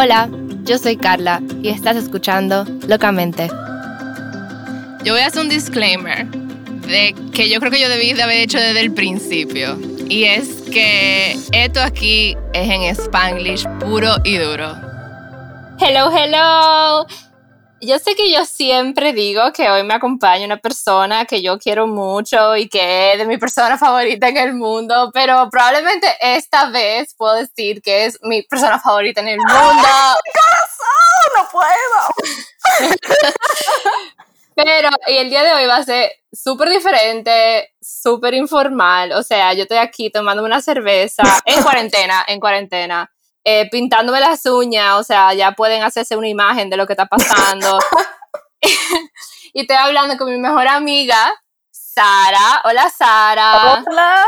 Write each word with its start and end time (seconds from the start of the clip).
Hola, 0.00 0.30
yo 0.62 0.78
soy 0.78 0.96
Carla 0.96 1.42
y 1.60 1.70
estás 1.70 1.96
escuchando 1.96 2.64
Locamente. 2.86 3.48
Yo 5.02 5.12
voy 5.12 5.22
a 5.22 5.26
hacer 5.26 5.42
un 5.42 5.48
disclaimer 5.48 6.24
de 6.24 7.16
que 7.32 7.50
yo 7.50 7.58
creo 7.58 7.72
que 7.72 7.80
yo 7.80 7.88
debí 7.88 8.12
de 8.12 8.22
haber 8.22 8.36
hecho 8.36 8.58
desde 8.58 8.78
el 8.78 8.94
principio. 8.94 9.76
Y 10.08 10.22
es 10.22 10.62
que 10.70 11.36
esto 11.50 11.80
aquí 11.82 12.36
es 12.52 12.70
en 12.70 12.82
spanglish 12.94 13.66
puro 13.80 14.14
y 14.22 14.36
duro. 14.36 14.76
Hello, 15.80 16.12
hello. 16.16 17.27
Yo 17.80 17.98
sé 18.00 18.16
que 18.16 18.32
yo 18.32 18.44
siempre 18.44 19.12
digo 19.12 19.52
que 19.52 19.70
hoy 19.70 19.84
me 19.84 19.94
acompaña 19.94 20.44
una 20.44 20.56
persona 20.56 21.26
que 21.26 21.42
yo 21.42 21.58
quiero 21.58 21.86
mucho 21.86 22.56
y 22.56 22.68
que 22.68 23.12
es 23.12 23.18
de 23.18 23.24
mi 23.24 23.38
persona 23.38 23.78
favorita 23.78 24.28
en 24.28 24.36
el 24.36 24.54
mundo, 24.54 25.10
pero 25.14 25.48
probablemente 25.48 26.08
esta 26.20 26.70
vez 26.70 27.14
puedo 27.14 27.34
decir 27.34 27.80
que 27.80 28.06
es 28.06 28.18
mi 28.22 28.42
persona 28.42 28.80
favorita 28.80 29.20
en 29.20 29.28
el 29.28 29.38
mundo. 29.38 29.54
¡Mi 29.54 30.32
corazón! 30.32 31.28
¡No 31.36 31.48
puedo! 31.52 32.88
pero, 34.56 34.88
y 35.06 35.16
el 35.18 35.30
día 35.30 35.44
de 35.44 35.52
hoy 35.52 35.66
va 35.66 35.76
a 35.76 35.84
ser 35.84 36.10
súper 36.32 36.70
diferente, 36.70 37.74
súper 37.80 38.34
informal. 38.34 39.12
O 39.12 39.22
sea, 39.22 39.52
yo 39.52 39.62
estoy 39.62 39.78
aquí 39.78 40.10
tomando 40.10 40.42
una 40.42 40.60
cerveza 40.60 41.22
en 41.44 41.62
cuarentena, 41.62 42.24
en 42.26 42.40
cuarentena. 42.40 43.08
Eh, 43.50 43.66
pintándome 43.70 44.20
las 44.20 44.44
uñas, 44.44 44.96
o 44.96 45.02
sea, 45.02 45.32
ya 45.32 45.52
pueden 45.52 45.82
hacerse 45.82 46.18
una 46.18 46.28
imagen 46.28 46.68
de 46.68 46.76
lo 46.76 46.86
que 46.86 46.92
está 46.92 47.06
pasando. 47.06 47.78
y 49.54 49.62
estoy 49.62 49.74
hablando 49.74 50.18
con 50.18 50.30
mi 50.30 50.36
mejor 50.36 50.68
amiga, 50.68 51.34
Sara. 51.70 52.60
Hola, 52.64 52.90
Sara. 52.90 53.82
Hola. 53.86 54.22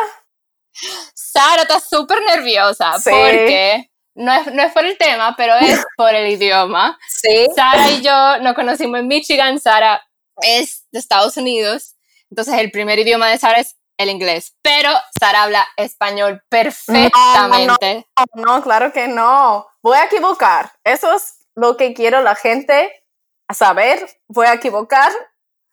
Sara 1.15 1.63
está 1.63 1.81
súper 1.81 2.23
nerviosa 2.23 2.93
porque 3.05 3.91
no 4.15 4.33
es, 4.33 4.55
no 4.55 4.63
es 4.63 4.73
por 4.73 4.87
el 4.87 4.97
tema, 4.97 5.35
pero 5.37 5.55
es 5.57 5.85
por 5.99 6.15
el 6.15 6.31
idioma. 6.31 6.99
Sí. 7.07 7.47
Sara 7.55 7.91
y 7.91 8.01
yo 8.01 8.39
nos 8.39 8.55
conocimos 8.55 9.01
en 9.01 9.07
Michigan. 9.07 9.61
Sara 9.61 10.03
es 10.41 10.87
de 10.93 10.99
Estados 10.99 11.37
Unidos. 11.37 11.95
Entonces, 12.31 12.55
el 12.55 12.71
primer 12.71 12.99
idioma 12.99 13.29
de 13.29 13.37
Sara 13.37 13.61
es 13.61 13.77
el 14.01 14.09
inglés, 14.09 14.55
pero 14.63 14.91
Sara 15.19 15.43
habla 15.43 15.67
español 15.77 16.43
perfectamente. 16.49 18.07
No, 18.35 18.57
no, 18.57 18.63
claro 18.63 18.93
que 18.93 19.09
no. 19.09 19.67
Voy 19.83 19.97
a 19.99 20.05
equivocar. 20.05 20.73
Eso 20.85 21.15
es 21.15 21.47
lo 21.55 21.77
que 21.77 21.93
quiero 21.93 22.23
la 22.23 22.35
gente 22.35 23.05
saber. 23.53 24.09
Voy 24.27 24.47
a 24.47 24.55
equivocar 24.55 25.13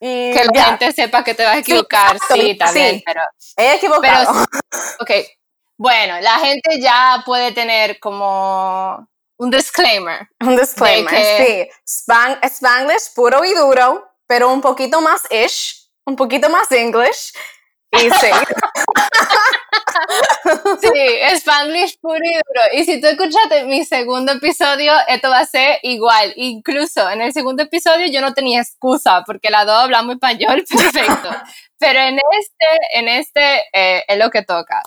y 0.02 0.34
que 0.34 0.44
la 0.54 0.64
gente 0.66 0.92
sepa 0.92 1.24
que 1.24 1.34
te 1.36 1.46
vas 1.46 1.56
a 1.56 1.60
equivocar. 1.60 2.18
Sí, 2.28 2.58
también, 2.58 3.02
pero 3.06 3.22
he 3.56 3.76
equivocado. 3.76 4.44
ok, 5.00 5.12
bueno, 5.78 6.20
la 6.20 6.38
gente 6.40 6.82
ya 6.82 7.24
puede 7.26 7.54
tener 7.54 7.98
como 8.00 9.08
un 9.38 9.50
disclaimer. 9.50 10.28
Un 10.42 10.58
disclaimer, 10.58 11.16
sí. 11.38 11.70
Spanglish 11.86 13.14
puro 13.16 13.46
y 13.46 13.54
duro, 13.54 14.06
pero 14.28 14.52
un 14.52 14.60
poquito 14.60 15.00
más 15.00 15.22
ish, 15.32 15.90
un 16.06 16.18
poquito 16.18 16.50
más 16.50 16.70
English. 16.72 17.32
Y 17.98 18.10
sí. 18.10 18.32
sí, 20.82 21.20
Spanglish 21.36 22.00
puro 22.00 22.20
y 22.24 22.34
duro. 22.34 22.62
Y 22.74 22.84
si 22.86 23.02
tú 23.02 23.08
escuchaste 23.08 23.64
mi 23.66 23.84
segundo 23.86 24.34
episodio, 24.34 24.94
esto 25.08 25.30
va 25.30 25.40
a 25.40 25.46
ser 25.46 25.80
igual. 25.84 26.34
Incluso 26.36 27.10
en 27.10 27.22
el 27.22 27.34
segundo 27.34 27.64
episodio 27.64 28.08
yo 28.08 28.22
no 28.22 28.34
tenía 28.34 28.62
excusa 28.62 29.24
porque 29.26 29.50
las 29.50 29.66
dos 29.66 29.76
hablamos 29.76 30.16
español 30.16 30.64
perfecto. 30.70 31.30
Pero 31.80 32.00
en 32.00 32.16
este, 32.16 32.68
en 32.94 33.08
este 33.08 33.64
eh, 33.74 34.04
es 34.08 34.18
lo 34.18 34.30
que 34.30 34.44
toca. 34.44 34.82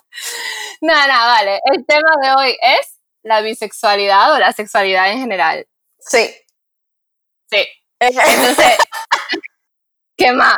Nada, 0.80 1.06
nada, 1.06 1.26
vale. 1.34 1.60
El 1.72 1.86
tema 1.86 2.10
de 2.22 2.32
hoy 2.32 2.56
es 2.60 2.98
la 3.22 3.40
bisexualidad 3.42 4.34
o 4.34 4.38
la 4.38 4.52
sexualidad 4.52 5.10
en 5.10 5.20
general. 5.20 5.66
Sí. 5.98 6.30
Sí. 7.50 7.68
Entonces, 8.00 8.78
¿qué 10.16 10.32
más? 10.32 10.56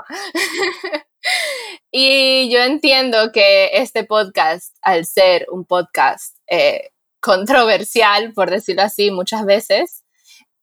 Y 1.94 2.48
yo 2.50 2.60
entiendo 2.60 3.32
que 3.32 3.70
este 3.74 4.04
podcast, 4.04 4.74
al 4.80 5.04
ser 5.04 5.46
un 5.50 5.66
podcast 5.66 6.38
eh, 6.46 6.90
controversial, 7.20 8.32
por 8.32 8.50
decirlo 8.50 8.82
así, 8.82 9.10
muchas 9.10 9.44
veces, 9.44 10.02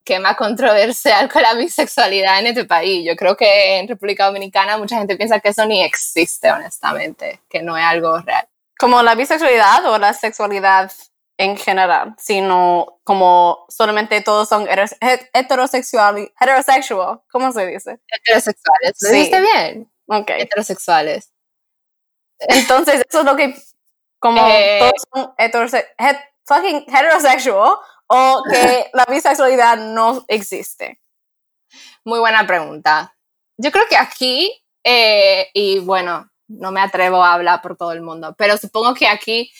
que 0.04 0.20
más 0.20 0.36
controversial 0.38 1.30
con 1.32 1.44
la 1.44 1.54
bisexualidad 1.54 2.40
en 2.40 2.48
este 2.48 2.66
país. 2.66 3.06
Yo 3.08 3.16
creo 3.16 3.38
que 3.38 3.78
en 3.78 3.88
República 3.88 4.26
Dominicana 4.26 4.80
mucha 4.80 4.98
gente 4.98 5.16
piensa 5.18 5.40
que 5.40 5.50
eso 5.50 5.68
ni 5.68 5.84
existe, 5.84 6.52
honestamente, 6.52 7.42
que 7.48 7.62
no 7.62 7.78
es 7.78 7.86
algo 7.86 8.18
real. 8.18 8.48
Como 8.80 9.04
la 9.04 9.14
bisexualidad 9.14 9.86
o 9.86 10.00
la 10.00 10.16
sexualidad 10.16 10.92
en 11.38 11.58
general, 11.58 12.16
sino 12.18 13.00
como 13.04 13.66
solamente 13.70 14.22
todos 14.22 14.50
son 14.50 14.68
heterosexual, 14.68 16.32
heterosexual, 16.42 17.22
¿cómo 17.32 17.52
se 17.52 17.68
dice? 17.68 18.00
Heterosexuales. 18.08 18.98
¿Lo 19.02 19.10
sí. 19.10 19.32
bien? 19.54 19.92
Heterosexuales. 20.10 21.32
Entonces, 22.40 23.04
eso 23.08 23.20
es 23.20 23.26
lo 23.26 23.36
que, 23.36 23.56
como 24.20 24.46
eh, 24.48 24.80
todos 24.80 25.04
son 25.14 25.34
fucking 26.46 26.86
heterosexual 26.88 27.78
o 28.08 28.44
que 28.50 28.90
la 28.94 29.06
bisexualidad 29.06 29.78
no 29.78 30.26
existe. 30.28 31.02
Muy 32.04 32.20
buena 32.20 32.48
pregunta. 32.48 33.16
Yo 33.58 33.72
creo 33.72 33.86
que 33.88 33.98
aquí, 33.98 34.64
eh, 34.84 35.50
y 35.54 35.80
bueno, 35.80 36.30
no 36.48 36.72
me 36.72 36.82
atrevo 36.82 37.24
a 37.24 37.34
hablar 37.34 37.62
por 37.62 37.78
todo 37.78 37.92
el 37.92 38.02
mundo, 38.02 38.36
pero 38.38 38.58
supongo 38.58 38.94
que 38.94 39.08
aquí 39.08 39.52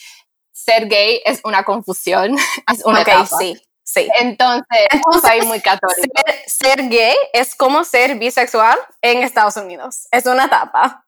ser 0.52 0.88
gay 0.88 1.22
es 1.24 1.40
una 1.44 1.64
confusión, 1.64 2.36
es 2.72 2.84
una 2.84 3.02
okay, 3.02 3.26
sí. 3.38 3.62
Sí. 3.92 4.08
Entonces, 4.18 4.86
es 4.90 5.00
un 5.04 5.20
país 5.20 5.44
muy 5.46 5.60
católico. 5.60 6.22
Ser, 6.46 6.88
gay 6.88 7.16
es 7.32 7.56
como 7.56 7.82
ser 7.82 8.16
bisexual 8.16 8.78
en 9.02 9.22
Estados 9.24 9.56
Unidos. 9.56 10.06
Es 10.12 10.26
una 10.26 10.44
etapa. 10.44 11.04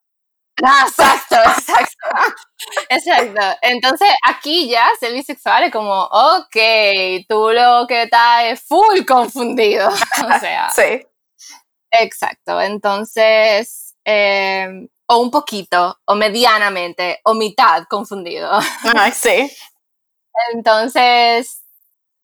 Ah, 0.64 0.84
exacto, 0.88 1.36
exacto. 1.46 2.08
exacto. 2.88 3.58
Entonces, 3.62 4.08
aquí 4.26 4.68
ya 4.68 4.88
ser 4.98 5.12
bisexual 5.12 5.64
es 5.64 5.72
como, 5.72 6.02
ok, 6.02 6.56
tú 7.28 7.50
lo 7.50 7.86
que 7.86 8.02
estás 8.02 8.44
es 8.46 8.62
full 8.62 9.04
confundido. 9.06 9.88
o 10.34 10.40
sea. 10.40 10.70
Sí. 10.70 11.06
Exacto. 11.92 12.60
Entonces, 12.60 13.94
eh, 14.04 14.88
o 15.06 15.18
un 15.18 15.30
poquito, 15.30 16.00
o 16.06 16.14
medianamente, 16.16 17.20
o 17.24 17.34
mitad 17.34 17.84
confundido. 17.88 18.50
Ah, 18.96 19.10
sí. 19.12 19.50
Entonces, 20.54 21.61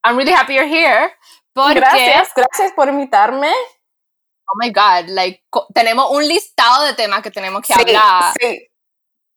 I'm 0.09 0.17
really 0.17 0.33
happy 0.33 0.55
you're 0.55 0.67
here. 0.67 1.13
gracias, 1.55 2.33
gracias 2.35 2.73
por 2.73 2.89
invitarme. 2.89 3.53
Oh 4.51 4.57
my 4.57 4.71
God, 4.71 5.11
like, 5.11 5.43
tenemos 5.75 6.11
un 6.11 6.27
listado 6.27 6.85
de 6.85 6.95
temas 6.95 7.21
que 7.21 7.31
tenemos 7.31 7.61
que 7.61 7.75
hablar. 7.75 8.33
Sí. 8.41 8.67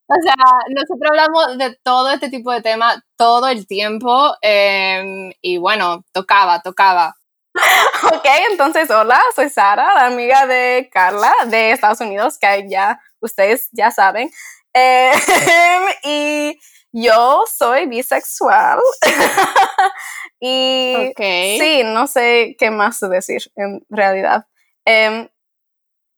O 0.07 0.15
sea, 0.23 0.35
nosotros 0.69 1.09
hablamos 1.09 1.57
de 1.57 1.77
todo 1.83 2.09
este 2.11 2.29
tipo 2.29 2.53
de 2.53 2.61
temas 2.61 2.99
todo 3.17 3.49
el 3.49 3.67
tiempo 3.67 4.33
em, 4.41 5.33
y 5.41 5.57
bueno, 5.57 6.05
tocaba, 6.13 6.61
tocaba. 6.61 7.15
Ok, 8.13 8.25
entonces 8.49 8.89
hola, 8.89 9.21
soy 9.35 9.49
Sara, 9.49 9.93
la 9.93 10.05
amiga 10.05 10.47
de 10.47 10.89
Carla 10.91 11.33
de 11.47 11.71
Estados 11.71 11.99
Unidos, 11.99 12.37
que 12.39 12.67
ya 12.69 12.99
ustedes 13.19 13.67
ya 13.73 13.91
saben. 13.91 14.31
Em, 14.73 15.13
y 16.05 16.59
yo 16.93 17.43
soy 17.53 17.87
bisexual. 17.87 18.79
y 20.41 21.13
sí, 21.15 21.83
no 21.85 22.07
sé 22.07 22.55
qué 22.57 22.71
más 22.71 22.99
decir 22.99 23.51
en 23.55 23.85
realidad. 23.89 24.47
Em, 24.85 25.29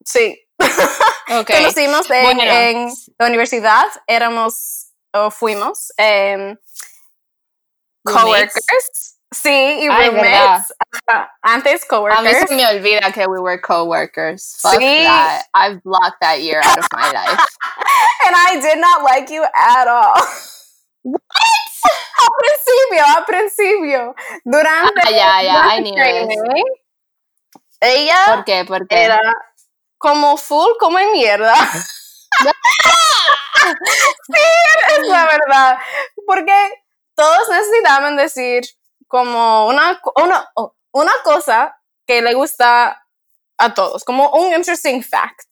sí. 0.04 0.40
Okay. 1.26 1.62
Conocimos 1.62 2.10
en, 2.10 2.88
la 3.18 3.26
universidad, 3.26 3.86
éramos 4.06 4.92
o 5.12 5.30
fuimos 5.30 5.90
eh, 5.96 6.56
coworkers. 8.04 9.18
Sí, 9.32 9.50
y 9.50 9.88
roommates. 9.88 10.72
Antes 11.42 11.84
coworkers. 11.86 12.20
A 12.20 12.22
mí 12.22 12.46
se 12.46 12.54
me 12.54 12.66
olvida 12.66 13.12
que 13.12 13.26
we 13.26 13.40
were 13.40 13.60
coworkers. 13.60 14.58
Fuck 14.60 14.80
sí. 14.80 15.02
that. 15.02 15.46
I've 15.54 15.82
blocked 15.82 16.20
that 16.20 16.40
year 16.40 16.60
out 16.62 16.78
of 16.78 16.86
my 16.92 17.10
life. 17.10 17.40
and 18.26 18.36
I 18.36 18.60
did 18.60 18.78
not 18.78 19.02
like 19.02 19.30
you 19.30 19.44
at 19.44 19.88
all. 19.88 20.14
What? 21.04 21.20
A 22.16 22.28
principio, 22.38 23.04
a 23.04 23.26
principio. 23.26 24.14
Durante 24.44 25.00
ah, 25.04 25.10
ya, 25.10 25.42
ya, 25.42 25.76
I 25.76 25.92
training, 25.92 26.64
ella 27.80 28.34
¿Por 28.34 28.44
qué? 28.44 28.64
¿Por 28.64 28.88
qué? 28.88 29.04
era 29.04 29.20
como 29.98 30.36
full, 30.36 30.72
como 30.78 30.98
en 30.98 31.12
mierda. 31.12 31.54
sí, 34.26 34.40
es 34.98 35.06
la 35.08 35.26
verdad. 35.26 35.78
Porque 36.26 36.54
todos 37.14 37.48
necesitaban 37.48 38.16
decir 38.16 38.62
como 39.06 39.66
una, 39.66 40.00
una, 40.16 40.50
una 40.92 41.12
cosa 41.22 41.78
que 42.06 42.22
le 42.22 42.34
gusta 42.34 43.06
a 43.58 43.74
todos, 43.74 44.04
como 44.04 44.30
un 44.30 44.52
interesting 44.52 45.02
fact. 45.02 45.48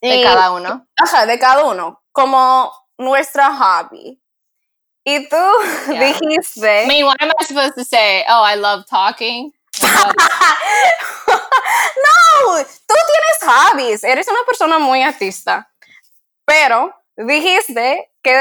De 0.00 0.22
cada 0.22 0.52
uno. 0.52 0.86
Ajá, 0.96 1.26
de 1.26 1.38
cada 1.38 1.64
uno. 1.64 2.02
Como 2.12 2.72
nuestra 2.98 3.54
hobby. 3.54 4.20
Y 5.04 5.28
tú 5.28 5.36
Yeah. 5.88 6.00
dijiste... 6.12 6.84
I 6.84 6.86
mean, 6.86 7.04
what 7.06 7.16
am 7.20 7.30
I 7.38 7.44
supposed 7.44 7.74
to 7.76 7.84
say? 7.84 8.24
Oh, 8.28 8.42
I 8.42 8.54
love 8.56 8.84
talking. 8.88 9.52
I 9.82 9.86
love- 9.86 10.14
no, 11.26 12.64
tú 12.64 12.94
tienes 12.94 13.38
hobbies, 13.42 14.04
eres 14.04 14.28
una 14.28 14.40
persona 14.46 14.78
muy 14.78 15.02
artista, 15.02 15.68
pero 16.44 16.94
dijiste 17.16 18.10
que 18.22 18.32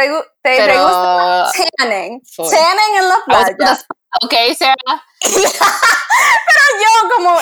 te, 0.41 0.57
Pero- 0.57 0.83
gusta 0.83 1.51
tanning, 1.77 2.21
Full. 2.35 2.49
tanning 2.49 2.95
en 2.97 3.09
la 3.09 3.17
playa. 3.25 3.77
okay, 4.23 4.55
Sarah. 4.55 5.03
pero 5.21 6.67
yo 6.79 7.09
como, 7.15 7.39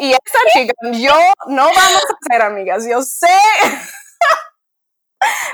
y 0.00 0.12
esta 0.12 0.38
chica, 0.52 0.72
yo 0.92 1.14
no 1.48 1.64
vamos 1.66 2.02
a 2.04 2.32
ser 2.32 2.42
amigas, 2.42 2.84
yo 2.88 3.02
sé, 3.02 3.28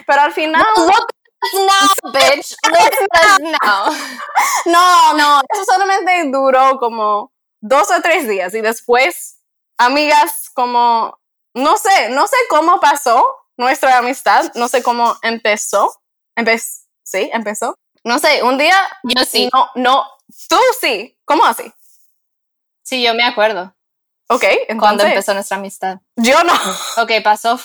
pero 0.06 0.23
al 0.23 0.32
final, 0.32 0.64
Look 0.76 1.06
now, 1.54 2.12
bitch. 2.12 2.54
Now. 3.40 3.90
no, 4.66 5.14
no, 5.14 5.40
eso 5.52 5.64
solamente 5.64 6.31
duró 6.31 6.78
como 6.78 7.32
dos 7.60 7.90
o 7.90 8.00
tres 8.02 8.28
días 8.28 8.54
y 8.54 8.60
después, 8.60 9.40
amigas, 9.78 10.50
como, 10.54 11.19
no 11.54 11.76
sé, 11.76 12.10
no 12.10 12.26
sé 12.26 12.37
cómo 12.48 12.81
pasó 12.81 13.37
nuestra 13.56 13.98
amistad, 13.98 14.52
no 14.54 14.69
sé 14.69 14.82
cómo 14.82 15.16
empezó, 15.22 15.92
Empe- 16.37 16.62
sí, 17.02 17.31
empezó, 17.32 17.75
no 18.04 18.19
sé, 18.19 18.42
un 18.42 18.56
día, 18.56 18.76
Yo 19.04 19.25
sí. 19.25 19.50
no, 19.52 19.69
no, 19.75 20.06
tú 20.48 20.56
sí, 20.81 21.19
¿cómo 21.25 21.44
así? 21.44 21.70
Sí, 22.82 23.02
yo 23.02 23.14
me 23.14 23.25
acuerdo. 23.25 23.75
Ok, 24.28 24.44
Cuando 24.69 25.02
entonces, 25.02 25.08
empezó 25.08 25.34
nuestra 25.34 25.56
amistad. 25.58 25.98
yo 26.16 26.42
no, 26.44 26.54
Ok, 26.98 27.12
pasó. 27.22 27.60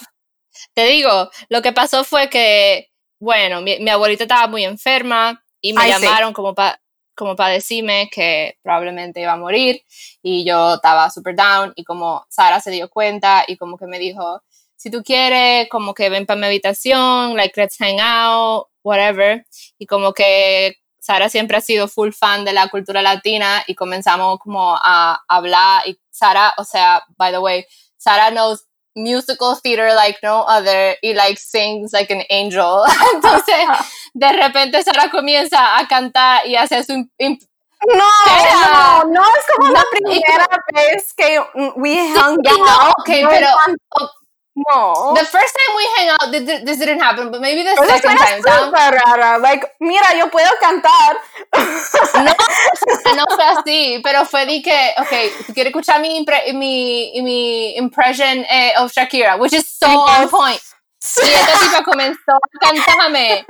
Te 0.73 0.85
digo, 0.85 1.29
lo 1.49 1.61
que 1.61 1.71
pasó 1.73 2.03
fue 2.03 2.29
que, 2.29 2.89
bueno, 3.25 3.59
mi, 3.61 3.79
mi 3.79 3.89
abuelita 3.89 4.23
estaba 4.23 4.47
muy 4.47 4.63
enferma 4.63 5.43
y 5.59 5.73
me 5.73 5.81
Ay, 5.81 5.93
sí. 5.93 6.03
llamaron 6.05 6.31
como 6.31 6.53
para 6.53 6.79
como 7.15 7.35
para 7.35 7.53
decirme 7.53 8.09
que 8.11 8.57
probablemente 8.61 9.21
iba 9.21 9.31
a 9.31 9.37
morir 9.37 9.81
y 10.21 10.45
yo 10.45 10.75
estaba 10.75 11.09
super 11.09 11.35
down 11.35 11.71
y 11.75 11.83
como 11.85 12.25
Sara 12.29 12.59
se 12.59 12.71
dio 12.71 12.89
cuenta 12.89 13.45
y 13.47 13.55
como 13.57 13.77
que 13.77 13.87
me 13.87 13.97
dijo, 13.99 14.43
si 14.75 14.91
tú 14.91 15.01
quieres, 15.01 15.69
como 15.69 15.93
que 15.93 16.09
ven 16.09 16.25
para 16.25 16.39
mi 16.39 16.45
habitación, 16.45 17.35
like 17.35 17.59
let's 17.59 17.77
hang 17.79 17.99
out, 18.01 18.67
whatever. 18.83 19.45
Y 19.79 19.85
como 19.85 20.13
que 20.13 20.75
Sara 20.99 21.29
siempre 21.29 21.55
ha 21.57 21.61
sido 21.61 21.87
full 21.87 22.11
fan 22.11 22.43
de 22.43 22.51
la 22.51 22.67
cultura 22.67 23.01
latina 23.01 23.63
y 23.65 23.75
comenzamos 23.75 24.37
como 24.39 24.75
a 24.75 25.23
hablar 25.27 25.87
y 25.87 25.97
Sara, 26.11 26.53
o 26.57 26.65
sea, 26.65 27.01
by 27.17 27.31
the 27.31 27.39
way, 27.39 27.65
Sara 27.97 28.29
knows 28.29 28.65
musical 28.95 29.55
theater 29.55 29.93
like 29.95 30.19
no 30.23 30.41
other 30.47 30.95
y 31.03 31.13
like 31.13 31.37
sings 31.39 31.91
like 31.93 32.11
an 32.11 32.23
angel. 32.29 32.83
Entonces, 33.13 33.55
de 34.13 34.31
repente 34.33 34.81
Sara 34.83 35.09
comienza 35.09 35.77
a 35.77 35.87
cantar 35.87 36.45
y 36.47 36.55
hace 36.55 36.83
su 36.83 36.93
no, 37.87 37.97
no, 37.97 39.03
no 39.11 39.21
es 39.21 39.45
como 39.55 39.67
No, 39.67 39.73
la 39.73 39.83
primera 39.91 40.47
vez 40.73 41.13
que 41.13 41.39
mm, 41.53 41.69
we 41.75 41.91
hung 41.99 42.37
Sí, 42.43 42.57
no, 42.57 42.65
out. 42.65 42.93
ok, 42.99 43.09
no, 43.21 43.29
pero- 43.29 43.47
no. 44.55 45.13
The 45.15 45.25
first 45.25 45.53
time 45.53 45.75
we 45.75 45.85
hang 45.97 46.09
out, 46.09 46.31
th- 46.31 46.45
th- 46.45 46.63
this 46.65 46.79
didn't 46.79 46.99
happen, 47.01 47.29
but 47.31 47.41
maybe 47.41 47.63
the 47.63 47.75
Pero 47.75 47.87
second 47.87 48.17
time. 48.17 48.41
súper 48.41 48.91
rara. 49.03 49.37
Like, 49.39 49.63
mira, 49.81 50.15
yo 50.17 50.29
puedo 50.29 50.49
cantar. 50.61 51.17
No 53.15 53.23
fue 53.35 53.45
así, 53.45 53.99
pero 54.03 54.25
fue 54.25 54.45
de 54.45 54.61
que, 54.61 54.93
ok, 54.97 55.45
tú 55.47 55.53
quieres 55.53 55.71
escuchar 55.71 55.99
mi, 56.01 56.17
impre- 56.23 56.53
mi, 56.53 57.11
mi 57.21 57.75
impression 57.77 58.45
eh, 58.49 58.73
of 58.79 58.91
Shakira, 58.93 59.37
which 59.37 59.53
is 59.53 59.67
so 59.67 59.87
on 59.87 60.29
point. 60.29 60.61
Y 61.23 61.29
esta 61.33 61.59
tipa 61.59 61.83
comenzó 61.83 62.31
a 62.31 62.59
cantarme 62.59 63.45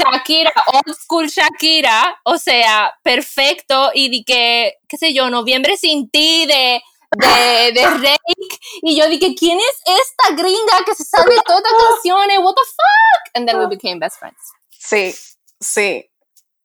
Shakira, 0.00 0.50
old 0.72 0.96
school 0.96 1.28
Shakira, 1.28 2.18
o 2.24 2.38
sea, 2.38 2.92
perfecto, 3.04 3.90
y 3.94 4.08
di 4.08 4.24
que, 4.24 4.74
qué 4.88 4.96
sé 4.96 5.14
yo, 5.14 5.30
Noviembre 5.30 5.76
sin 5.76 6.10
ti, 6.10 6.46
de, 6.46 6.82
de, 7.16 7.72
de 7.72 7.86
Rake, 7.86 8.58
y 8.82 8.96
yo 8.96 9.08
dije, 9.08 9.34
¿quién 9.38 9.58
es 9.58 9.82
esta 9.86 10.34
gringa 10.34 10.84
que 10.84 10.94
se 10.94 11.04
sabe 11.04 11.34
todas 11.46 11.62
las 11.62 11.72
canciones? 11.94 12.38
What 12.40 12.54
the 12.54 12.62
fuck? 12.62 13.30
And 13.34 13.48
then 13.48 13.58
we 13.58 13.66
became 13.66 13.98
best 13.98 14.18
friends. 14.18 14.38
Sí, 14.70 15.14
sí. 15.60 16.10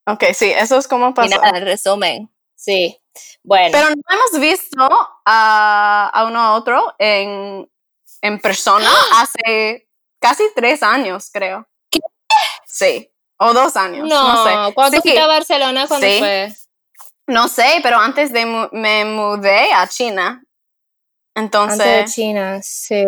Ok, 0.05 0.23
sí, 0.33 0.51
eso 0.51 0.77
es 0.77 0.87
como 0.87 1.09
Y 1.09 1.13
pasó. 1.13 1.29
nada, 1.41 1.57
en 1.57 1.65
resumen, 1.65 2.29
sí. 2.55 2.99
Bueno, 3.43 3.69
Pero 3.71 3.89
no 3.89 4.01
hemos 4.09 4.39
visto 4.41 4.87
a, 5.25 6.09
a 6.13 6.25
uno 6.25 6.39
a 6.41 6.55
otro 6.55 6.93
en, 6.97 7.69
en 8.21 8.39
persona 8.39 8.89
hace 9.15 9.87
casi 10.19 10.43
tres 10.55 10.83
años, 10.83 11.29
creo. 11.31 11.67
¿Qué? 11.89 11.99
Sí, 12.65 13.09
o 13.37 13.53
dos 13.53 13.75
años. 13.77 14.07
No, 14.09 14.33
no, 14.33 14.67
sé. 14.67 14.73
¿cuándo 14.73 14.97
Sí, 14.97 15.01
fuiste 15.03 15.19
a 15.21 15.27
Barcelona? 15.27 15.87
¿Cuándo 15.87 16.07
Sí. 16.07 16.19
fue? 16.19 16.53
No 17.27 17.47
sé, 17.47 17.79
pero 17.83 17.97
antes 17.99 18.31
de 18.33 18.45
mu- 18.45 18.69
me 18.71 19.05
mudé 19.05 19.71
a 19.73 19.87
China. 19.87 20.43
Entonces, 21.35 21.79
Antes 21.79 22.05
de 22.05 22.11
China, 22.21 22.59
sí. 22.61 23.05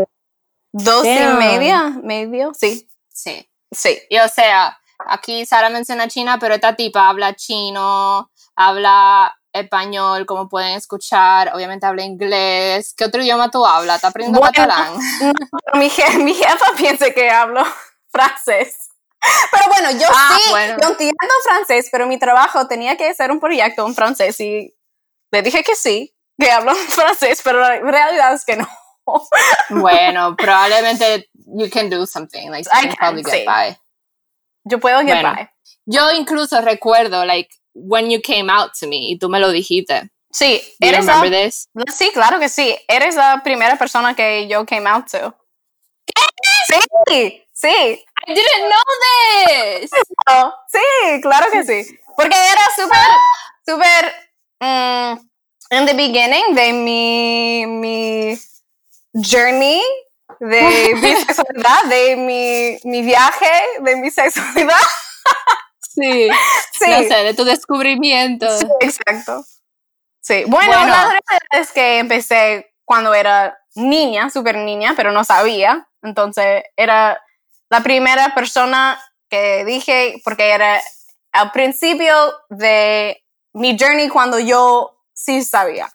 dos 0.72 1.06
y 1.06 1.10
media, 1.38 1.90
medio, 2.04 2.52
sí, 2.54 2.88
Sí. 3.10 3.48
sí. 3.72 4.02
Y 4.10 4.18
o 4.20 4.28
sea, 4.28 4.78
aquí 5.08 5.46
Sara 5.46 5.70
menciona 5.70 6.08
China, 6.08 6.38
pero 6.40 6.56
esta 6.56 6.76
tipa 6.76 7.08
habla 7.10 7.36
chino, 7.36 8.32
habla 8.56 9.38
español, 9.54 10.26
como 10.26 10.50
pueden 10.50 10.74
escuchar, 10.76 11.52
obviamente 11.54 11.86
habla 11.86 12.04
inglés. 12.04 12.94
¿Qué 12.98 13.06
otro 13.06 13.22
idioma 13.22 13.50
tú 13.52 13.66
hablas? 13.66 13.98
¿Estás 13.98 14.10
aprendiendo 14.10 14.40
Bueno. 14.40 14.54
catalán? 14.54 14.94
Mi, 15.76 15.90
je- 15.90 16.18
mi 16.24 16.34
jefa 16.34 16.72
piensa 16.76 17.12
que 17.12 17.30
hablo 17.30 17.64
francés. 18.12 18.90
Pero 19.52 19.66
bueno, 19.68 19.92
yo 19.92 20.08
Ah, 20.12 20.38
sí, 20.38 20.50
bueno. 20.52 20.78
yo 20.82 20.90
entiendo 20.90 21.16
francés, 21.44 21.90
pero 21.92 22.08
mi 22.08 22.18
trabajo 22.20 22.68
tenía 22.68 22.98
que 22.98 23.10
hacer 23.10 23.32
un 23.32 23.40
proyecto 23.40 23.86
en 23.86 23.96
francés 23.96 24.40
y 24.40 24.74
le 25.32 25.42
dije 25.42 25.64
que 25.64 25.76
sí, 25.76 26.16
que 26.40 26.52
hablo 26.52 26.74
francés, 26.90 27.42
pero 27.44 27.60
la 27.60 27.80
realidad 27.80 28.34
es 28.34 28.46
que 28.46 28.56
no. 28.58 28.68
bueno, 29.70 30.36
probablemente 30.36 31.30
you 31.34 31.70
can 31.70 31.90
do 31.90 32.06
something, 32.06 32.50
like 32.50 32.64
you 32.66 32.72
I 32.78 32.88
can 32.88 32.96
probably 32.96 33.24
get 33.24 33.42
sí. 33.42 33.46
by. 33.46 33.78
Yo 34.64 34.80
puedo 34.80 35.00
get 35.02 35.22
Bueno. 35.22 35.34
by. 35.36 35.50
Yo 35.86 36.12
incluso 36.12 36.60
recuerdo, 36.62 37.26
like, 37.26 37.50
when 37.76 38.10
you 38.10 38.20
came 38.22 38.50
out 38.52 38.72
to 38.80 38.88
me, 38.88 39.12
y 39.12 39.20
tú 39.20 39.30
me 39.30 39.40
lo 39.40 39.52
dijiste. 39.52 40.10
Sí, 40.32 40.60
Do 40.80 40.88
you 40.88 40.94
eres 40.94 41.06
la, 41.06 41.22
this? 41.22 41.70
sí, 41.96 42.10
claro 42.12 42.40
que 42.40 42.50
sí. 42.50 42.76
Eres 42.88 43.16
la 43.16 43.42
primera 43.44 43.78
persona 43.78 44.16
que 44.16 44.48
yo 44.48 44.66
came 44.66 44.90
out 44.90 45.06
to. 45.10 45.36
Sí, 47.08 47.45
sí. 47.70 48.06
I 48.28 48.34
didn't 48.34 48.70
know 48.70 49.82
this! 49.82 49.92
Sí, 50.72 51.22
claro 51.22 51.52
que 51.52 51.64
sí. 51.64 52.00
Porque 52.16 52.36
era 52.36 52.62
súper, 52.76 53.08
súper, 53.66 54.14
mm, 54.60 55.76
in 55.78 55.86
the 55.86 55.94
beginning 55.94 56.56
de 56.56 56.74
mi, 56.74 57.66
mi 57.68 58.40
journey 59.14 59.82
de 60.40 60.96
mi 61.02 61.16
sexualidad, 61.16 61.84
de 61.86 62.16
mi, 62.16 62.78
mi 62.90 63.02
viaje, 63.04 63.52
de 63.82 63.96
mi 63.98 64.10
sexualidad. 64.12 64.76
Sí. 65.82 66.30
Sí, 66.78 66.90
No 66.90 66.98
sé, 67.04 67.24
de 67.24 67.34
tu 67.34 67.46
descubrimiento. 67.46 68.46
sí, 68.60 68.68
exacto. 68.82 69.46
Sí, 70.20 70.44
bueno, 70.46 70.68
Bueno. 70.74 70.88
la 70.88 71.04
realidad 71.06 71.40
es 71.52 71.72
que 71.72 72.00
empecé 72.00 72.74
cuando 72.84 73.14
era 73.14 73.58
niña, 73.76 74.30
súper 74.30 74.58
niña, 74.58 74.94
pero 74.98 75.12
no 75.14 75.24
sabía. 75.24 75.88
Entonces 76.04 76.64
era 76.76 77.22
la 77.70 77.82
primera 77.82 78.34
persona 78.34 79.02
que 79.30 79.66
dije, 79.66 80.22
porque 80.24 80.50
era 80.50 80.82
al 81.32 81.52
principio 81.52 82.14
de 82.50 83.24
mi 83.54 83.78
journey 83.78 84.10
cuando 84.10 84.40
yo 84.40 85.02
sí 85.14 85.44
sabía. 85.44 85.92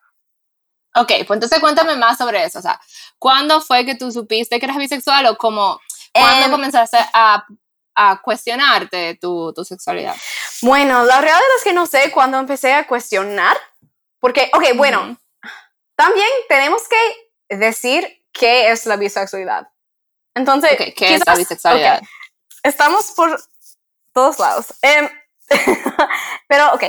Ok, 0.94 1.12
pues 1.26 1.36
entonces 1.36 1.60
cuéntame 1.60 1.96
más 1.96 2.18
sobre 2.18 2.44
eso. 2.44 2.58
O 2.58 2.62
sea, 2.62 2.80
¿cuándo 3.18 3.60
fue 3.60 3.84
que 3.84 3.94
tú 3.94 4.10
supiste 4.10 4.58
que 4.58 4.66
eras 4.66 4.76
bisexual 4.76 5.26
o 5.26 5.38
cómo, 5.38 5.80
cuándo 6.12 6.46
Em, 6.46 6.50
comenzaste 6.50 6.98
a, 7.12 7.46
a 7.94 8.20
cuestionarte 8.20 9.16
tu, 9.20 9.52
tu 9.52 9.64
sexualidad? 9.64 10.16
Bueno, 10.62 11.04
la 11.04 11.20
realidad 11.20 11.40
es 11.56 11.64
que 11.64 11.72
no 11.72 11.86
sé 11.86 12.10
cuándo 12.10 12.38
empecé 12.38 12.72
a 12.72 12.86
cuestionar, 12.86 13.56
porque, 14.18 14.50
ok, 14.52 14.76
bueno, 14.76 15.16
también 15.94 16.28
tenemos 16.48 16.82
que 16.88 17.56
decir 17.56 18.24
qué 18.32 18.70
es 18.70 18.86
la 18.86 18.96
bisexualidad. 18.96 19.68
Entonces, 20.34 20.72
Ok, 20.72 20.94
¿qué 20.96 21.14
es 21.14 21.20
la 21.20 21.32
quizás- 21.34 21.38
bisexualidad? 21.38 21.98
ok, 21.98 22.08
estamos 22.62 23.10
por 23.12 23.40
todos 24.12 24.38
lados. 24.38 24.66
Em, 24.82 25.08
pero, 26.48 26.72
ok, 26.74 26.84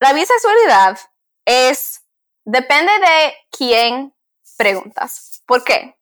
la 0.00 0.12
bisexualidad 0.12 0.98
es, 1.44 2.02
depende 2.44 2.92
de 2.98 3.34
quién 3.50 4.14
preguntas. 4.56 5.42
¿Por 5.46 5.64
qué? 5.64 5.96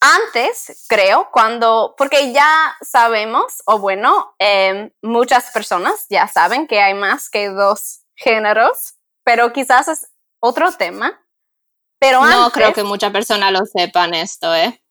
Antes, 0.00 0.84
creo, 0.88 1.30
cuando, 1.32 1.94
porque 1.96 2.32
ya 2.32 2.76
sabemos, 2.82 3.62
o 3.64 3.78
bueno, 3.78 4.34
em, 4.38 4.90
muchas 5.00 5.50
personas 5.50 6.04
ya 6.10 6.28
saben 6.28 6.66
que 6.66 6.80
hay 6.82 6.92
más 6.92 7.30
que 7.30 7.48
dos 7.48 8.00
géneros, 8.14 8.94
pero 9.24 9.52
quizás 9.54 9.88
es 9.88 10.10
otro 10.40 10.72
tema. 10.72 11.18
Pero 11.98 12.20
No 12.20 12.44
antes, 12.46 12.52
creo 12.52 12.72
que 12.74 12.82
muchas 12.82 13.12
personas 13.12 13.50
lo 13.52 13.64
sepan 13.64 14.12
esto, 14.12 14.54
¿eh? 14.54 14.83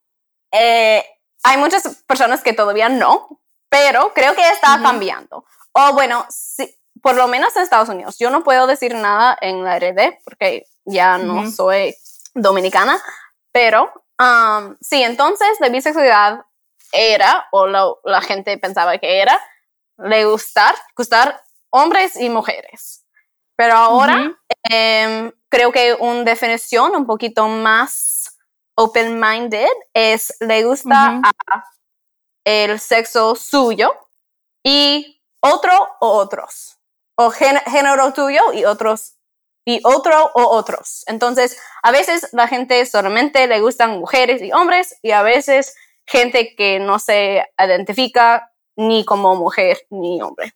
Eh, 0.54 1.04
hay 1.44 1.58
muchas 1.58 1.84
personas 2.08 2.42
que 2.42 2.54
todavía 2.54 2.88
no, 2.88 3.42
pero 3.70 4.14
creo 4.14 4.36
que 4.36 4.48
está 4.50 4.76
Ujú. 4.76 4.84
cambiando. 4.84 5.46
O 5.74 5.94
bueno, 5.94 6.26
sí, 6.30 6.74
por 7.02 7.16
lo 7.16 7.28
menos 7.28 7.56
en 7.56 7.64
Estados 7.64 7.90
Unidos. 7.90 8.18
Yo 8.20 8.30
no 8.30 8.44
puedo 8.44 8.68
decir 8.68 8.96
nada 8.96 9.38
en 9.42 9.64
la 9.64 9.78
RD 9.78 10.20
porque 10.24 10.68
ya 10.86 11.18
no 11.18 11.42
Ujú. 11.42 11.52
soy 11.52 11.96
dominicana, 12.36 13.02
pero 13.52 13.92
um, 14.20 14.78
sí, 14.80 15.04
entonces 15.04 15.50
la 15.60 15.70
bisexualidad 15.70 16.46
era, 16.92 17.48
o 17.52 17.68
la, 17.68 17.88
la 18.04 18.22
gente 18.22 18.58
pensaba 18.58 18.98
que 19.00 19.20
era, 19.22 19.40
le 19.98 20.26
gustar, 20.26 20.76
gustar 20.96 21.44
hombres 21.72 22.16
y 22.16 22.30
mujeres. 22.30 23.04
Pero 23.56 23.74
ahora 23.76 24.16
Ujú. 24.18 24.36
em, 24.70 25.32
creo 25.50 25.72
que 25.72 25.96
una 26.00 26.24
definición 26.24 26.96
un 26.96 27.06
poquito 27.06 27.48
más 27.48 27.92
open-minded 28.76 29.70
es 29.94 30.34
le 30.40 30.64
gusta 30.64 31.22
a 31.24 31.64
el 32.46 32.80
sexo 32.80 33.36
suyo 33.36 33.94
y 34.64 35.22
otro 35.40 35.74
o 36.00 36.10
otros. 36.10 36.78
O 37.16 37.30
género 37.30 38.12
tuyo 38.14 38.54
y 38.54 38.66
otros 38.66 39.16
y 39.66 39.80
otro 39.84 40.32
o 40.34 40.58
otros. 40.58 41.04
Entonces, 41.08 41.60
a 41.84 41.92
veces 41.92 42.28
la 42.34 42.48
gente 42.48 42.86
solamente 42.86 43.48
le 43.48 43.62
gustan 43.62 44.00
mujeres 44.00 44.42
y 44.42 44.52
hombres 44.52 44.98
y 45.02 45.12
a 45.12 45.22
veces 45.22 45.76
gente 46.06 46.56
que 46.56 46.80
no 46.80 47.00
se 47.00 47.46
identifica 47.58 48.52
ni 48.76 49.06
como 49.06 49.36
mujer 49.36 49.86
ni 49.90 50.22
hombre. 50.22 50.54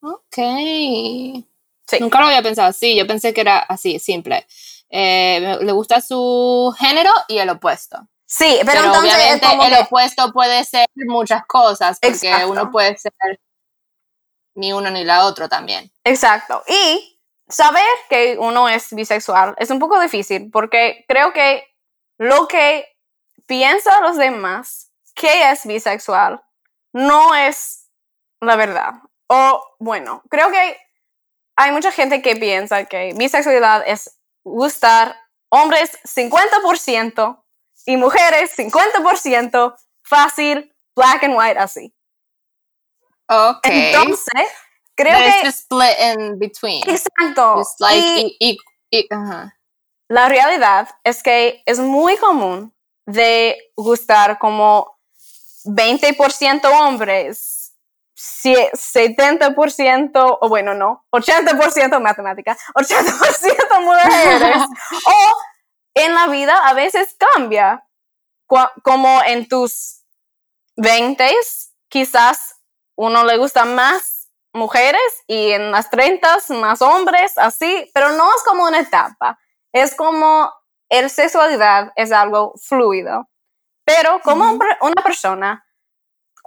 Ok. 0.00 0.36
Sí. 0.36 2.00
Nunca 2.00 2.20
lo 2.20 2.26
había 2.26 2.42
pensado 2.42 2.68
así. 2.68 2.94
Yo 2.94 3.06
pensé 3.06 3.32
que 3.32 3.40
era 3.40 3.58
así, 3.58 3.98
simple. 3.98 4.46
Eh, 4.90 5.58
le 5.60 5.72
gusta 5.72 6.00
su 6.00 6.74
género 6.78 7.10
y 7.28 7.38
el 7.38 7.50
opuesto. 7.50 8.08
Sí, 8.26 8.58
pero, 8.60 8.72
Pero, 8.72 8.84
entonces 8.86 9.10
es 9.12 9.16
obviamente 9.18 9.46
como 9.46 9.64
el 9.64 9.72
que- 9.74 9.80
opuesto 9.82 10.32
puede 10.32 10.64
ser 10.64 10.86
muchas 11.06 11.46
cosas, 11.46 11.98
porque 12.00 12.28
Exacto. 12.28 12.50
uno 12.50 12.70
puede 12.70 12.96
ser 12.98 13.12
ni 14.54 14.72
uno 14.72 14.90
ni 14.90 15.04
la 15.04 15.24
otro 15.24 15.48
también. 15.48 15.90
Exacto. 16.04 16.62
Y 16.66 17.20
saber 17.48 17.84
que 18.10 18.36
uno 18.38 18.68
es 18.68 18.92
bisexual 18.94 19.54
es 19.58 19.70
un 19.70 19.78
poco 19.78 19.98
difícil 20.00 20.50
porque 20.50 21.04
creo 21.08 21.32
que 21.32 21.64
lo 22.18 22.48
que 22.48 22.86
piensan 23.46 24.02
los 24.02 24.16
demás 24.16 24.90
que 25.14 25.50
es 25.50 25.64
bisexual 25.66 26.42
no 26.92 27.34
es 27.34 27.88
la 28.40 28.56
verdad. 28.56 28.94
O 29.28 29.64
bueno, 29.78 30.22
creo 30.28 30.50
que 30.50 30.76
hay 31.56 31.72
mucha 31.72 31.92
gente 31.92 32.20
que 32.20 32.36
piensa 32.36 32.84
que 32.84 33.12
bisexualidad 33.16 33.82
es 33.86 34.17
gustar 34.56 35.16
hombres 35.50 35.98
50% 36.04 37.42
y 37.86 37.96
mujeres 37.96 38.52
50% 38.56 39.76
fácil, 40.02 40.72
black 40.94 41.22
and 41.24 41.34
white 41.36 41.58
así. 41.58 41.94
Ok. 43.28 43.60
Entonces, 43.66 44.48
creo 44.96 45.16
There's 45.18 45.42
que... 45.42 45.48
split 45.52 45.98
in 46.00 46.38
between. 46.38 46.82
Exacto. 46.88 47.60
It's 47.60 47.74
like, 47.78 48.20
Y- 48.20 48.36
y- 48.40 48.58
y- 48.90 49.06
ajá. 49.10 49.54
La 50.08 50.28
realidad 50.28 50.88
es 51.04 51.22
que 51.22 51.62
es 51.66 51.78
muy 51.78 52.16
común 52.16 52.74
de 53.06 53.56
gustar 53.76 54.38
como 54.38 54.98
20% 55.64 56.64
hombres, 56.80 57.57
70%, 58.18 60.38
o 60.40 60.48
bueno, 60.48 60.74
no, 60.74 61.06
80% 61.12 62.00
matemática, 62.00 62.56
80% 62.74 63.80
mujeres, 63.82 64.64
o 65.06 65.36
en 65.94 66.14
la 66.14 66.26
vida 66.26 66.68
a 66.68 66.74
veces 66.74 67.14
cambia, 67.18 67.84
como 68.46 69.22
en 69.24 69.46
tus 69.48 70.02
20s, 70.76 71.70
quizás 71.88 72.56
uno 72.96 73.24
le 73.24 73.36
gusta 73.36 73.64
más 73.64 74.30
mujeres 74.52 75.00
y 75.26 75.52
en 75.52 75.70
las 75.70 75.88
30 75.90 76.38
más 76.60 76.82
hombres, 76.82 77.38
así, 77.38 77.90
pero 77.94 78.10
no 78.10 78.28
es 78.34 78.42
como 78.44 78.64
una 78.64 78.80
etapa 78.80 79.38
es 79.72 79.94
como 79.94 80.52
el 80.88 81.10
sexualidad 81.10 81.92
es 81.96 82.12
algo 82.12 82.54
fluido, 82.56 83.28
pero 83.84 84.20
como 84.20 84.58
una 84.80 85.02
persona 85.02 85.64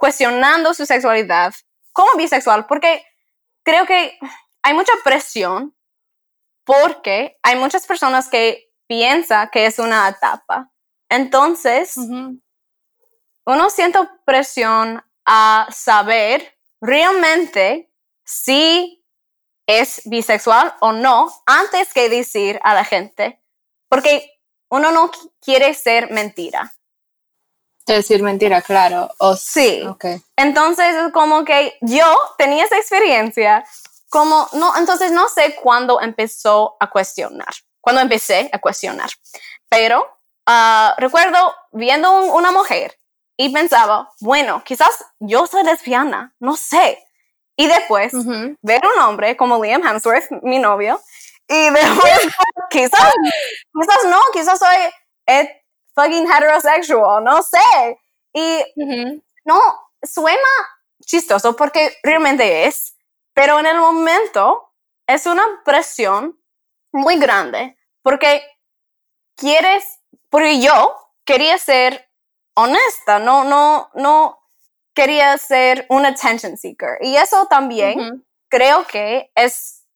cuestionando 0.02 0.74
su 0.74 0.84
sexualidad 0.84 1.54
como 1.92 2.12
bisexual, 2.16 2.66
porque 2.66 3.06
creo 3.62 3.86
que 3.86 4.18
hay 4.64 4.74
mucha 4.74 4.92
presión, 5.04 5.76
porque 6.64 7.38
hay 7.44 7.54
muchas 7.54 7.86
personas 7.86 8.28
que 8.28 8.68
piensan 8.88 9.48
que 9.52 9.64
es 9.66 9.78
una 9.78 10.08
etapa. 10.08 10.72
Entonces, 11.08 11.96
Ujú. 11.96 12.40
uno 13.46 13.70
siente 13.70 14.00
presión 14.24 15.04
a 15.24 15.68
saber 15.70 16.58
realmente 16.80 17.88
si 18.24 19.04
es 19.68 20.02
bisexual 20.06 20.74
o 20.80 20.90
no 20.90 21.32
antes 21.46 21.92
que 21.92 22.08
decir 22.08 22.58
a 22.64 22.74
la 22.74 22.84
gente, 22.84 23.40
porque 23.88 24.32
uno 24.68 24.90
no 24.90 25.12
qui- 25.12 25.30
quiere 25.40 25.74
ser 25.74 26.10
mentira. 26.10 26.74
Decir 27.86 28.22
mentira, 28.22 28.62
claro. 28.62 29.10
O 29.18 29.34
Sí. 29.36 29.82
Ok. 29.88 30.04
Entonces 30.36 30.94
es 30.94 31.12
como 31.12 31.44
que 31.44 31.76
yo 31.80 32.04
tenía 32.38 32.64
esa 32.64 32.78
experiencia, 32.78 33.64
como 34.08 34.48
no, 34.52 34.76
entonces 34.76 35.10
no 35.10 35.28
sé 35.28 35.56
cuándo 35.56 36.00
empezó 36.00 36.76
a 36.80 36.90
cuestionar, 36.90 37.48
cuándo 37.80 38.00
empecé 38.02 38.48
a 38.52 38.58
cuestionar, 38.58 39.10
pero 39.68 40.06
ah, 40.46 40.94
recuerdo 40.98 41.54
viendo 41.72 42.12
un- 42.20 42.30
una 42.30 42.52
mujer 42.52 42.96
y 43.36 43.48
pensaba, 43.52 44.10
bueno, 44.20 44.62
quizás 44.64 45.04
yo 45.18 45.46
soy 45.46 45.64
lesbiana, 45.64 46.34
no 46.38 46.56
sé. 46.56 46.98
Y 47.56 47.66
después 47.68 48.12
Ujú. 48.14 48.56
ver 48.62 48.80
un 48.94 49.00
hombre 49.02 49.36
como 49.36 49.62
Liam 49.62 49.84
Hemsworth, 49.86 50.30
mi 50.42 50.58
novio, 50.58 51.00
y 51.48 51.70
después 52.10 52.20
quizás, 52.70 53.12
quizás 53.72 54.04
no, 54.10 54.20
quizás 54.32 54.58
soy 54.58 54.76
eh, 55.26 55.61
fucking 55.94 56.30
heterosexual, 56.30 57.22
no 57.24 57.42
sé. 57.42 57.98
Y 58.32 58.62
no, 59.44 59.60
suena 60.02 60.38
chistoso 61.04 61.54
porque 61.56 61.96
realmente 62.02 62.66
es, 62.66 62.96
pero 63.34 63.58
en 63.58 63.66
el 63.66 63.78
momento 63.78 64.72
es 65.06 65.26
una 65.26 65.44
presión 65.64 66.38
muy 66.92 67.18
grande 67.18 67.76
porque 68.02 68.42
quieres, 69.36 70.00
porque 70.30 70.60
yo 70.60 70.96
quería 71.24 71.58
ser 71.58 72.08
honesta, 72.54 73.18
no, 73.18 73.44
no, 73.44 73.90
no 73.94 74.38
quería 74.94 75.36
ser 75.38 75.86
un 75.88 76.04
attention 76.04 76.56
seeker. 76.56 76.98
Y 77.00 77.16
eso 77.16 77.46
también 77.46 78.24
creo 78.48 78.86
que 78.86 79.30
es 79.34 79.86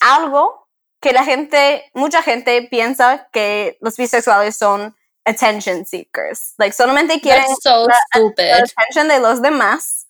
algo 0.00 0.68
que 1.00 1.12
la 1.12 1.24
gente, 1.24 1.90
mucha 1.94 2.22
gente 2.22 2.62
piensa 2.70 3.28
que 3.32 3.78
los 3.80 3.96
bisexuales 3.96 4.56
son 4.56 4.96
attention 5.24 5.84
seekers. 5.84 6.54
Like, 6.58 6.72
solamente 6.74 7.20
quieren 7.20 7.44
so 7.62 7.86
la- 7.86 7.98
la 8.14 8.56
attention 8.64 9.08
de 9.08 9.20
los 9.20 9.40
demás. 9.42 10.06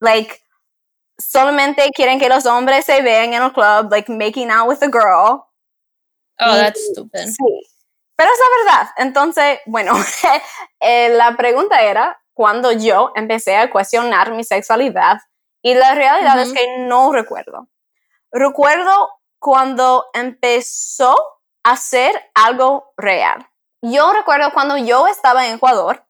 Like, 0.00 0.40
solamente 1.18 1.90
quieren 1.94 2.18
que 2.18 2.28
los 2.28 2.46
hombres 2.46 2.84
se 2.84 3.02
vean 3.02 3.34
en 3.34 3.42
el 3.42 3.52
club, 3.52 3.90
like, 3.90 4.10
making 4.10 4.50
out 4.50 4.68
with 4.68 4.82
a 4.82 4.88
girl. 4.88 5.44
Oh, 6.40 6.54
Y- 6.56 6.60
that's 6.60 6.80
stupid. 6.92 7.26
Sí. 7.26 7.62
Pero 8.16 8.30
es 8.32 8.38
la 8.38 8.72
verdad. 8.72 8.90
Entonces, 8.96 9.60
bueno, 9.66 9.92
eh, 10.80 11.08
la 11.10 11.36
pregunta 11.36 11.82
era 11.82 12.20
cuando 12.34 12.72
yo 12.72 13.12
empecé 13.14 13.56
a 13.56 13.70
cuestionar 13.70 14.32
mi 14.32 14.44
sexualidad 14.44 15.18
y 15.62 15.74
la 15.74 15.94
realidad 15.94 16.40
es 16.40 16.52
que 16.52 16.78
no 16.78 17.12
recuerdo. 17.12 17.68
Recuerdo 18.30 19.10
cuando 19.40 20.06
empezó 20.14 21.16
a 21.64 21.76
ser 21.76 22.30
algo 22.34 22.92
real. 22.96 23.46
Yo 23.82 24.12
recuerdo 24.12 24.52
cuando 24.52 24.76
yo 24.76 25.06
estaba 25.06 25.46
en 25.46 25.54
Ecuador, 25.56 26.04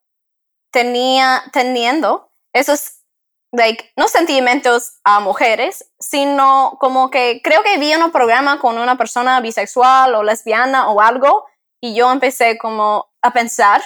tenía, 0.73 1.43
teniendo 1.53 2.31
esos, 2.55 3.03
like, 3.53 3.93
no 3.97 4.09
sentimientos 4.09 4.99
a 5.05 5.21
mujeres, 5.21 5.91
sino 5.99 6.77
como 6.81 7.11
que 7.11 7.41
creo 7.43 7.63
que 7.63 7.79
vi 7.79 7.95
un 7.95 8.11
programa 8.11 8.59
con 8.59 8.79
una 8.79 8.97
persona 8.97 9.41
bisexual 9.41 10.15
o 10.15 10.23
lesbiana 10.23 10.89
o 10.91 11.01
algo, 11.01 11.47
y 11.83 11.95
yo 11.95 12.11
empecé 12.11 12.59
como 12.59 13.11
a 13.23 13.33
pensar, 13.33 13.83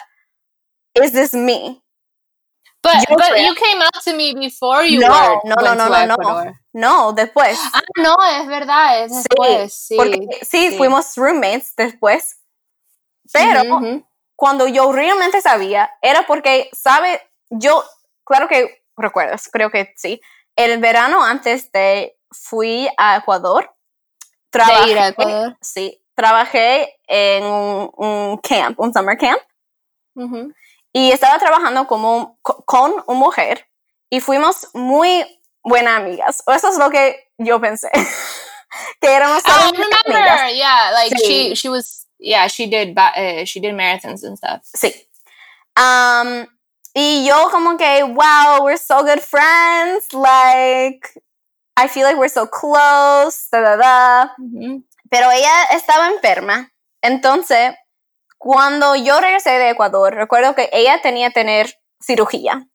¿is 0.95 1.13
this 1.13 1.35
me? 1.35 1.83
But, 2.83 2.95
Yo 3.09 3.15
but 3.17 3.27
creo- 3.27 3.47
you 3.49 3.55
came 3.55 3.81
out 3.83 4.03
to 4.05 4.13
me 4.15 4.33
before 4.35 4.85
you 4.85 5.01
No, 5.01 5.09
were 5.09 5.41
no, 5.45 5.55
no, 5.55 5.75
no, 5.75 5.89
no, 6.07 6.15
Ecuador. 6.15 6.55
No, 6.73 7.13
después. 7.13 7.57
Ah, 7.75 7.81
no, 7.97 8.17
es 8.41 8.47
verdad, 8.49 9.05
es 9.05 9.13
Sí, 9.13 9.23
después, 9.29 9.75
sí. 9.75 9.97
Porque 9.97 10.27
sí, 10.43 10.71
sí. 10.71 10.77
fuimos 10.79 11.15
roommates 11.17 11.75
después. 11.77 12.39
Pero 13.33 13.63
Ujú, 13.63 13.75
ujú. 13.77 14.07
cuando 14.37 14.67
yo 14.69 14.93
realmente 14.93 15.41
sabía, 15.41 15.91
era 16.03 16.27
porque, 16.27 16.69
¿sabe? 16.73 17.21
Yo, 17.51 17.85
claro 18.25 18.49
que 18.49 18.85
recuerdas, 18.97 19.49
creo 19.53 19.71
que 19.71 19.93
sí. 19.97 20.21
El 20.57 20.79
verano 20.81 21.23
antes 21.25 21.71
de 21.73 22.17
fui 22.31 22.89
a 22.99 23.17
Ecuador. 23.17 23.75
De 24.53 24.91
ir 24.91 24.99
a 24.99 25.09
Ecuador. 25.09 25.57
Sí, 25.63 26.03
trabajé 26.15 26.99
en 27.07 27.45
un, 27.45 27.91
un 27.97 28.39
camp, 28.39 28.79
un 28.79 28.93
summer 28.93 29.17
camp. 29.17 29.41
Ujú. 30.15 30.53
y 30.93 31.11
estaba 31.11 31.39
trabajando 31.39 31.87
como 31.87 32.37
co- 32.43 32.63
con 32.67 32.93
una 33.07 33.19
mujer 33.19 33.67
y 34.11 34.21
fuimos 34.21 34.69
muy 34.75 35.25
buenas 35.65 35.97
amigas. 35.99 36.43
O 36.47 36.53
eso 36.53 36.69
es 36.69 36.77
lo 36.77 36.91
que 36.91 37.31
yo 37.39 37.59
pensé. 37.63 37.91
que 39.01 39.11
éramos 39.11 39.43
Oh, 39.47 39.51
solo 39.51 39.85
amigas. 40.07 40.53
Yeah, 40.53 40.91
like 40.93 41.17
Sí. 41.19 41.25
she 41.27 41.55
she 41.55 41.69
was 41.71 42.07
yeah 42.23 42.47
she 42.49 42.67
did 42.67 42.97
uh, 42.97 43.45
she 43.45 43.61
did 43.61 43.75
marathons 43.75 44.23
and 44.25 44.37
stuff. 44.39 44.63
Sí. 44.77 44.95
Um, 45.77 46.47
y 46.95 47.25
yo 47.27 47.49
como 47.51 47.77
que, 47.79 48.03
wow, 48.05 48.61
we're 48.63 48.77
so 48.79 49.03
good 49.03 49.21
friends. 49.21 50.13
Like, 50.13 51.09
I 51.77 51.89
feel 51.89 52.05
like 52.05 52.19
we're 52.19 52.29
so 52.29 52.47
close. 52.47 53.49
Da, 53.51 53.61
da, 53.63 53.77
da. 53.77 54.35
Mhm. 54.39 54.85
Pero 55.11 55.31
ella 55.31 55.65
estaba 55.73 56.09
enferma. 56.09 56.71
Entonces, 57.03 57.75
cuando 58.39 58.95
yo 58.97 59.21
regresé 59.21 59.51
de 59.59 59.71
Ecuador, 59.71 60.15
recuerdo 60.15 60.55
que 60.55 60.69
ella 60.73 61.01
tenía 61.03 61.29
que 61.29 61.35
tener 61.35 61.75
cirugía. 62.01 62.67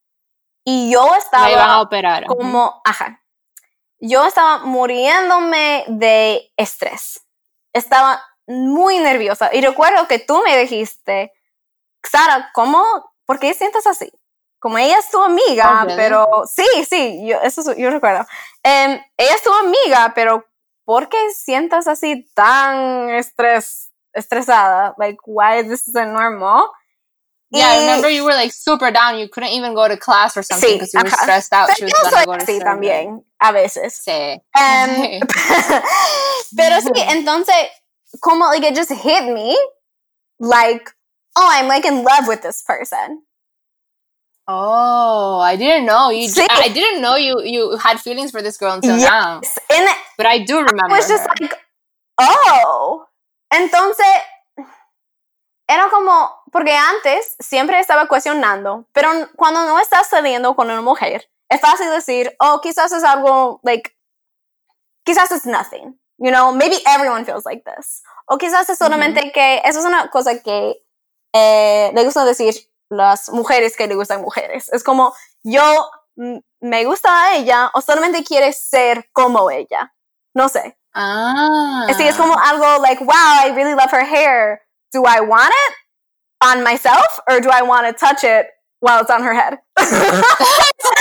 Y 0.66 0.92
yo 0.92 1.06
La 1.32 1.50
iban 1.50 1.62
a 1.62 1.64
estaba 1.64 1.82
operar. 1.82 2.26
como, 2.26 2.82
ajá. 2.86 3.24
Yo 4.00 4.26
estaba 4.26 4.60
muriéndome 4.66 5.86
de 5.88 6.52
estrés. 6.58 7.22
Estaba 7.74 8.22
muy 8.48 9.00
nerviosa. 9.00 9.50
Y 9.54 9.62
recuerdo 9.62 10.08
que 10.08 10.20
tú 10.20 10.42
me 10.44 10.58
dijiste, 10.58 11.34
Sara, 12.04 12.50
¿cómo? 12.54 12.84
¿Por 13.26 13.40
qué 13.40 13.54
sientes 13.54 13.86
así? 13.86 14.12
Como 14.60 14.78
ella 14.78 14.98
es 14.98 15.10
tu 15.12 15.22
amiga, 15.22 15.84
Oh, 15.84 15.88
pero 15.96 16.28
sí, 16.52 16.66
sí, 16.90 17.26
yo, 17.28 17.40
eso 17.42 17.62
es- 17.70 17.78
yo 17.78 17.90
recuerdo. 17.92 18.26
Em, 18.64 19.00
ella 19.18 19.36
es 19.36 19.44
tu 19.44 19.54
amiga, 19.54 20.14
pero 20.16 20.46
¿por 20.86 21.10
qué 21.10 21.18
sientas 21.32 21.88
así 21.88 22.26
tan 22.34 23.10
estres, 23.12 23.92
estresada? 24.14 24.96
Like, 24.98 25.20
why 25.26 25.62
this 25.64 25.88
isn't 25.88 26.12
normal? 26.14 26.70
Yeah, 27.50 27.76
I 27.76 27.80
remember 27.82 28.10
you 28.10 28.26
were 28.26 28.36
like 28.36 28.52
super 28.52 28.92
down. 28.92 29.18
You 29.20 29.30
couldn't 29.30 29.54
even 29.54 29.74
go 29.74 29.88
to 29.88 29.96
class 29.98 30.36
or 30.36 30.44
something 30.44 30.68
Sí, 30.70 30.74
because 30.74 30.92
you 30.94 31.00
were 31.00 31.08
ajá. 31.10 31.22
stressed 31.24 31.54
out. 31.54 31.68
Pero 31.68 31.78
She 31.78 31.84
was 31.86 31.94
yo 31.94 32.10
soy 32.10 32.36
así 32.42 32.60
también, 32.60 33.24
a 33.40 33.52
veces. 33.54 34.02
Sí. 34.04 34.12
Em, 34.54 35.22
pero 36.58 36.82
sí, 36.82 36.92
entonces, 37.10 37.56
como 38.22 38.46
like 38.46 38.64
it 38.64 38.76
just 38.76 38.92
hit 38.92 39.26
me, 39.34 39.58
like, 40.40 40.90
oh, 41.36 41.48
I'm 41.52 41.68
like 41.68 41.86
in 41.86 42.04
love 42.04 42.28
with 42.28 42.42
this 42.42 42.62
person. 42.64 43.24
Oh, 44.50 45.40
I 45.40 45.58
didn't 45.58 45.86
know 45.86 46.10
you. 46.10 46.30
Sí. 46.30 46.46
I 46.50 46.70
didn't 46.70 47.02
know 47.02 47.16
you. 47.18 47.42
You 47.44 47.78
had 47.78 48.00
feelings 48.00 48.32
for 48.32 48.42
this 48.42 48.58
girl 48.58 48.74
until 48.74 48.98
Yes. 48.98 49.10
now. 49.10 49.42
And 49.76 49.90
But 50.18 50.26
I 50.26 50.40
do 50.40 50.58
remember. 50.64 50.88
was 50.96 51.08
just 51.08 51.24
her. 51.24 51.36
like, 51.42 51.54
oh. 52.20 53.06
Entonces, 53.54 54.06
era 55.70 55.90
como, 55.90 56.30
porque 56.52 56.72
antes 56.74 57.36
siempre 57.42 57.78
estaba 57.80 58.08
cuestionando, 58.08 58.86
pero 58.94 59.10
cuando 59.36 59.66
no 59.66 59.80
estás 59.80 60.08
saliendo 60.10 60.56
con 60.56 60.70
una 60.70 60.82
mujer, 60.82 61.30
es 61.50 61.60
fácil 61.62 61.90
decir, 61.92 62.34
oh, 62.40 62.60
quizás 62.62 62.92
es 62.94 63.04
algo, 63.04 63.60
like, 63.64 63.92
quizás 65.06 65.32
es 65.32 65.46
nothing, 65.46 65.98
you 66.20 66.32
know, 66.32 66.52
maybe 66.52 66.78
everyone 66.88 67.26
feels 67.26 67.46
like 67.46 67.64
this. 67.64 68.02
O 68.28 68.38
quizás 68.38 68.70
es 68.70 68.78
solamente 68.78 69.32
que, 69.32 69.62
eso 69.64 69.80
es 69.80 69.86
una 69.86 70.10
cosa 70.10 70.42
que 70.42 70.76
eh, 71.34 71.92
le 71.94 72.04
gusta 72.04 72.26
decir 72.26 72.56
las 72.90 73.30
mujeres 73.30 73.76
que 73.76 73.88
le 73.88 73.96
gustan 73.96 74.22
mujeres. 74.22 74.70
Es 74.74 74.84
como, 74.84 75.14
yo 75.44 75.90
mm, 76.16 76.38
me 76.62 76.86
gusta 76.86 77.10
a 77.10 77.36
ella 77.36 77.70
o 77.74 77.82
solamente 77.82 78.24
quiere 78.24 78.54
ser 78.54 79.10
como 79.14 79.50
ella. 79.52 79.94
No 80.34 80.50
sé. 80.50 80.78
ah. 80.94 81.88
Sí, 81.96 82.08
es 82.08 82.16
como 82.16 82.38
algo 82.38 82.82
like, 82.82 83.04
wow, 83.04 83.40
I 83.44 83.52
really 83.56 83.76
love 83.76 83.92
her 83.92 84.06
hair. 84.06 84.62
Do 84.94 85.06
I 85.06 85.22
want 85.22 85.52
it 85.52 85.74
on 86.42 86.64
myself 86.64 87.20
or 87.28 87.40
do 87.40 87.50
I 87.50 87.62
want 87.62 87.88
to 87.88 87.94
touch 87.94 88.24
it 88.24 88.48
while 88.80 89.02
it's 89.02 89.12
on 89.12 89.24
her 89.24 89.34
head? 89.34 89.60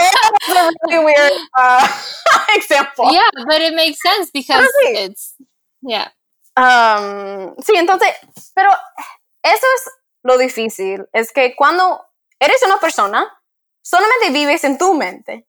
It's 0.00 0.56
a 0.56 0.72
really 0.86 1.04
weird 1.04 1.32
uh, 1.56 1.88
example. 2.54 3.12
yeah, 3.12 3.28
but 3.46 3.60
it 3.60 3.74
makes 3.74 4.00
sense 4.00 4.30
because 4.32 4.66
sí. 4.84 5.06
it's 5.06 5.34
yeah. 5.82 6.08
Um, 6.56 7.54
sí, 7.62 7.76
entonces, 7.76 8.14
pero 8.54 8.70
eso 9.42 9.66
es 9.76 9.90
lo 10.24 10.36
difícil, 10.38 11.08
es 11.12 11.32
que 11.32 11.54
cuando 11.56 12.00
eres 12.40 12.62
una 12.64 12.78
persona, 12.78 13.26
solamente 13.82 14.30
vives 14.30 14.64
en 14.64 14.76
tu 14.78 14.94
mente. 14.94 15.46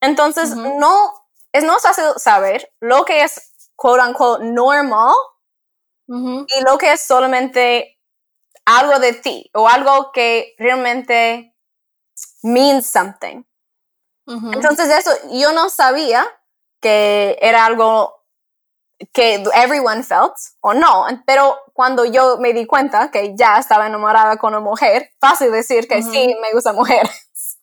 Entonces, 0.00 0.54
no, 0.54 1.12
es 1.52 1.64
no 1.64 1.78
fácil 1.78 2.04
saber 2.16 2.70
lo 2.80 3.04
que 3.04 3.22
es, 3.22 3.70
quote 3.76 4.02
unquote, 4.02 4.44
normal 4.44 5.14
y 6.08 6.64
lo 6.64 6.78
que 6.78 6.92
es 6.92 7.02
solamente 7.02 7.98
algo 8.64 8.98
de 8.98 9.12
ti 9.12 9.50
o 9.54 9.68
algo 9.68 10.10
que 10.12 10.54
realmente 10.58 11.54
means 12.42 12.86
something. 12.86 13.42
Mhm. 14.26 14.54
Entonces 14.54 14.88
eso, 14.90 15.10
yo 15.32 15.52
no 15.52 15.70
sabía 15.70 16.26
que 16.80 17.38
era 17.40 17.64
algo 17.66 18.14
que 19.12 19.42
everyone 19.54 20.02
felt 20.02 20.34
o 20.60 20.74
no, 20.74 21.06
pero 21.24 21.56
cuando 21.72 22.04
yo 22.04 22.36
me 22.38 22.52
di 22.52 22.66
cuenta 22.66 23.10
que 23.10 23.34
ya 23.36 23.58
estaba 23.58 23.86
enamorada 23.86 24.36
con 24.38 24.52
una 24.54 24.60
mujer, 24.60 25.10
fácil 25.20 25.52
decir 25.52 25.86
que 25.88 25.98
Ujú. 26.00 26.10
sí, 26.12 26.36
me 26.42 26.52
gustan 26.52 26.74
mujeres. 26.76 27.10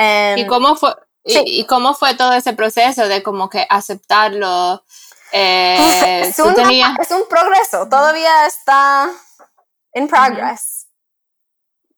Em, 0.00 0.38
¿Y 0.38 0.46
cómo 0.46 0.76
fue? 0.76 0.94
y- 1.24 1.32
Sí. 1.32 1.42
Y, 1.44 1.66
cómo 1.66 1.92
fue 1.94 2.14
todo 2.14 2.32
ese 2.34 2.52
proceso 2.52 3.08
de 3.08 3.22
como 3.22 3.48
que 3.50 3.66
aceptarlo? 3.68 4.84
Eh, 5.32 6.22
es, 6.28 6.36
tú 6.36 6.44
una- 6.44 6.54
tenías- 6.54 6.98
es 7.00 7.10
un 7.10 7.26
progreso, 7.28 7.88
todavía 7.88 8.46
está 8.46 9.10
in 9.94 10.06
progress. 10.06 10.86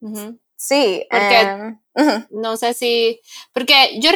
Ujú. 0.00 0.40
Sí. 0.62 1.06
Porque- 1.10 1.74
ujú. 1.94 2.26
No 2.42 2.56
sé 2.58 2.74
si 2.74 3.20
porque 3.54 3.98
yo 3.98 4.10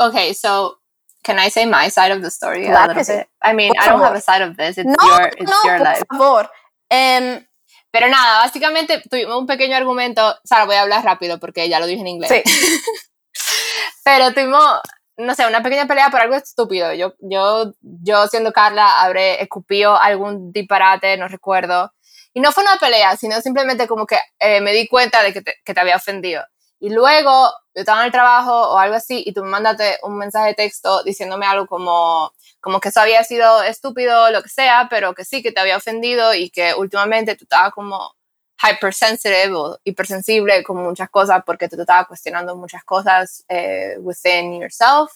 okay, 0.00 0.34
so 0.34 0.80
can 1.22 1.38
I 1.38 1.50
say 1.50 1.66
my 1.66 1.88
side 1.88 2.12
of 2.12 2.20
the 2.20 2.28
story 2.30 2.66
Claro 2.66 2.92
a 2.92 2.94
little 2.96 3.16
bit? 3.18 3.28
I 3.40 3.54
mean, 3.54 3.72
Por 3.72 3.82
I 3.82 3.86
don't 3.88 4.00
favor. 4.00 4.06
have 4.08 4.16
a 4.16 4.20
side 4.20 4.42
of 4.42 4.56
this. 4.56 4.76
It's 4.76 4.84
No, 4.84 5.06
your 5.08 5.28
it's 5.28 5.50
no, 5.50 5.56
your 5.64 5.78
por 5.78 5.86
life. 5.86 6.02
favor. 6.10 6.50
Em, 6.90 7.46
Pero 7.92 8.08
nada, 8.08 8.40
básicamente 8.40 9.02
tuvimos 9.08 9.38
un 9.38 9.46
pequeño 9.46 9.76
argumento. 9.76 10.34
Sara, 10.42 10.64
voy 10.64 10.74
a 10.74 10.82
hablar 10.82 11.04
rápido 11.04 11.38
porque 11.38 11.68
ya 11.68 11.78
lo 11.78 11.86
dije 11.86 12.00
en 12.00 12.08
inglés. 12.08 12.28
sí. 12.28 12.42
Pero 14.04 14.32
tuvimos, 14.34 14.80
no 15.16 15.34
sé, 15.34 15.46
una 15.46 15.62
pequeña 15.62 15.86
pelea 15.86 16.10
por 16.10 16.20
algo 16.20 16.34
estúpido. 16.34 16.92
Yo, 16.92 17.14
yo, 17.20 17.72
yo 17.80 18.26
siendo 18.26 18.52
Carla, 18.52 19.00
habré 19.02 19.40
escupido 19.42 19.96
algún 19.96 20.50
disparate, 20.52 21.16
no 21.16 21.28
recuerdo. 21.28 21.92
Y 22.34 22.40
no 22.40 22.52
fue 22.52 22.64
una 22.64 22.76
pelea, 22.78 23.16
sino 23.16 23.40
simplemente 23.40 23.86
como 23.86 24.06
que 24.06 24.18
eh, 24.40 24.60
me 24.60 24.72
di 24.72 24.88
cuenta 24.88 25.22
de 25.22 25.32
que 25.32 25.40
te, 25.40 25.54
que 25.64 25.72
te 25.72 25.80
había 25.80 25.96
ofendido. 25.96 26.44
Y 26.80 26.90
luego 26.90 27.30
yo 27.74 27.80
estaba 27.80 28.00
en 28.00 28.06
el 28.06 28.12
trabajo 28.12 28.52
o 28.52 28.78
algo 28.78 28.96
así 28.96 29.22
y 29.24 29.32
tú 29.32 29.42
me 29.42 29.50
mandaste 29.50 29.98
un 30.02 30.18
mensaje 30.18 30.48
de 30.48 30.54
texto 30.54 31.02
diciéndome 31.04 31.46
algo 31.46 31.66
como, 31.66 32.32
como 32.60 32.80
que 32.80 32.88
eso 32.88 33.00
había 33.00 33.22
sido 33.24 33.62
estúpido, 33.62 34.30
lo 34.30 34.42
que 34.42 34.48
sea, 34.48 34.88
pero 34.90 35.14
que 35.14 35.24
sí, 35.24 35.42
que 35.42 35.52
te 35.52 35.60
había 35.60 35.76
ofendido 35.76 36.34
y 36.34 36.50
que 36.50 36.74
últimamente 36.74 37.36
tú 37.36 37.44
estabas 37.44 37.72
como 37.72 38.14
hypersensitive 38.62 39.54
o 39.54 39.78
hipersensible 39.84 40.62
con 40.62 40.76
muchas 40.78 41.08
cosas 41.10 41.42
porque 41.46 41.68
tú 41.68 41.76
te 41.76 41.82
estabas 41.82 42.06
cuestionando 42.06 42.56
muchas 42.56 42.84
cosas 42.84 43.44
eh, 43.48 43.96
within 43.98 44.60
yourself 44.60 45.10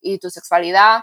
y 0.00 0.18
tu 0.18 0.30
sexualidad 0.30 1.02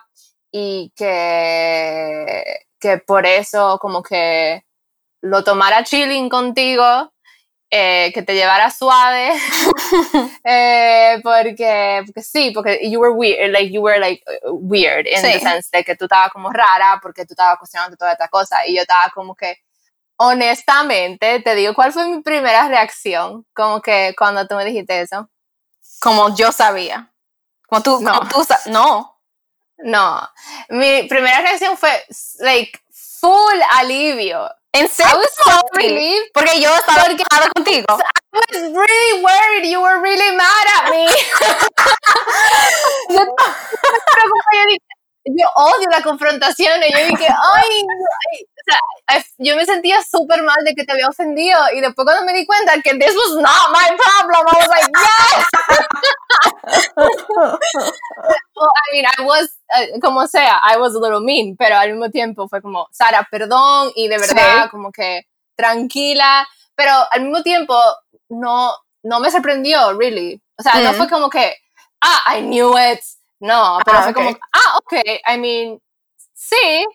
y 0.51 0.91
que, 0.95 2.65
que 2.79 2.97
por 2.97 3.25
eso 3.25 3.77
como 3.79 4.03
que 4.03 4.63
lo 5.21 5.43
tomara 5.43 5.83
chilling 5.83 6.29
contigo, 6.29 7.11
eh, 7.71 8.11
que 8.13 8.21
te 8.23 8.33
llevara 8.33 8.71
suave, 8.71 9.31
eh, 10.43 11.19
porque, 11.23 12.01
porque 12.05 12.21
sí, 12.23 12.51
porque 12.51 12.79
you 12.89 12.99
were 12.99 13.13
weird, 13.13 13.51
like 13.51 13.71
you 13.71 13.81
were 13.81 13.99
like 13.99 14.23
weird 14.45 15.05
in 15.07 15.17
Sí. 15.21 15.33
the 15.33 15.39
sense 15.39 15.69
de 15.71 15.83
que 15.83 15.95
tú 15.95 16.05
estabas 16.05 16.31
como 16.31 16.49
rara 16.51 16.99
porque 17.01 17.25
tú 17.25 17.33
estabas 17.33 17.57
cuestionando 17.59 17.95
toda 17.97 18.13
esta 18.13 18.27
cosa 18.27 18.65
y 18.65 18.75
yo 18.75 18.81
estaba 18.81 19.09
como 19.13 19.35
que 19.35 19.57
honestamente 20.17 21.39
te 21.41 21.55
digo 21.55 21.73
cuál 21.73 21.93
fue 21.93 22.07
mi 22.07 22.21
primera 22.21 22.67
reacción 22.67 23.45
como 23.53 23.81
que 23.81 24.13
cuando 24.17 24.47
tú 24.47 24.55
me 24.55 24.65
dijiste 24.65 25.01
eso 25.01 25.29
Como 26.01 26.35
yo 26.35 26.51
sabía. 26.51 27.11
Como 27.67 27.83
tú, 27.83 28.01
No. 28.01 28.19
como 28.19 28.29
tú 28.29 28.47
no. 28.67 29.19
no 29.77 30.29
mi 30.69 31.03
primera 31.03 31.41
reacción 31.41 31.77
fue 31.77 31.91
like 32.39 32.79
full 33.19 33.61
alivio 33.79 34.49
En 34.71 34.85
I 34.85 34.87
serio. 34.87 35.17
was 35.17 35.33
so 35.43 35.59
relieved 35.73 36.29
Porque 36.33 36.61
yo 36.61 36.69
estaba 36.75 37.03
Porque- 37.05 37.23
contigo. 37.55 37.85
I 37.89 37.93
was 38.31 38.61
really 38.71 39.23
worried 39.23 39.65
you 39.65 39.81
were 39.81 39.99
really 40.01 40.31
mad 40.37 40.65
at 40.77 40.89
me 40.91 41.05
yo, 43.09 43.21
yo 43.25 44.63
dije, 44.67 44.77
yo 45.25 45.47
odio 45.55 45.89
la 45.91 46.01
confrontación 46.03 46.83
y 46.83 46.91
yo 46.91 46.97
dije 47.07 47.27
ay, 47.27 47.69
ay, 48.31 48.45
sea, 48.69 49.23
yo 49.37 49.55
me 49.55 49.65
sentía 49.65 49.97
súper 50.03 50.43
mal 50.43 50.57
de 50.63 50.73
que 50.75 50.83
te 50.85 50.91
había 50.91 51.07
ofendido 51.07 51.57
y 51.75 51.81
después 51.81 52.05
cuando 52.05 52.25
me 52.25 52.33
di 52.33 52.45
cuenta 52.45 52.73
que 52.81 52.93
this 52.97 53.13
was 53.15 53.35
not 53.41 53.71
my 53.71 53.95
problem 53.97 54.45
I 54.47 54.55
was 54.59 54.67
like 54.69 54.91
yes 54.95 55.45
well, 58.55 58.71
I 58.75 58.93
mean 58.93 59.05
I 59.17 59.23
was 59.23 59.49
uh, 59.75 59.99
como 60.01 60.27
sea 60.27 60.59
I 60.63 60.77
was 60.77 60.93
a 60.95 60.99
little 60.99 61.21
mean 61.21 61.55
pero 61.57 61.77
al 61.77 61.89
mismo 61.91 62.09
tiempo 62.11 62.47
fue 62.47 62.61
como 62.61 62.87
Sara 62.91 63.27
perdón 63.29 63.91
y 63.95 64.07
de 64.07 64.17
verdad 64.17 64.63
Sí. 64.65 64.69
como 64.69 64.91
que 64.91 65.21
tranquila 65.55 66.47
pero 66.75 66.91
al 67.11 67.21
mismo 67.23 67.41
tiempo 67.43 67.75
no 68.29 68.73
no 69.03 69.19
me 69.19 69.31
sorprendió 69.31 69.93
really 69.97 70.41
o 70.57 70.63
sea 70.63 70.73
no 70.81 70.91
Mm. 70.93 70.95
fue 70.95 71.09
como 71.09 71.29
que 71.29 71.55
ah, 72.01 72.35
I 72.37 72.41
knew 72.41 72.77
it. 72.77 72.99
No, 73.41 73.79
pero 73.85 73.97
Ah, 73.99 74.03
fue 74.03 74.13
como, 74.13 74.29
ok. 74.31 74.37
ah, 74.53 74.77
ok, 74.79 74.93
I 75.33 75.37
mean, 75.37 75.79
sí. 76.33 76.85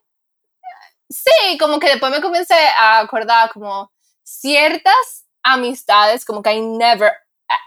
Sí, 1.14 1.58
como 1.58 1.78
que 1.78 1.88
después 1.90 2.10
me 2.10 2.20
comencé 2.20 2.54
a 2.76 2.98
acordar 2.98 3.50
como 3.52 3.92
ciertas 4.24 5.24
amistades, 5.42 6.24
como 6.24 6.42
que 6.42 6.52
I 6.54 6.60
never, 6.60 7.12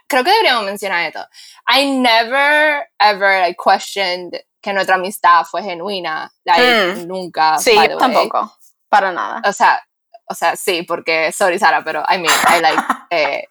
creo 0.08 0.24
que 0.24 0.32
deberíamos 0.32 0.66
mencionar 0.66 1.06
esto. 1.08 1.26
I 1.74 1.86
never 1.86 2.90
ever 3.00 3.42
like, 3.42 3.58
questioned 3.64 4.34
que 4.62 4.74
nuestra 4.74 4.96
amistad 4.96 5.46
fue 5.46 5.64
genuina. 5.64 6.30
Like, 6.44 6.96
Mm. 7.04 7.08
nunca. 7.08 7.58
Sí, 7.60 7.74
yo 7.74 7.98
tampoco. 7.98 8.52
Para 8.90 9.12
nada. 9.12 9.42
O 9.46 9.54
sea, 9.54 9.82
o 10.26 10.34
sea, 10.34 10.56
sí, 10.58 10.84
porque, 10.84 11.32
sorry 11.32 11.58
Sara, 11.60 11.84
pero 11.84 12.04
I 12.10 12.18
mean, 12.18 12.34
I 12.50 12.60
like 12.62 12.84
eh, 13.12 13.48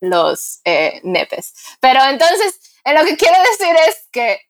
los 0.00 0.60
eh, 0.64 1.00
nepes. 1.02 1.54
Pero 1.80 2.04
entonces, 2.04 2.60
eh, 2.84 2.94
lo 2.94 3.04
que 3.04 3.16
quiero 3.16 3.36
decir 3.42 3.74
es 3.88 4.06
que 4.12 4.40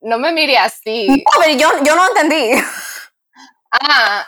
no 0.00 0.18
me 0.18 0.32
mire 0.32 0.56
así. 0.56 1.08
No, 1.08 1.16
pero 1.40 1.56
yo, 1.58 1.68
yo 1.84 1.94
no 1.94 2.06
entendí. 2.08 2.52
Ah, 3.80 4.26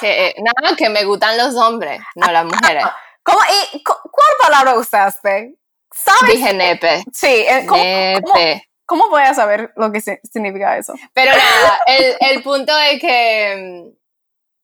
que 0.00 0.34
nada, 0.38 0.76
que 0.76 0.88
me 0.88 1.04
gustan 1.04 1.36
los 1.36 1.54
hombres, 1.56 2.00
no 2.14 2.30
las 2.32 2.44
mujeres. 2.44 2.84
¿Cómo, 3.22 3.38
y, 3.72 3.82
cu- 3.84 4.10
¿Cuál 4.10 4.28
palabra 4.40 4.74
usaste? 4.74 5.54
¿Sabes? 5.92 6.34
Dije 6.34 6.52
nepe. 6.54 7.04
Sí, 7.12 7.26
eh, 7.26 7.66
¿cómo, 7.68 7.82
cómo, 7.82 8.34
Nepe. 8.34 8.68
cómo 8.86 9.08
voy 9.10 9.22
a 9.22 9.34
saber 9.34 9.72
lo 9.76 9.92
que 9.92 10.00
si- 10.00 10.18
significa 10.32 10.78
eso? 10.78 10.94
Pero 11.12 11.32
nada, 11.32 11.80
el, 11.86 12.16
el 12.20 12.42
punto 12.42 12.76
es 12.78 13.00
que, 13.00 13.92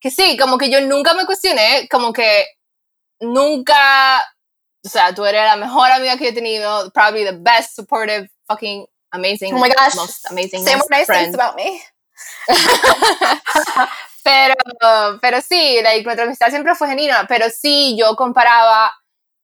que 0.00 0.11
sí, 0.11 0.37
como 0.38 0.57
que 0.57 0.70
yo 0.70 0.81
nunca 0.81 1.12
me 1.14 1.26
cuestioné, 1.26 1.87
como 1.90 2.12
que 2.12 2.46
nunca, 3.20 4.20
o 4.85 4.88
sea, 4.88 5.14
tú 5.14 5.24
eres 5.26 5.44
la 5.44 5.57
mejor 5.57 5.90
amiga 5.92 6.16
que 6.16 6.29
he 6.29 6.33
tenido, 6.33 6.90
probably 6.92 7.24
the 7.24 7.33
best, 7.37 7.74
supportive, 7.76 8.29
fucking 8.48 8.87
amazing, 9.11 9.52
Oh 9.55 9.59
my 9.59 9.68
gosh, 9.68 9.94
most 9.96 10.31
amazing 10.31 10.64
Say 10.64 10.74
more 10.76 10.87
nice 10.90 11.07
friend. 11.07 11.24
things 11.26 11.35
about 11.35 11.57
me. 11.57 11.83
pero, 14.27 15.19
pero 15.21 15.41
sí, 15.41 15.81
like, 15.83 16.03
nuestra 16.05 16.25
amistad 16.25 16.49
siempre 16.51 16.75
fue 16.75 16.89
genuina, 16.89 17.25
pero 17.29 17.47
sí, 17.51 17.97
yo 17.99 18.15
comparaba 18.17 18.93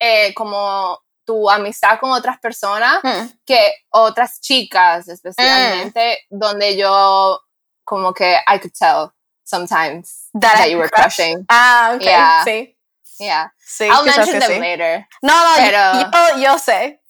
eh, 0.00 0.34
como 0.34 1.00
tu 1.24 1.48
amistad 1.48 2.00
con 2.00 2.10
otras 2.10 2.38
personas 2.40 2.98
Hmm. 3.02 3.28
que 3.46 3.72
otras 3.90 4.40
chicas 4.40 5.06
especialmente 5.08 6.18
donde 6.30 6.76
yo 6.76 7.40
como 7.84 8.12
que 8.12 8.34
I 8.48 8.58
could 8.58 8.72
tell 8.76 9.10
sometimes 9.44 10.28
That 10.40 10.66
you 10.68 10.78
were 10.78 10.88
crush. 10.90 11.16
crushing 11.16 11.44
Ah, 11.48 11.92
ok, 11.94 12.02
Yeah. 12.02 12.42
sí. 12.44 12.76
yeah 13.20 13.52
Sí, 13.64 13.84
I'll 13.86 14.04
mention 14.04 14.40
them 14.40 14.50
sí. 14.50 14.58
later 14.58 15.06
No, 15.22 15.32
no, 15.32 15.54
Pero- 15.56 16.10
yo, 16.36 16.40
yo 16.42 16.58
sé. 16.58 17.00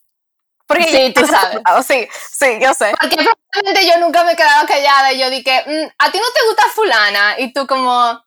Porque 0.75 0.91
Sí, 0.91 1.13
tú 1.15 1.27
sabes. 1.27 1.61
Sí, 1.87 2.09
sí, 2.31 2.59
yo 2.61 2.73
sé. 2.75 2.93
porque 3.01 3.17
probablemente 3.17 3.87
yo 3.87 3.99
nunca 3.99 4.25
me 4.25 4.35
quedaba 4.37 4.67
callada 4.67 5.13
y 5.13 5.19
yo 5.19 5.31
dije 5.31 5.63
"Mm, 5.67 5.89
a 5.99 6.11
ti 6.11 6.19
no 6.19 6.25
te 6.35 6.47
gusta 6.47 6.63
fulana 6.75 7.39
y 7.39 7.53
tú 7.53 7.67
como 7.67 8.21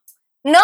no 0.44 0.60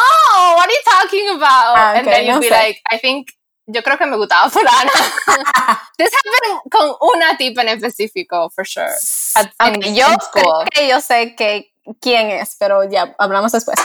what 0.56 0.66
are 0.66 0.72
you 0.74 0.92
talking 1.00 1.30
about 1.30 1.76
Ah, 1.78 1.94
and 1.98 2.08
ok, 2.08 2.14
then 2.14 2.26
you'd 2.26 2.34
no 2.36 2.40
be 2.40 2.50
sé. 2.50 2.54
like 2.56 2.82
I 2.92 3.00
think 3.00 3.30
yo 3.68 3.82
creo 3.84 3.98
que 3.98 4.06
me 4.06 4.18
gustaba 4.18 4.50
fulana 4.50 4.92
this 5.98 6.12
happened 6.14 6.62
con 6.72 6.96
una 7.02 7.38
tipa 7.38 7.62
en 7.62 7.70
específico 7.70 8.50
for 8.52 8.66
sure 8.66 8.92
At- 9.36 9.52
Ok, 9.60 9.86
in- 9.86 9.96
yo 9.96 10.08
in 10.08 10.18
creo 10.32 10.66
que 10.72 10.88
yo 10.88 11.00
sé 11.02 11.36
que 11.36 11.72
quién 12.00 12.30
es, 12.30 12.56
pero 12.60 12.84
ya 12.90 13.16
hablamos 13.18 13.52
después. 13.52 13.76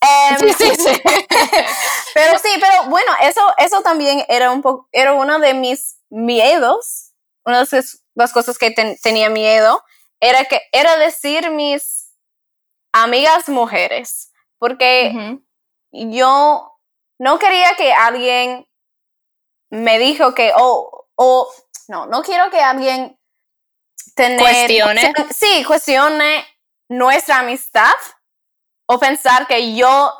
Em, 0.00 0.38
sí 0.38 0.54
sí 0.58 0.74
sí 0.76 1.02
Pero 2.14 2.38
sí, 2.38 2.48
pero 2.60 2.84
bueno, 2.88 3.12
eso, 3.20 3.40
eso 3.58 3.82
también 3.82 4.24
era 4.28 4.50
un 4.50 4.62
poco, 4.62 4.88
era 4.92 5.12
uno 5.12 5.38
de 5.38 5.52
mis 5.54 5.96
miedos, 6.10 7.11
una 7.44 7.64
de 7.64 7.82
las, 8.14 8.32
cosas 8.32 8.58
que 8.58 8.70
ten- 8.70 8.96
tenía 9.02 9.28
miedo, 9.30 9.82
era 10.20 10.44
que, 10.44 10.60
era 10.72 10.96
decir 10.96 11.50
mis 11.50 12.14
amigas 12.92 13.48
mujeres, 13.48 14.32
porque 14.58 15.12
yo 15.92 16.78
no 17.18 17.38
quería 17.38 17.74
que 17.76 17.92
alguien 17.92 18.66
me 19.70 19.98
dijo 19.98 20.34
que, 20.34 20.52
oh, 20.56 21.08
o, 21.16 21.52
no, 21.88 22.06
no 22.06 22.22
quiero 22.22 22.50
que 22.50 22.60
alguien 22.60 23.18
tener, 24.14 24.38
Cuestione. 24.38 25.12
sí, 25.32 25.64
cuestione 25.64 26.44
nuestra 26.88 27.38
amistad 27.38 27.94
o 28.86 28.98
pensar 28.98 29.46
que 29.46 29.74
yo 29.74 30.12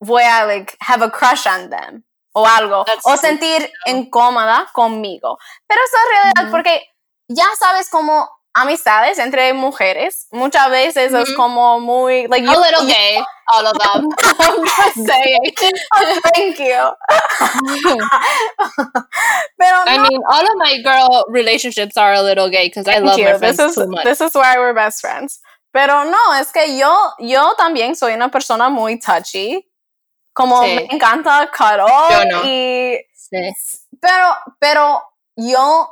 voy 0.00 0.22
a 0.22 0.46
like 0.46 0.74
have 0.80 1.04
a 1.04 1.10
crush 1.10 1.46
on 1.46 1.68
them 1.70 2.05
o 2.36 2.46
algo 2.46 2.84
That's 2.84 3.04
o 3.06 3.16
sentir 3.16 3.70
incómoda 3.86 4.68
conmigo. 4.72 5.38
Pero 5.66 5.80
eso 5.84 5.96
es 5.96 6.08
realidad 6.10 6.42
Ujú. 6.44 6.50
porque 6.52 6.82
ya 7.28 7.46
sabes 7.58 7.88
como 7.88 8.28
amistades 8.58 9.18
entre 9.18 9.52
mujeres 9.52 10.28
muchas 10.32 10.70
veces 10.70 11.12
es 11.12 11.28
Ujú. 11.30 11.36
como 11.36 11.78
muy 11.80 12.26
like 12.28 12.46
a 12.48 12.52
yo- 12.54 12.60
little 12.60 12.86
yo- 12.86 12.94
gay, 12.94 13.18
all 13.48 13.66
of 13.66 13.76
them. 13.78 14.08
I'm 14.38 14.64
just 14.64 15.06
saying. 15.06 15.40
Thank 16.34 16.58
you. 16.58 16.94
Pero 19.58 19.76
I 19.86 19.96
no, 19.96 20.02
mean, 20.02 20.20
all 20.28 20.42
of 20.44 20.56
my 20.56 20.80
girl 20.82 21.24
relationships 21.28 21.96
are 21.96 22.12
a 22.14 22.22
little 22.22 22.48
gay 22.50 22.68
because 22.68 22.86
I 22.88 22.98
love 22.98 23.18
you. 23.18 23.24
my 23.24 23.38
friends 23.38 23.56
This 23.56 23.66
is 23.70 23.74
too 23.76 23.86
much. 23.88 24.04
this 24.04 24.20
is 24.20 24.34
why 24.34 24.56
we're 24.58 24.74
best 24.74 25.00
friends. 25.00 25.40
Pero 25.72 26.04
no, 26.04 26.32
es 26.40 26.52
que 26.52 26.76
yo 26.78 26.92
yo 27.18 27.54
también 27.58 27.94
soy 27.96 28.14
una 28.14 28.28
persona 28.30 28.68
muy 28.70 28.98
touchy. 28.98 29.65
Como 30.36 30.62
Sí. 30.62 30.74
me 30.76 30.82
encanta 30.90 31.48
Yo 32.10 32.24
no. 32.26 32.42
y 32.44 32.98
Sí. 33.14 33.54
pero 34.00 34.36
pero 34.60 35.02
yo 35.34 35.90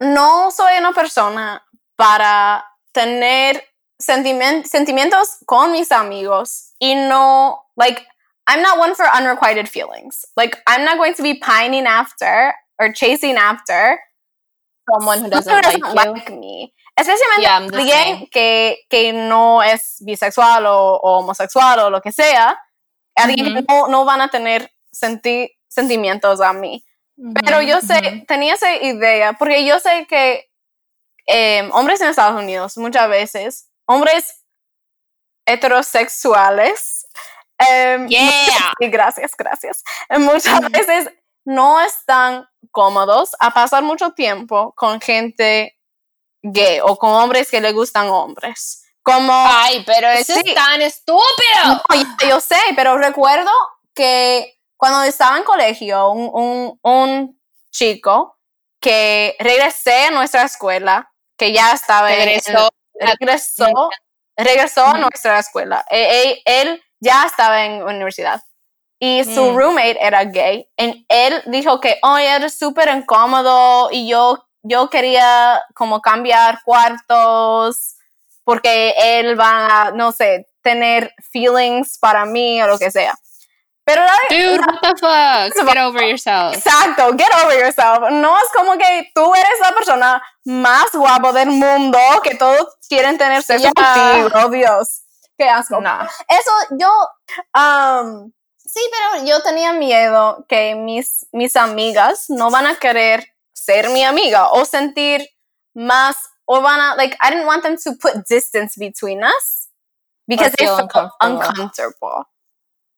no 0.00 0.50
soy 0.50 0.78
una 0.78 0.92
persona 0.92 1.62
para 1.94 2.64
tener 2.92 3.62
sentimen- 3.98 4.64
sentimientos 4.64 5.38
con 5.44 5.72
mis 5.72 5.92
amigos 5.92 6.72
y 6.78 6.94
no 6.94 7.66
like 7.76 8.06
I'm 8.48 8.62
not 8.62 8.78
one 8.78 8.94
for 8.94 9.04
unrequited 9.14 9.68
feelings. 9.68 10.26
Like 10.36 10.56
I'm 10.66 10.84
not 10.86 10.96
going 10.96 11.14
to 11.14 11.22
be 11.22 11.34
pining 11.34 11.86
after 11.86 12.54
or 12.78 12.92
chasing 12.94 13.36
after 13.36 14.00
Someone 14.90 15.20
who 15.20 15.28
doesn't 15.28 15.94
like 15.94 16.30
me. 16.32 16.72
Especialmente 16.96 17.42
Yeah, 17.42 17.56
alguien 17.58 18.28
que, 18.30 18.78
que 18.88 19.12
no 19.12 19.62
es 19.62 19.98
bisexual 20.00 20.66
o, 20.66 20.96
o 20.96 21.18
homosexual 21.18 21.78
o 21.80 21.90
lo 21.90 22.00
que 22.00 22.10
sea. 22.10 22.58
Alguien 23.24 23.64
no, 23.68 23.88
no 23.88 24.04
van 24.04 24.20
a 24.20 24.28
tener 24.28 24.72
senti- 24.92 25.56
sentimientos 25.68 26.40
a 26.40 26.52
mí. 26.52 26.84
Pero 27.44 27.60
yo 27.60 27.80
sé, 27.80 28.24
tenía 28.26 28.54
esa 28.54 28.74
idea, 28.76 29.34
porque 29.34 29.64
yo 29.66 29.78
sé 29.78 30.06
que 30.08 30.50
eh, 31.26 31.68
hombres 31.72 32.00
en 32.00 32.08
Estados 32.08 32.40
Unidos, 32.40 32.76
muchas 32.78 33.08
veces, 33.10 33.70
hombres 33.86 34.42
heterosexuales, 35.46 37.06
eh, 37.58 37.98
Yeah. 38.08 38.72
y 38.78 38.88
gracias, 38.88 39.32
gracias, 39.36 39.82
eh, 40.08 40.18
muchas 40.18 40.60
veces 40.70 41.10
no 41.44 41.80
están 41.80 42.48
cómodos 42.70 43.36
a 43.40 43.52
pasar 43.52 43.82
mucho 43.82 44.12
tiempo 44.12 44.72
con 44.74 45.00
gente 45.00 45.76
gay 46.42 46.80
o 46.82 46.96
con 46.96 47.10
hombres 47.10 47.50
que 47.50 47.60
le 47.60 47.72
gustan 47.72 48.08
hombres. 48.08 48.84
Como 49.12 49.32
Ay, 49.32 49.82
pero 49.86 50.08
eso 50.08 50.34
Sí. 50.34 50.42
es 50.46 50.54
tan 50.54 50.80
estúpido. 50.82 51.20
no, 51.66 51.82
yo, 51.94 52.28
yo 52.28 52.40
sé, 52.40 52.56
pero 52.76 52.96
recuerdo 52.98 53.50
que 53.94 54.54
cuando 54.76 55.02
estaba 55.04 55.36
en 55.38 55.44
colegio, 55.44 56.10
un, 56.10 56.30
un, 56.32 56.80
un 56.82 57.40
chico 57.70 58.38
que 58.80 59.36
regresé 59.38 60.06
a 60.06 60.10
nuestra 60.10 60.42
escuela, 60.44 61.10
que 61.36 61.52
ya 61.52 61.72
estaba 61.72 62.08
Regresó. 62.08 62.70
en- 62.98 63.08
regresó, 63.08 63.90
regresó 64.36 64.86
a 64.86 64.98
nuestra 64.98 65.38
escuela. 65.38 65.84
E- 65.90 66.42
e- 66.46 66.60
Él, 66.62 66.82
ya 67.00 67.24
estaba 67.26 67.64
en 67.64 67.82
universidad. 67.82 68.40
Y 68.98 69.24
su 69.24 69.52
Mm. 69.52 69.56
roommate 69.56 69.98
era 70.06 70.24
gay. 70.24 70.68
Y 70.76 71.06
él 71.08 71.42
dijo 71.46 71.80
que, 71.80 71.98
oh, 72.02 72.16
era 72.18 72.48
súper 72.50 72.88
incómodo 72.94 73.88
y 73.90 74.08
yo, 74.08 74.46
yo 74.62 74.90
quería 74.90 75.62
como 75.74 76.00
cambiar 76.02 76.60
cuartos 76.64 77.96
porque 78.50 78.92
él 78.98 79.38
va 79.38 79.82
a, 79.82 79.90
no 79.92 80.10
sé, 80.10 80.48
tener 80.60 81.14
feelings 81.30 81.98
para 82.00 82.24
mí 82.24 82.60
o 82.60 82.66
lo 82.66 82.80
que 82.80 82.90
sea. 82.90 83.16
Pero 83.84 84.02
la- 84.02 84.12
Dude, 84.28 84.58
what 84.58 84.80
the 84.82 84.88
fuck? 85.54 85.68
Get 85.68 85.78
over 85.78 86.02
yourself. 86.02 86.56
Exacto, 86.56 87.12
get 87.16 87.28
over 87.44 87.56
yourself. 87.60 88.10
No 88.10 88.36
es 88.38 88.44
como 88.56 88.72
que 88.76 89.08
tú 89.14 89.32
eres 89.36 89.60
la 89.62 89.72
persona 89.72 90.22
más 90.44 90.90
guapo 90.92 91.32
del 91.32 91.50
mundo, 91.50 91.96
que 92.24 92.34
todos 92.34 92.76
quieren 92.88 93.16
tener 93.18 93.40
sexo 93.44 93.68
Ya. 93.76 94.20
contigo, 94.24 94.48
Dios. 94.48 95.02
Qué 95.38 95.48
asco. 95.48 95.80
No. 95.80 95.96
Eso 96.28 96.50
yo, 96.78 96.90
um, 97.54 98.32
sí, 98.58 98.80
pero 98.90 99.24
yo 99.24 99.42
tenía 99.44 99.72
miedo 99.74 100.44
que 100.48 100.74
mis, 100.74 101.26
mis 101.30 101.54
amigas 101.54 102.24
no 102.28 102.50
van 102.50 102.66
a 102.66 102.74
querer 102.74 103.32
ser 103.52 103.90
mi 103.90 104.02
amiga 104.04 104.48
o 104.50 104.64
sentir 104.64 105.24
más, 105.72 106.16
o 106.50 106.60
van 106.60 106.80
a, 106.80 106.96
like, 106.96 107.16
I 107.22 107.30
didn't 107.30 107.46
want 107.46 107.62
them 107.62 107.76
to 107.84 107.94
put 107.94 108.26
distance 108.26 108.74
between 108.76 109.22
us 109.22 109.68
because 110.26 110.52
they 110.58 110.66
felt 110.66 110.80
uncomfortable. 110.80 111.46
uncomfortable. 111.46 112.24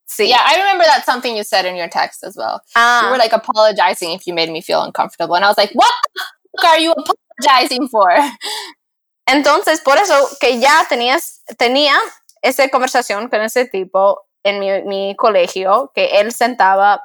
Sí. 0.07 0.27
Yeah, 0.27 0.41
I 0.41 0.57
remember 0.57 0.85
that's 0.85 1.05
something 1.05 1.37
you 1.37 1.43
said 1.43 1.65
in 1.65 1.75
your 1.75 1.87
text 1.87 2.23
as 2.23 2.35
well. 2.35 2.61
Ah. 2.75 3.05
You 3.05 3.11
were 3.11 3.17
like 3.17 3.33
apologizing 3.33 4.11
if 4.11 4.25
you 4.25 4.33
made 4.33 4.49
me 4.49 4.61
feel 4.61 4.81
uncomfortable. 4.81 5.35
And 5.35 5.45
I 5.45 5.47
was 5.47 5.57
like, 5.57 5.71
what 5.73 5.93
the 6.15 6.21
fuck 6.57 6.71
are 6.71 6.79
you 6.79 6.91
apologizing 6.91 7.23
apologizing 7.39 7.87
for? 7.89 8.09
Entonces, 9.27 9.81
por 9.81 9.97
eso 9.97 10.13
que 10.39 10.59
ya 10.59 10.85
tenías, 10.89 11.41
tenía 11.57 11.95
esa 12.41 12.67
conversación 12.69 13.29
con 13.29 13.41
ese 13.41 13.65
tipo 13.65 14.19
en 14.43 14.59
mi, 14.59 14.81
mi 14.83 15.15
colegio, 15.15 15.91
que 15.95 16.19
él 16.19 16.33
sentaba 16.33 17.01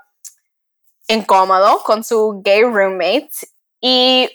incómodo 1.07 1.83
con 1.85 2.03
su 2.03 2.41
gay 2.43 2.65
roommate 2.65 3.31
y 3.81 4.29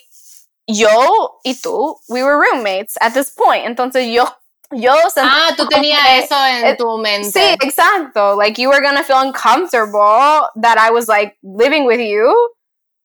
yo 0.67 1.39
y 1.45 1.54
tú, 1.54 1.95
we 2.10 2.23
were 2.23 2.38
roommates 2.39 2.97
at 3.02 3.13
this 3.13 3.30
point. 3.30 3.65
Entonces 3.65 4.12
yo, 4.13 4.26
yo 4.71 4.95
Ah, 5.17 5.52
tú 5.58 5.67
tenías 5.67 6.23
eso 6.23 6.36
en 6.36 6.65
eh, 6.65 6.76
tu 6.76 6.97
mente. 6.97 7.32
Sí, 7.32 7.56
exacto. 7.62 8.36
Like 8.36 8.58
you 8.58 8.69
were 8.69 8.82
gonna 8.82 9.04
feel 9.04 9.19
uncomfortable 9.19 10.49
that 10.56 10.78
I 10.78 10.91
was 10.91 11.08
like 11.08 11.36
living 11.43 11.86
with 11.86 11.99
you 11.99 12.34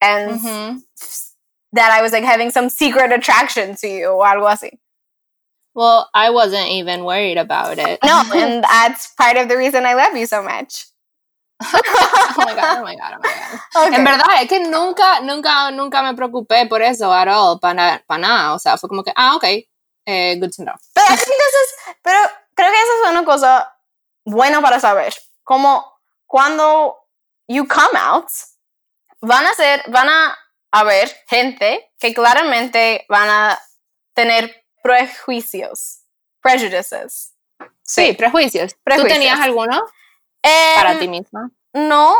and 0.00 0.40
Ujú. 0.40 0.82
that 1.72 1.90
I 1.90 2.02
was 2.02 2.12
like 2.12 2.24
having 2.24 2.50
some 2.50 2.68
secret 2.68 3.12
attraction 3.12 3.74
to 3.76 3.88
you 3.88 4.06
o 4.06 4.18
algo 4.24 4.48
así. 4.48 4.78
Well, 5.74 6.08
I 6.14 6.30
wasn't 6.30 6.68
even 6.68 7.04
worried 7.04 7.38
about 7.38 7.78
it. 7.78 8.00
No, 8.04 8.22
and 8.34 8.64
that's 8.64 9.14
part 9.14 9.36
of 9.36 9.48
the 9.48 9.56
reason 9.56 9.84
I 9.86 9.94
love 9.94 10.16
you 10.16 10.26
so 10.26 10.42
much. 10.42 10.86
oh 12.36 12.44
my 12.46 12.54
god, 12.54 12.78
oh 12.78 12.84
my 12.84 12.94
god, 12.96 13.14
oh 13.16 13.20
my 13.22 13.28
god. 13.28 13.86
Okay. 13.86 13.94
En 13.96 14.04
verdad, 14.04 14.26
es 14.42 14.48
que 14.48 14.60
nunca, 14.60 15.20
nunca, 15.20 15.70
nunca 15.70 16.02
me 16.02 16.14
preocupé 16.14 16.66
por 16.66 16.82
eso 16.82 17.12
at 17.12 17.28
all, 17.28 17.58
para 17.58 18.00
nada. 18.18 18.54
O 18.54 18.58
sea, 18.58 18.76
fue 18.78 18.88
como 18.88 19.02
que, 19.02 19.12
ah, 19.16 19.34
ok, 19.36 19.44
eh, 20.06 20.36
good 20.40 20.50
to 20.56 20.62
know. 20.62 20.74
Pero 20.94 21.14
is- 21.14 21.24
pero 22.02 22.18
creo 22.54 22.70
que 22.70 22.78
eso 22.82 22.92
es 23.04 23.10
una 23.10 23.24
cosa 23.24 23.74
buena 24.24 24.60
para 24.60 24.78
saber. 24.80 25.14
Como 25.42 25.84
cuando 26.26 26.96
you 27.48 27.66
come 27.66 27.98
out, 27.98 28.28
van 29.20 29.46
a 29.46 29.54
ser, 29.54 29.82
van 29.88 30.08
a 30.08 30.38
haber 30.70 31.08
gente 31.28 31.90
que 31.98 32.14
claramente 32.14 33.04
van 33.08 33.28
a 33.28 33.58
tener 34.14 34.64
prejuicios, 34.82 36.00
prejudices. 36.40 37.34
Sí, 37.82 38.12
prejuicios. 38.12 38.74
¿Tú 38.74 38.80
Prejuicios. 38.84 39.12
tenías 39.14 39.40
alguno 39.40 39.82
Em, 40.42 40.74
para 40.76 40.98
ti 40.98 41.08
misma? 41.08 41.50
No, 41.72 42.14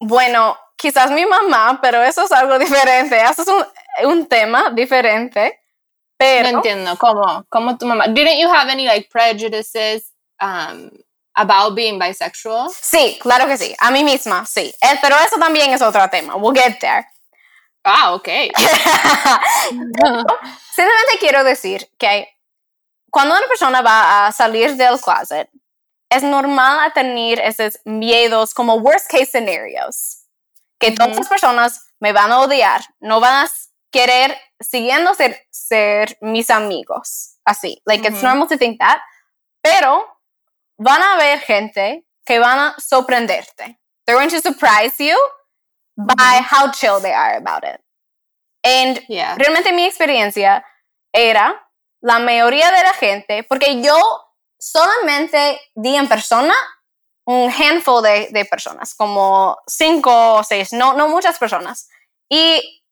bueno, 0.00 0.56
quizás 0.76 1.10
mi 1.10 1.24
mamá, 1.26 1.80
pero 1.80 2.02
eso 2.02 2.24
es 2.24 2.32
algo 2.32 2.58
diferente. 2.58 3.20
Eso 3.22 3.42
es 3.42 3.48
un, 3.48 3.64
un 4.10 4.26
tema 4.26 4.70
diferente. 4.70 5.60
Pero 6.16 6.50
No 6.50 6.58
entiendo. 6.58 6.96
¿Cómo? 6.96 7.44
¿Cómo 7.48 7.76
tu 7.78 7.86
mamá? 7.86 8.06
Didn't 8.08 8.38
you 8.38 8.48
have 8.48 8.70
any 8.70 8.86
like 8.86 9.08
prejudices 9.10 10.12
um, 10.40 10.90
about 11.34 11.74
being 11.74 11.98
bisexual? 11.98 12.70
sí, 12.70 13.18
claro 13.20 13.46
que 13.46 13.56
sí. 13.56 13.74
A 13.80 13.90
mí 13.90 14.04
misma, 14.04 14.44
sí. 14.46 14.74
Eh, 14.80 14.98
pero 15.02 15.16
eso 15.16 15.38
también 15.38 15.72
es 15.72 15.82
otro 15.82 16.08
tema. 16.10 16.36
We'll 16.36 16.54
get 16.54 16.78
there. 16.80 17.06
Ah, 17.82 18.14
ok. 18.14 18.28
Simplemente 20.74 21.18
quiero 21.20 21.44
decir 21.44 21.88
que 21.98 22.28
cuando 23.10 23.36
una 23.36 23.46
persona 23.46 23.82
va 23.82 24.26
a 24.26 24.32
salir 24.32 24.76
del 24.76 24.98
closet, 25.00 25.50
es 26.10 26.22
normal 26.22 26.92
tener 26.92 27.40
esos 27.40 27.78
miedos 27.84 28.54
como 28.54 28.76
worst 28.76 29.10
case 29.10 29.26
scenarios. 29.26 30.20
Que 30.78 30.92
todas 30.92 31.16
las 31.16 31.28
personas 31.28 31.86
me 32.00 32.12
van 32.12 32.30
a 32.32 32.40
odiar, 32.40 32.82
no 33.00 33.20
van 33.20 33.46
a 33.46 33.50
querer 33.90 34.36
siguiendo 34.60 35.14
ser, 35.14 35.40
ser 35.50 36.18
mis 36.20 36.50
amigos. 36.50 37.36
Así, 37.44 37.80
like 37.86 38.06
it's 38.06 38.22
normal 38.22 38.48
to 38.48 38.58
think 38.58 38.78
that. 38.80 39.00
Pero 39.62 40.04
van 40.78 41.00
a 41.02 41.14
haber 41.14 41.40
gente 41.40 42.04
que 42.26 42.38
van 42.38 42.58
a 42.58 42.74
sorprenderte. 42.78 43.78
They're 44.06 44.18
going 44.18 44.30
to 44.30 44.40
surprise 44.40 44.98
you 44.98 45.16
by 45.96 46.40
how 46.42 46.70
chill 46.72 47.00
they 47.00 47.12
are 47.12 47.36
about 47.36 47.64
it. 47.64 47.80
And 48.64 49.00
Yeah. 49.08 49.36
realmente 49.36 49.72
mi 49.72 49.84
experiencia 49.84 50.64
era 51.12 51.54
la 52.02 52.18
mayoría 52.18 52.70
de 52.70 52.82
la 52.82 52.92
gente, 52.94 53.44
porque 53.44 53.80
yo 53.82 53.96
solamente 54.64 55.60
di 55.74 55.94
en 55.94 56.08
persona 56.08 56.54
un 57.26 57.50
handful 57.50 58.02
de, 58.02 58.28
de 58.30 58.44
personas, 58.46 58.94
como 58.94 59.58
cinco 59.66 60.36
o 60.36 60.44
seis, 60.44 60.72
no, 60.72 60.94
no 60.94 61.08
muchas 61.08 61.38
personas. 61.38 61.88
Y 62.30 62.84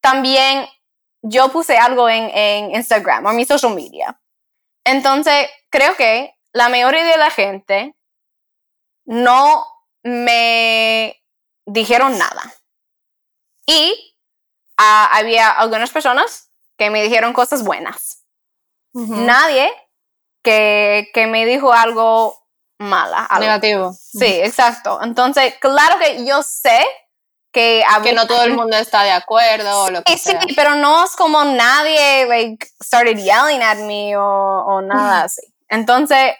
también 0.00 0.68
yo 1.22 1.50
puse 1.50 1.78
algo 1.78 2.08
en, 2.08 2.30
en 2.30 2.74
Instagram 2.74 3.26
o 3.26 3.32
mi 3.32 3.44
social 3.44 3.74
media. 3.74 4.20
Entonces, 4.84 5.48
creo 5.70 5.96
que 5.96 6.34
la 6.52 6.68
mayoría 6.68 7.04
de 7.04 7.16
la 7.16 7.30
gente 7.30 7.94
no 9.04 9.64
me 10.02 11.22
dijeron 11.66 12.18
nada. 12.18 12.42
Y 13.66 14.16
ah, 14.76 15.08
había 15.12 15.50
algunas 15.50 15.90
personas 15.90 16.50
que 16.76 16.90
me 16.90 17.02
dijeron 17.02 17.32
cosas 17.32 17.62
buenas. 17.62 18.24
Nadie 18.92 19.72
que, 20.42 21.10
que 21.14 21.26
me 21.26 21.46
dijo 21.46 21.72
algo 21.72 22.36
mala. 22.78 23.24
algo- 23.26 23.40
Negativo. 23.44 23.92
Sí, 23.92 24.24
exacto. 24.42 25.00
Entonces, 25.02 25.54
claro 25.60 25.98
que 25.98 26.24
yo 26.26 26.42
sé 26.42 26.84
que 27.52 27.84
había... 27.88 28.10
Que 28.10 28.16
no 28.16 28.26
todo 28.26 28.44
el 28.44 28.54
mundo 28.54 28.76
está 28.76 29.02
de 29.04 29.12
acuerdo 29.12 29.84
o 29.84 29.90
lo 29.90 30.02
que 30.02 30.12
Sí, 30.12 30.18
sí, 30.18 30.30
sea. 30.30 30.40
pero 30.56 30.74
no 30.74 31.04
es 31.04 31.14
como 31.16 31.44
nadie 31.44 32.26
like 32.26 32.66
started 32.82 33.16
yelling 33.18 33.62
at 33.62 33.76
me 33.78 34.16
o, 34.16 34.24
o 34.24 34.80
nada 34.82 35.24
así. 35.24 35.42
Entonces, 35.68 36.34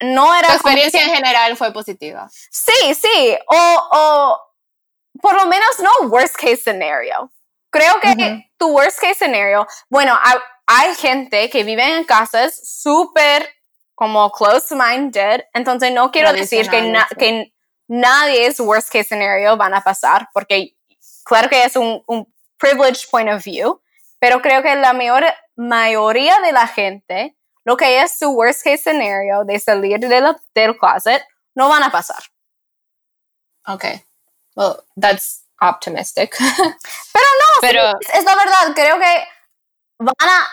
no 0.00 0.34
era 0.34 0.48
Tu 0.48 0.58
como- 0.58 0.70
experiencia 0.72 1.02
en 1.04 1.14
general 1.14 1.56
fue 1.56 1.72
positiva. 1.72 2.28
Sí, 2.50 2.94
sí, 2.94 3.36
o, 3.46 3.88
o 3.92 4.40
por 5.22 5.34
lo 5.34 5.46
menos 5.46 5.68
no 5.78 6.08
worst 6.08 6.34
case 6.34 6.56
scenario. 6.56 7.30
Creo 7.70 8.00
que 8.00 8.08
Ujú. 8.08 8.42
Tu 8.64 8.70
worst 8.72 8.98
case 9.00 9.14
scenario, 9.14 9.66
bueno, 9.90 10.18
hay, 10.22 10.38
hay 10.66 10.94
gente 10.94 11.50
que 11.50 11.64
vive 11.64 11.82
en 11.98 12.04
casas 12.04 12.54
súper 12.82 13.48
como 13.94 14.30
close-minded, 14.30 15.44
entonces 15.52 15.92
no 15.92 16.10
quiero 16.10 16.32
decir 16.32 16.68
que, 16.70 16.82
na- 16.82 17.06
Tradicionales, 17.06 17.08
sí. 17.10 17.16
que 17.16 17.54
nadie 17.88 18.46
es 18.46 18.58
worst 18.60 18.90
case 18.90 19.04
scenario 19.04 19.56
van 19.56 19.74
a 19.74 19.82
pasar, 19.82 20.28
porque 20.32 20.76
claro 21.24 21.48
que 21.48 21.62
es 21.64 21.76
un, 21.76 22.02
un 22.06 22.32
privileged 22.58 23.08
point 23.10 23.28
of 23.30 23.44
view, 23.44 23.80
pero 24.18 24.40
creo 24.40 24.62
que 24.62 24.74
la 24.74 24.92
mayor, 24.94 25.24
mayoría 25.56 26.40
de 26.40 26.52
la 26.52 26.66
gente, 26.66 27.36
lo 27.64 27.76
que 27.76 28.00
es 28.00 28.16
su 28.18 28.30
worst 28.32 28.62
case 28.64 28.78
scenario 28.78 29.44
de 29.44 29.60
salir 29.60 29.98
de 30.00 30.20
la- 30.20 30.40
del 30.54 30.76
closet, 30.78 31.22
no 31.54 31.68
van 31.68 31.82
a 31.82 31.90
pasar. 31.92 32.22
Okay. 33.66 34.02
Well, 34.56 34.82
that's 34.96 35.43
optimistic. 35.60 36.36
Pero 36.38 37.26
no, 37.40 37.60
Pero 37.60 37.82
es, 38.00 38.14
es 38.14 38.24
la 38.24 38.36
verdad, 38.36 38.74
creo 38.74 38.98
que 38.98 39.28
van 39.98 40.14
a, 40.20 40.46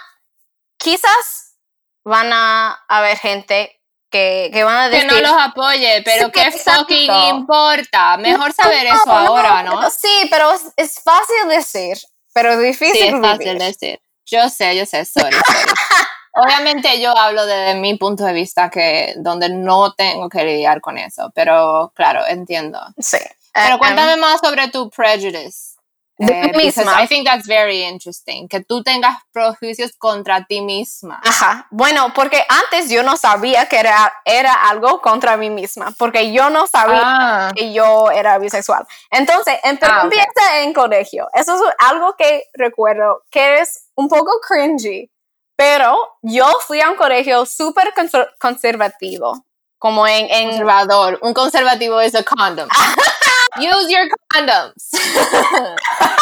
quizás 0.77 1.57
van 2.03 2.31
a 2.33 2.83
haber 2.87 3.17
gente 3.17 3.81
que, 4.11 4.49
que 4.53 4.63
van 4.63 4.77
a 4.77 4.89
que 4.89 4.97
decir... 4.97 5.11
no 5.11 5.19
los 5.19 5.41
apoye, 5.41 6.01
pero 6.03 6.25
Sí, 6.25 6.31
qué 6.33 6.51
fucking 6.51 7.11
importa. 7.29 8.17
Mejor 8.17 8.51
saber 8.53 8.87
No, 8.87 8.95
eso 8.95 9.05
no, 9.05 9.13
ahora, 9.13 9.63
¿no? 9.63 9.89
Sí, 9.89 10.27
pero 10.29 10.51
es, 10.51 10.61
es 10.75 11.01
fácil 11.01 11.47
decir, 11.47 11.97
pero 12.33 12.57
difícil 12.57 12.93
Sí, 12.93 13.07
es 13.07 13.21
fácil 13.21 13.57
decir. 13.57 14.01
Yo 14.25 14.49
sé, 14.49 14.75
yo 14.75 14.85
sé, 14.85 15.05
sorry, 15.05 15.35
sorry. 15.35 15.73
Obviamente 16.33 17.01
yo 17.01 17.17
hablo 17.17 17.45
desde 17.45 17.75
mi 17.75 17.97
punto 17.97 18.23
de 18.23 18.33
vista 18.33 18.69
que 18.69 19.13
donde 19.17 19.49
no 19.49 19.93
tengo 19.93 20.29
que 20.29 20.43
lidiar 20.45 20.79
con 20.79 20.97
eso, 20.97 21.31
pero 21.35 21.91
claro, 21.93 22.25
entiendo. 22.25 22.79
Sí. 22.97 23.17
Pero 23.53 23.75
Um, 23.75 23.79
cuéntame 23.79 24.15
más 24.17 24.39
sobre 24.41 24.67
tu 24.69 24.89
prejudice. 24.89 25.71
De 26.17 26.33
eh, 26.39 26.51
misma. 26.55 27.01
I 27.01 27.07
think 27.07 27.25
that's 27.25 27.47
very 27.47 27.83
interesting. 27.83 28.47
Que 28.47 28.59
tú 28.63 28.83
tengas 28.83 29.17
prejuicios 29.31 29.91
contra 29.97 30.45
ti 30.45 30.61
misma. 30.61 31.19
Ajá. 31.23 31.65
Bueno, 31.71 32.13
porque 32.13 32.45
antes 32.47 32.91
yo 32.91 33.01
no 33.01 33.17
sabía 33.17 33.65
que 33.67 33.79
era, 33.79 34.13
era 34.23 34.53
algo 34.69 35.01
contra 35.01 35.35
mí 35.35 35.49
misma, 35.49 35.91
porque 35.97 36.31
yo 36.31 36.51
no 36.51 36.67
sabía 36.67 37.01
Ah, 37.03 37.51
que 37.55 37.73
yo 37.73 38.11
era 38.11 38.37
bisexual. 38.37 38.85
Entonces, 39.09 39.57
em- 39.63 39.77
pero 39.77 39.93
Ah, 39.93 39.97
ok. 39.99 40.03
empieza 40.03 40.59
en 40.61 40.73
colegio. 40.73 41.27
Eso 41.33 41.55
es 41.55 41.61
algo 41.79 42.15
que 42.15 42.43
recuerdo 42.53 43.23
que 43.31 43.57
es 43.59 43.87
un 43.95 44.07
poco 44.07 44.31
cringy, 44.47 45.09
pero 45.55 45.97
yo 46.21 46.45
fui 46.67 46.81
a 46.81 46.89
un 46.91 46.97
colegio 46.97 47.47
súper 47.47 47.93
conser- 47.95 48.29
conservativo, 48.39 49.43
como 49.79 50.05
en... 50.05 50.29
en 50.29 50.49
conservador. 50.49 51.17
Un 51.23 51.33
conservativo 51.33 51.99
es 51.99 52.13
a 52.13 52.21
condom. 52.23 52.69
Use 53.59 53.91
your 53.91 54.07
condoms. 54.33 54.91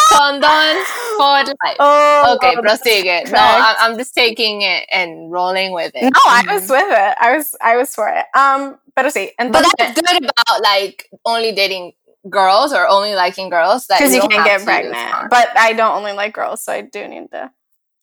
Condom 0.10 0.86
for 1.18 1.44
life. 1.46 1.78
Oh, 1.80 2.36
Okay, 2.36 2.56
prosigue. 2.56 3.32
No, 3.32 3.40
I'm 3.40 3.98
just 3.98 4.16
taking 4.16 4.62
it 4.64 4.86
and 4.92 5.32
rolling 5.32 5.74
with 5.74 5.92
it. 5.96 6.04
no, 6.04 6.20
I 6.26 6.44
was 6.48 6.70
with 6.70 6.84
it. 6.84 7.18
I 7.20 7.38
was, 7.38 7.56
I 7.62 7.78
was 7.78 7.94
for 7.94 8.10
it. 8.10 8.26
Um, 8.36 8.80
pero 8.96 9.10
sí, 9.10 9.32
But 9.38 9.48
entonces... 9.48 9.72
that's 9.78 10.02
good 10.02 10.24
about 10.24 10.62
like 10.64 11.10
only 11.26 11.52
dating 11.52 11.94
girls 12.30 12.74
or 12.74 12.88
only 12.88 13.16
liking 13.16 13.50
girls 13.50 13.88
that 13.88 14.00
Because 14.00 14.14
you 14.14 14.22
don't 14.22 14.32
can't 14.32 14.46
get 14.46 14.64
pregnant. 14.64 15.30
But 15.30 15.50
I 15.56 15.74
don't 15.74 15.96
only 15.96 16.14
like 16.14 16.34
girls, 16.34 16.64
so 16.64 16.74
I 16.74 16.82
do 16.82 17.08
need 17.08 17.32
to. 17.32 17.52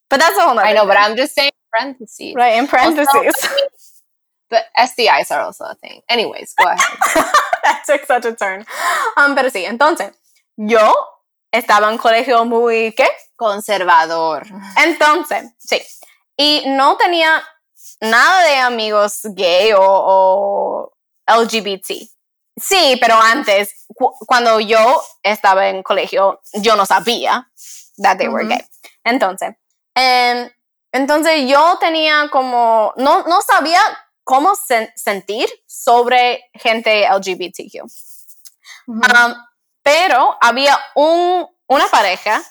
But 0.08 0.20
that's 0.20 0.38
a 0.38 0.42
whole 0.42 0.58
I 0.58 0.72
know, 0.72 0.86
but. 0.86 0.96
I'm 0.96 1.16
just 1.16 1.34
saying 1.34 1.50
parentheses. 1.72 2.34
Right, 2.36 2.58
in 2.58 2.68
parentheses. 2.68 3.34
But 4.48 4.66
STIs 4.78 5.30
are 5.32 5.40
also 5.40 5.64
a 5.64 5.74
thing. 5.74 6.02
Anyways, 6.08 6.54
go 6.54 6.68
ahead. 6.68 7.24
that 7.66 7.82
took 7.86 8.06
such 8.06 8.24
a 8.26 8.34
turn. 8.34 8.64
Um, 9.16 9.34
pero 9.34 9.50
sí, 9.50 9.64
entonces, 9.64 10.12
yo 10.56 10.94
estaba 11.52 11.90
en 11.90 11.98
colegio 11.98 12.44
muy, 12.44 12.92
¿qué? 12.96 13.08
Conservador. 13.36 14.46
Entonces, 14.84 15.50
sí. 15.58 15.82
Y 16.36 16.64
no 16.68 16.96
tenía 16.96 17.42
nada 18.00 18.42
de 18.44 18.56
amigos 18.58 19.20
gay 19.24 19.72
o, 19.72 19.80
o 19.82 20.92
LGBT. 21.26 22.08
Sí, 22.58 22.98
pero 23.00 23.16
antes, 23.20 23.84
cu- 23.94 24.14
cuando 24.26 24.60
yo 24.60 25.02
estaba 25.22 25.68
en 25.68 25.82
colegio, 25.82 26.40
yo 26.54 26.76
no 26.76 26.86
sabía 26.86 27.50
that 28.02 28.16
they 28.18 28.28
were 28.28 28.46
gay. 28.46 28.64
Entonces, 29.04 29.54
em, 29.94 30.50
entonces 30.92 31.48
yo 31.48 31.76
tenía 31.78 32.28
como, 32.30 32.92
no, 32.96 33.22
no 33.24 33.40
sabía 33.42 33.80
cómo 34.26 34.54
sen- 34.56 34.90
sentir 34.96 35.48
sobre 35.66 36.42
gente 36.54 37.06
LGBTQ. 37.08 37.84
Um, 38.88 39.34
pero 39.82 40.36
había 40.42 40.76
un, 40.94 41.46
una 41.68 41.86
pareja 41.88 42.42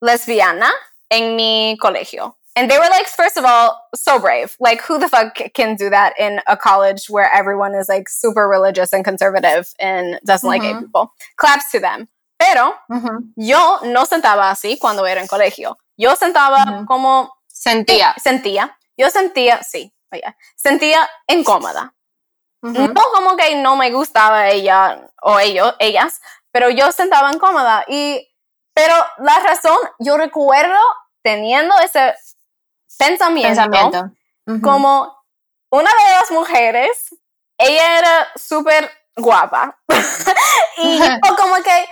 lesbiana 0.00 0.70
en 1.10 1.36
mi 1.36 1.76
colegio. 1.80 2.36
And 2.56 2.70
they 2.70 2.78
were 2.78 2.88
like, 2.88 3.08
first 3.08 3.36
of 3.36 3.44
all, 3.44 3.76
so 3.96 4.20
brave. 4.20 4.56
Like, 4.60 4.80
who 4.80 4.98
the 5.00 5.08
fuck 5.08 5.34
can 5.54 5.74
do 5.74 5.90
that 5.90 6.12
in 6.20 6.40
a 6.46 6.56
college 6.56 7.08
where 7.10 7.28
everyone 7.32 7.74
is 7.74 7.88
like 7.88 8.08
super 8.08 8.48
religious 8.48 8.92
and 8.92 9.04
conservative 9.04 9.66
and 9.80 10.20
doesn't 10.24 10.48
like 10.48 10.62
gay 10.62 10.74
people? 10.78 11.12
Claps 11.36 11.72
to 11.72 11.80
them. 11.80 12.06
Pero 12.38 12.74
Ujú. 12.90 13.24
yo 13.36 13.78
no 13.82 14.04
sentaba 14.04 14.50
así 14.50 14.78
cuando 14.78 15.04
era 15.04 15.20
en 15.20 15.26
colegio. 15.26 15.76
Yo 15.96 16.14
sentaba 16.14 16.84
como 16.86 17.28
Sentía. 17.48 18.14
sentía. 18.22 18.76
Yo 18.96 19.08
sentía, 19.10 19.62
sí, 19.64 19.92
sentía 20.56 21.08
incómoda. 21.26 21.94
Ujú. 22.62 22.88
No 22.88 23.02
como 23.12 23.36
que 23.36 23.56
no 23.56 23.76
me 23.76 23.90
gustaba 23.90 24.48
ella 24.48 25.10
o 25.22 25.38
ellos, 25.38 25.74
ellas, 25.78 26.20
pero 26.50 26.70
yo 26.70 26.92
sentaba 26.92 27.32
incómoda 27.32 27.84
y 27.88 28.30
pero 28.74 28.94
la 29.18 29.38
razón 29.40 29.76
yo 29.98 30.16
recuerdo 30.16 30.78
teniendo 31.22 31.74
ese 31.78 32.14
pensamiento, 32.98 33.48
Pensamiento. 33.70 34.10
Como 34.62 35.24
una 35.70 35.90
de 35.90 36.12
las 36.20 36.30
mujeres, 36.30 37.14
ella 37.58 37.98
era 37.98 38.28
súper 38.36 38.90
guapa 39.16 39.78
y 40.78 40.98
yo 41.28 41.36
como 41.36 41.56
que 41.56 41.88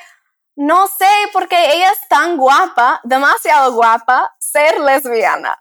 no 0.56 0.86
sé 0.86 1.08
por 1.32 1.48
qué 1.48 1.74
ella 1.76 1.90
es 1.90 2.08
tan 2.08 2.36
guapa, 2.36 3.00
demasiado 3.04 3.72
guapa, 3.72 4.34
ser 4.38 4.80
lesbiana 4.80 5.58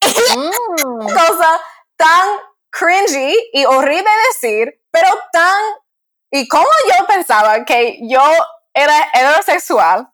Mm. 0.36 1.06
cosa 1.12 1.60
tan 1.98 2.26
cringy 2.70 3.36
y 3.52 3.66
horrible 3.66 4.10
decir, 4.32 4.80
pero 4.90 5.08
tan... 5.32 5.60
Y 6.30 6.48
como 6.48 6.66
yo 6.88 7.06
pensaba 7.06 7.64
que 7.66 7.98
yo 8.02 8.22
era 8.74 8.94
heterosexual 9.14 10.08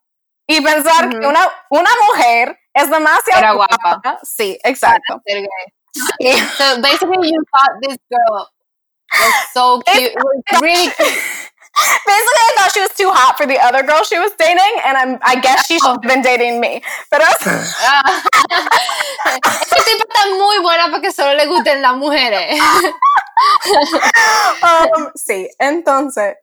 y 0.47 0.61
pensar 0.61 1.09
que 1.11 1.18
Ujú. 1.18 1.29
una, 1.29 1.49
una 1.70 1.90
mujer 2.09 2.59
es 2.75 2.90
demasiado 2.90 3.40
Era 3.40 3.53
guapa. 3.53 4.20
Sí, 4.23 4.59
exacto. 4.64 5.20
So 6.59 6.81
basically, 6.81 7.31
you 7.31 7.44
thought 7.53 7.81
this 7.83 7.97
girl 8.11 8.49
was 9.12 9.35
so 9.53 9.81
cute. 9.87 10.14
was 10.16 10.61
really 10.61 10.90
cute. 10.90 11.44
Basically, 11.75 12.43
I 12.47 12.53
thought 12.57 12.73
she 12.73 12.81
was 12.81 12.95
too 12.95 13.11
hot 13.11 13.37
for 13.37 13.47
the 13.47 13.59
other 13.59 13.83
girl 13.83 14.03
she 14.05 14.19
was 14.19 14.33
dating, 14.39 14.81
and 14.87 14.97
I'm, 14.97 15.19
I 15.23 15.41
guess 15.41 15.67
she 15.67 15.79
should 15.79 15.99
have 15.99 16.03
been 16.03 16.23
dating 16.23 16.61
me. 16.61 16.83
Pero. 17.11 17.25
Esta 17.25 17.51
tipa 19.83 20.05
está 20.05 20.27
muy 20.39 20.59
buena 20.63 20.91
para 20.91 21.01
que 21.01 21.11
solo 21.11 21.35
le 21.35 21.47
gusten 21.47 21.83
las 21.83 21.97
mujeres. 21.97 22.61
Um, 24.63 25.11
sí, 25.15 25.51
entonces, 25.59 26.37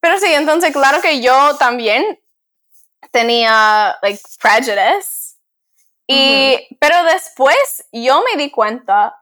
pero 0.00 0.18
sí, 0.18 0.32
entonces 0.32 0.72
claro 0.72 1.02
que 1.02 1.20
yo 1.20 1.56
también 1.56 2.18
tenía 3.10 3.98
like 4.02 4.20
prejudice 4.40 5.36
y 6.06 6.76
pero 6.80 7.02
después 7.04 7.84
yo 7.92 8.22
me 8.22 8.40
di 8.40 8.50
cuenta 8.50 9.20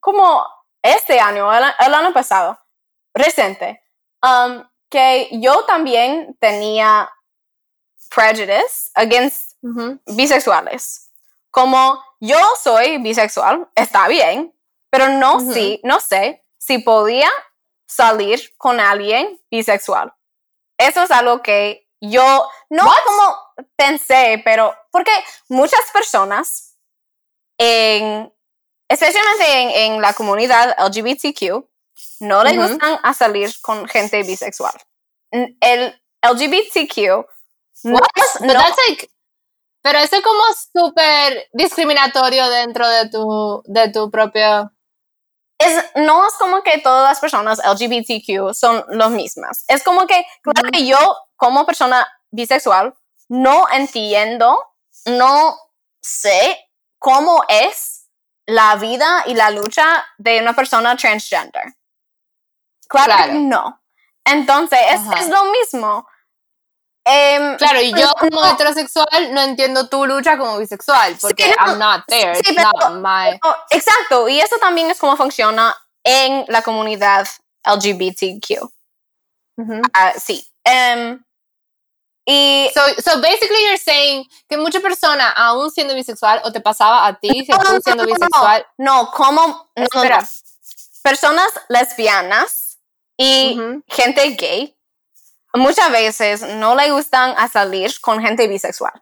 como 0.00 0.44
este 0.82 1.20
año, 1.20 1.52
el, 1.52 1.64
el 1.78 1.94
año 1.94 2.12
pasado, 2.12 2.58
reciente, 3.14 3.82
um, 4.22 4.64
que 4.96 5.28
yo 5.42 5.62
también 5.66 6.38
tenía 6.40 7.10
prejudice 8.08 8.90
against 8.94 9.52
Ujú. 9.60 10.00
bisexuales. 10.06 11.12
Como 11.50 12.02
yo 12.18 12.38
soy 12.62 12.96
bisexual, 12.96 13.68
está 13.74 14.08
bien, 14.08 14.54
pero 14.88 15.10
no, 15.10 15.36
Ujú. 15.36 15.52
si, 15.52 15.80
no 15.84 16.00
sé 16.00 16.46
si 16.56 16.78
podía 16.78 17.28
salir 17.86 18.56
con 18.56 18.80
alguien 18.80 19.38
bisexual. 19.50 20.14
Eso 20.78 21.02
es 21.02 21.10
algo 21.10 21.42
que 21.42 21.86
yo 22.00 22.48
no 22.70 22.84
como 23.04 23.36
pensé, 23.76 24.40
pero 24.46 24.74
porque 24.90 25.12
muchas 25.50 25.90
personas, 25.92 26.78
en, 27.58 28.32
especialmente 28.88 29.60
en, 29.60 29.92
en 29.92 30.00
la 30.00 30.14
comunidad 30.14 30.74
LGBTQ, 30.78 31.68
no 32.20 32.42
le 32.44 32.50
gustan 32.70 32.98
a 33.02 33.14
salir 33.14 33.52
con 33.62 33.86
gente 33.88 34.22
bisexual. 34.22 34.74
El 35.30 36.02
LGBTQ 36.22 37.26
no, 37.84 37.98
no- 38.40 38.52
like- 38.88 39.10
pero 39.82 39.98
eso 40.00 40.16
es 40.16 40.22
como 40.22 40.42
súper 40.72 41.48
discriminatorio 41.52 42.48
dentro 42.48 42.88
de 42.88 43.08
tu, 43.08 43.62
de 43.66 43.88
tu 43.90 44.10
propio... 44.10 44.72
es, 45.58 45.84
no 45.94 46.26
es 46.26 46.34
como 46.34 46.62
que 46.64 46.78
todas 46.78 47.08
las 47.08 47.20
personas 47.20 47.60
LGBTQ 47.64 48.52
son 48.54 48.84
las 48.88 49.10
mismas. 49.10 49.64
Es 49.68 49.84
como 49.84 50.06
que, 50.06 50.24
claro 50.42 50.70
que 50.72 50.86
yo, 50.86 50.98
como 51.36 51.64
persona 51.66 52.06
bisexual, 52.30 52.94
no 53.28 53.66
entiendo, 53.72 54.60
no 55.04 55.56
sé 56.02 56.58
cómo 56.98 57.44
es 57.48 58.08
la 58.46 58.74
vida 58.76 59.22
y 59.26 59.34
la 59.34 59.50
lucha 59.50 60.04
de 60.18 60.40
una 60.40 60.54
persona 60.56 60.96
transgender. 60.96 61.74
Claro, 62.88 63.06
Claro. 63.14 63.32
que 63.32 63.38
no. 63.38 63.82
Entonces, 64.24 64.78
es, 64.90 65.20
es 65.20 65.28
lo 65.28 65.44
mismo. 65.46 66.06
Em, 67.04 67.56
Claro, 67.56 67.80
y 67.80 67.92
yo 67.92 68.10
como 68.18 68.40
no. 68.40 68.50
heterosexual 68.52 69.32
no 69.32 69.40
entiendo 69.42 69.88
tu 69.88 70.04
lucha 70.06 70.36
como 70.36 70.58
bisexual, 70.58 71.16
porque 71.20 71.44
Sí, 71.44 71.54
no, 71.58 71.66
I'm 71.66 71.78
not 71.78 72.04
there. 72.08 72.34
sí, 72.34 72.40
It's 72.40 72.54
pero- 72.56 72.90
not 72.90 73.00
my... 73.00 73.38
Exacto, 73.70 74.28
y 74.28 74.40
eso 74.40 74.56
también 74.58 74.90
es 74.90 74.98
como 74.98 75.16
funciona 75.16 75.76
en 76.04 76.44
la 76.48 76.62
comunidad 76.62 77.28
LGBTQ. 77.64 78.62
Ujú. 79.58 79.82
Ah, 79.92 80.12
sí. 80.18 80.44
Em, 80.64 81.22
y 82.26 82.68
So, 82.74 82.80
so 83.00 83.20
basically 83.20 83.62
you're 83.66 83.78
saying 83.78 84.24
que 84.48 84.56
mucha 84.56 84.80
persona, 84.80 85.30
aún 85.30 85.70
siendo 85.70 85.94
bisexual, 85.94 86.40
o 86.42 86.50
te 86.50 86.60
pasaba 86.60 87.06
a 87.06 87.14
ti, 87.20 87.46
no, 87.48 87.58
tú 87.58 87.80
siendo 87.84 88.04
bisexual, 88.04 88.66
No, 88.78 89.12
como 89.12 89.70
no. 89.76 89.86
personas 91.04 91.52
lesbianas 91.68 92.65
y 93.16 93.58
gente 93.88 94.30
gay 94.30 94.76
muchas 95.54 95.90
veces 95.90 96.42
no 96.42 96.74
le 96.74 96.90
gustan 96.90 97.34
a 97.36 97.48
salir 97.48 97.98
con 98.00 98.20
gente 98.20 98.46
bisexual. 98.46 98.92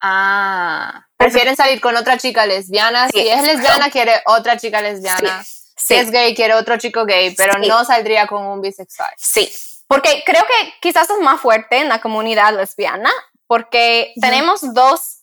ah, 0.00 1.06
prefieren 1.16 1.56
salir 1.56 1.80
con 1.80 1.96
otra 1.96 2.18
chica 2.18 2.46
lesbiana. 2.46 3.08
Sí, 3.08 3.20
si 3.20 3.28
es 3.28 3.42
lesbiana, 3.42 3.90
quiere 3.90 4.22
otra 4.26 4.56
chica 4.56 4.80
lesbiana. 4.80 5.44
Si 5.44 5.58
Sí, 5.76 5.94
es 5.94 6.10
gay, 6.10 6.34
quiere 6.34 6.54
otro 6.54 6.76
chico 6.76 7.04
gay, 7.04 7.34
pero 7.36 7.58
no 7.58 7.84
saldría 7.84 8.26
con 8.26 8.44
un 8.44 8.60
bisexual. 8.60 9.12
sí. 9.16 9.50
Porque 9.86 10.22
creo 10.26 10.42
que 10.44 10.74
quizás 10.82 11.08
es 11.08 11.18
más 11.20 11.40
fuerte 11.40 11.78
en 11.78 11.88
la 11.88 12.02
comunidad 12.02 12.54
lesbiana 12.54 13.10
porque 13.46 14.12
tenemos 14.20 14.74
dos, 14.74 15.22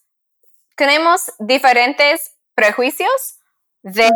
tenemos 0.76 1.32
diferentes 1.38 2.34
prejuicios 2.56 3.38
de. 3.84 4.10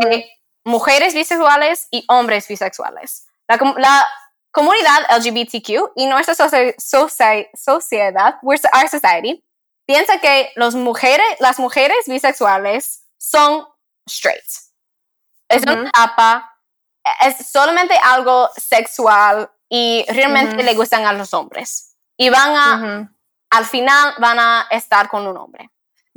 Mujeres 0.70 1.14
bisexuales 1.14 1.88
y 1.92 2.06
hombres 2.08 2.48
bisexuales. 2.48 3.28
La, 3.48 3.58
la 3.78 4.08
comunidad 4.52 5.00
LGBTQ 5.18 5.92
y 5.96 6.06
nuestra 6.06 6.36
soci- 6.36 6.76
soci- 6.78 7.50
sociedad, 7.54 8.38
our 8.44 8.90
society, 8.90 9.44
piensa 9.86 10.20
que 10.20 10.52
los 10.56 10.76
mujeres, 10.76 11.26
las 11.40 11.60
mujeres 11.60 11.98
bisexuales 12.08 13.04
son 13.17 13.65
straight. 14.08 14.44
Es 15.50 15.63
Ujú. 15.63 15.74
una 15.74 15.90
etapa, 15.90 16.56
es 17.22 17.48
solamente 17.48 17.96
algo 18.04 18.50
sexual 18.56 19.50
y 19.67 20.06
realmente 20.10 20.56
Ujú. 20.56 20.63
le 20.63 20.76
gustan 20.76 21.06
a 21.06 21.13
los 21.13 21.34
hombres. 21.34 21.96
Y 22.17 22.30
van 22.30 22.56
a, 22.56 22.76
Ujú. 22.76 23.10
al 23.52 23.65
final 23.65 24.13
van 24.20 24.40
a 24.40 24.67
estar 24.70 25.10
con 25.10 25.26
un 25.26 25.38
hombre. 25.38 25.70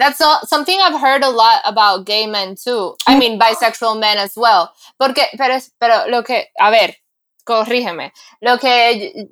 That's 0.03 0.21
all, 0.21 0.41
something 0.49 0.79
I've 0.81 1.01
heard 1.01 1.23
a 1.23 1.31
lot 1.31 1.61
about 1.65 2.05
gay 2.05 2.27
men 2.27 2.57
too. 2.57 2.97
I 3.07 3.17
mean, 3.17 3.39
bisexual 3.39 3.99
men 4.01 4.19
as 4.19 4.33
well. 4.37 4.71
Porque, 4.99 5.29
pero, 5.39 5.59
pero 5.79 6.09
lo 6.09 6.23
que, 6.25 6.49
a 6.59 6.71
ver, 6.71 6.97
corrígeme. 7.45 8.13
Lo 8.41 8.59
que 8.59 9.29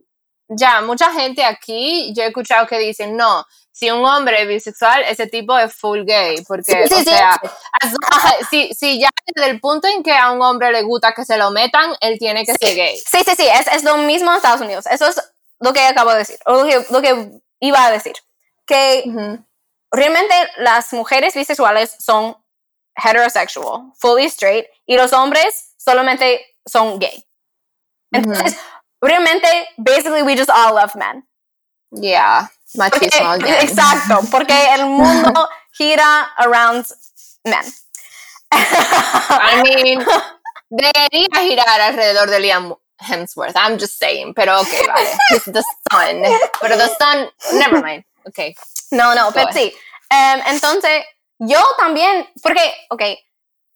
ya 0.49 0.81
mucha 0.83 1.13
gente 1.13 1.43
aquí, 1.45 2.13
yo 2.15 2.23
he 2.23 2.29
escuchado 2.29 2.67
que 2.67 2.79
dicen, 2.79 3.17
no, 3.17 3.45
si 3.73 3.91
un 3.91 4.05
hombre 4.05 4.43
es 4.43 4.49
bisexual, 4.49 5.03
ese 5.05 5.27
tipo 5.27 5.59
es 5.59 5.75
full 5.75 6.05
gay. 6.05 6.37
Porque, 6.47 6.73
Sí, 6.73 6.89
sí, 6.89 6.95
o 6.95 6.99
sí. 6.99 7.05
sea, 7.05 7.31
as- 7.83 8.49
si, 8.51 8.73
si 8.75 9.01
ya 9.01 9.09
desde 9.35 9.51
el 9.51 9.61
punto 9.61 9.89
en 9.89 10.03
que 10.03 10.13
a 10.13 10.31
un 10.31 10.41
hombre 10.43 10.71
le 10.73 10.83
gusta 10.83 11.13
que 11.15 11.25
se 11.25 11.37
lo 11.37 11.51
metan, 11.51 11.95
él 12.01 12.17
tiene 12.19 12.45
que 12.45 12.55
ser 12.55 12.77
gay. 12.77 12.97
Sí, 12.97 13.19
sí, 13.25 13.33
sí, 13.37 13.47
es, 13.47 13.67
es 13.69 13.83
lo 13.85 13.97
mismo 13.97 14.31
en 14.31 14.37
Estados 14.37 14.61
Unidos. 14.61 14.87
Eso 14.87 15.07
es 15.09 15.21
lo 15.61 15.73
que 15.73 15.81
acabo 15.81 16.11
de 16.13 16.19
decir, 16.19 16.39
o 16.47 16.53
lo 16.53 16.65
que, 16.65 16.87
lo 16.91 17.01
que 17.03 17.31
iba 17.61 17.85
a 17.85 17.91
decir 17.91 18.15
que 18.67 19.03
Ujú. 19.07 19.45
Realmente 19.93 20.35
las 20.59 20.93
mujeres 20.93 21.35
bisexuales 21.35 21.95
son 21.99 22.37
heterosexual, 22.97 23.93
fully 23.99 24.27
straight, 24.27 24.67
y 24.87 24.97
los 24.97 25.13
hombres 25.13 25.73
solamente 25.79 26.45
son 26.67 26.99
gay. 26.99 27.25
Entonces, 28.13 28.57
realmente, 29.01 29.49
basically, 29.79 30.23
we 30.23 30.37
just 30.37 30.51
all 30.51 30.75
love 30.75 30.95
men. 30.97 31.27
Yeah, 31.93 32.49
Porque- 32.77 33.07
machismo 33.09 33.31
again. 33.33 33.55
exacto, 33.69 34.21
porque 34.31 34.55
el 34.75 34.87
mundo 34.87 35.49
gira 35.73 36.31
around 36.39 36.87
men. 37.45 37.65
I 38.53 39.63
mean, 39.63 40.05
debería 40.71 41.29
girar 41.41 41.81
alrededor 41.81 42.29
de 42.31 42.41
Liam 42.41 42.75
Hemsworth. 42.99 43.57
I'm 43.57 43.79
just 43.79 43.99
saying, 43.99 44.35
pero 44.35 44.61
ok, 44.61 44.69
vale. 44.87 45.17
He's 45.31 45.45
the 45.45 45.63
sun. 45.91 46.23
Pero 46.61 46.77
the 46.77 46.89
sun, 46.99 47.29
never 47.59 47.81
mind. 47.83 48.05
Ok. 48.27 48.55
No, 48.91 49.15
no, 49.15 49.31
pero 49.33 49.47
Go 49.47 49.53
sí. 49.53 49.73
Em, 50.11 50.41
entonces, 50.47 51.05
yo 51.39 51.63
también, 51.79 52.29
porque, 52.43 52.75
ok, 52.91 53.03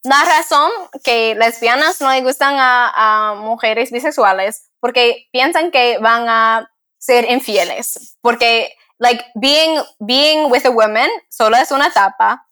la 0.03 0.25
razón 0.25 0.71
que 1.03 1.35
lesbianas 1.35 2.01
no 2.01 2.11
le 2.11 2.23
gustan 2.23 2.57
a, 2.59 2.93
a 2.95 3.35
mujeres 3.35 3.91
bisexuales, 3.91 4.69
porque 4.81 5.29
piensan 5.33 5.71
que 5.71 5.99
van 5.99 6.29
a 6.29 6.71
ser 6.99 7.31
infieles, 7.31 8.17
porque, 8.21 8.75
like, 8.99 9.25
being, 9.35 9.83
being 10.01 10.51
with 10.51 10.67
a 10.67 10.71
woman 10.71 11.09
solo 11.31 11.57
es 11.57 11.71
una 11.71 11.89
etapa, 11.89 12.45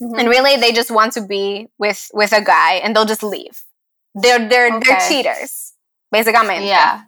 and 0.00 0.28
really 0.28 0.56
they 0.56 0.72
just 0.72 0.90
want 0.90 1.12
to 1.12 1.22
be 1.22 1.68
with, 1.78 2.08
with 2.12 2.32
a 2.32 2.40
guy, 2.40 2.80
and 2.84 2.94
they'll 2.94 3.08
just 3.08 3.22
leave. 3.22 3.64
They're, 4.14 4.48
they're, 4.48 4.78
they're 4.80 5.08
cheaters, 5.08 5.74
básicamente. 6.14 6.66
Yeah. 6.66 7.02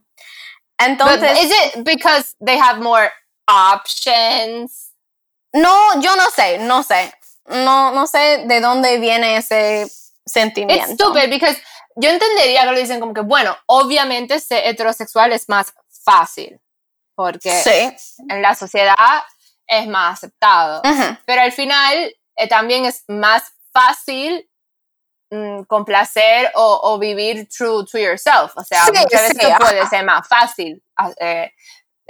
But 0.80 0.88
Entonces, 0.88 1.44
is 1.44 1.50
it 1.50 1.84
because 1.84 2.34
they 2.40 2.56
have 2.56 2.80
more 2.80 3.10
options? 3.46 4.92
No, 5.52 6.00
yo 6.00 6.14
no 6.16 6.30
sé, 6.30 6.58
no 6.58 6.82
sé. 6.82 7.12
No, 7.46 7.90
no 7.92 8.06
sé 8.06 8.44
de 8.46 8.60
dónde 8.60 8.98
viene 8.98 9.36
ese 9.36 9.90
sentimiento. 10.24 10.84
It's 10.84 10.94
stupid 10.94 11.28
because 11.30 11.58
yo 11.96 12.10
entendería 12.10 12.64
que 12.64 12.70
lo 12.72 12.78
dicen 12.78 13.00
como 13.00 13.12
que, 13.14 13.22
bueno, 13.22 13.56
obviamente 13.66 14.38
ser 14.38 14.66
heterosexual 14.66 15.32
es 15.32 15.48
más 15.48 15.74
fácil 16.04 16.60
porque 17.16 17.50
Sí. 17.50 18.22
en 18.28 18.40
la 18.42 18.54
sociedad 18.54 18.94
es 19.66 19.86
más 19.88 20.14
aceptado. 20.18 20.80
Ujú. 20.84 21.16
Pero 21.26 21.42
al 21.42 21.52
final 21.52 22.14
eh, 22.36 22.48
también 22.48 22.84
es 22.84 23.04
más 23.08 23.42
fácil 23.72 24.48
mm, 25.30 25.62
complacer 25.64 26.50
o, 26.54 26.80
o 26.82 26.98
vivir 26.98 27.48
true 27.48 27.84
to 27.90 27.98
yourself. 27.98 28.52
O 28.56 28.64
sea, 28.64 28.84
Sí, 28.84 28.92
muchas 28.92 29.22
veces 29.22 29.36
sí, 29.40 29.46
puede 29.58 29.86
ser 29.88 30.04
más 30.04 30.26
fácil 30.28 30.82
ah, 30.96 31.10
eh, 31.20 31.52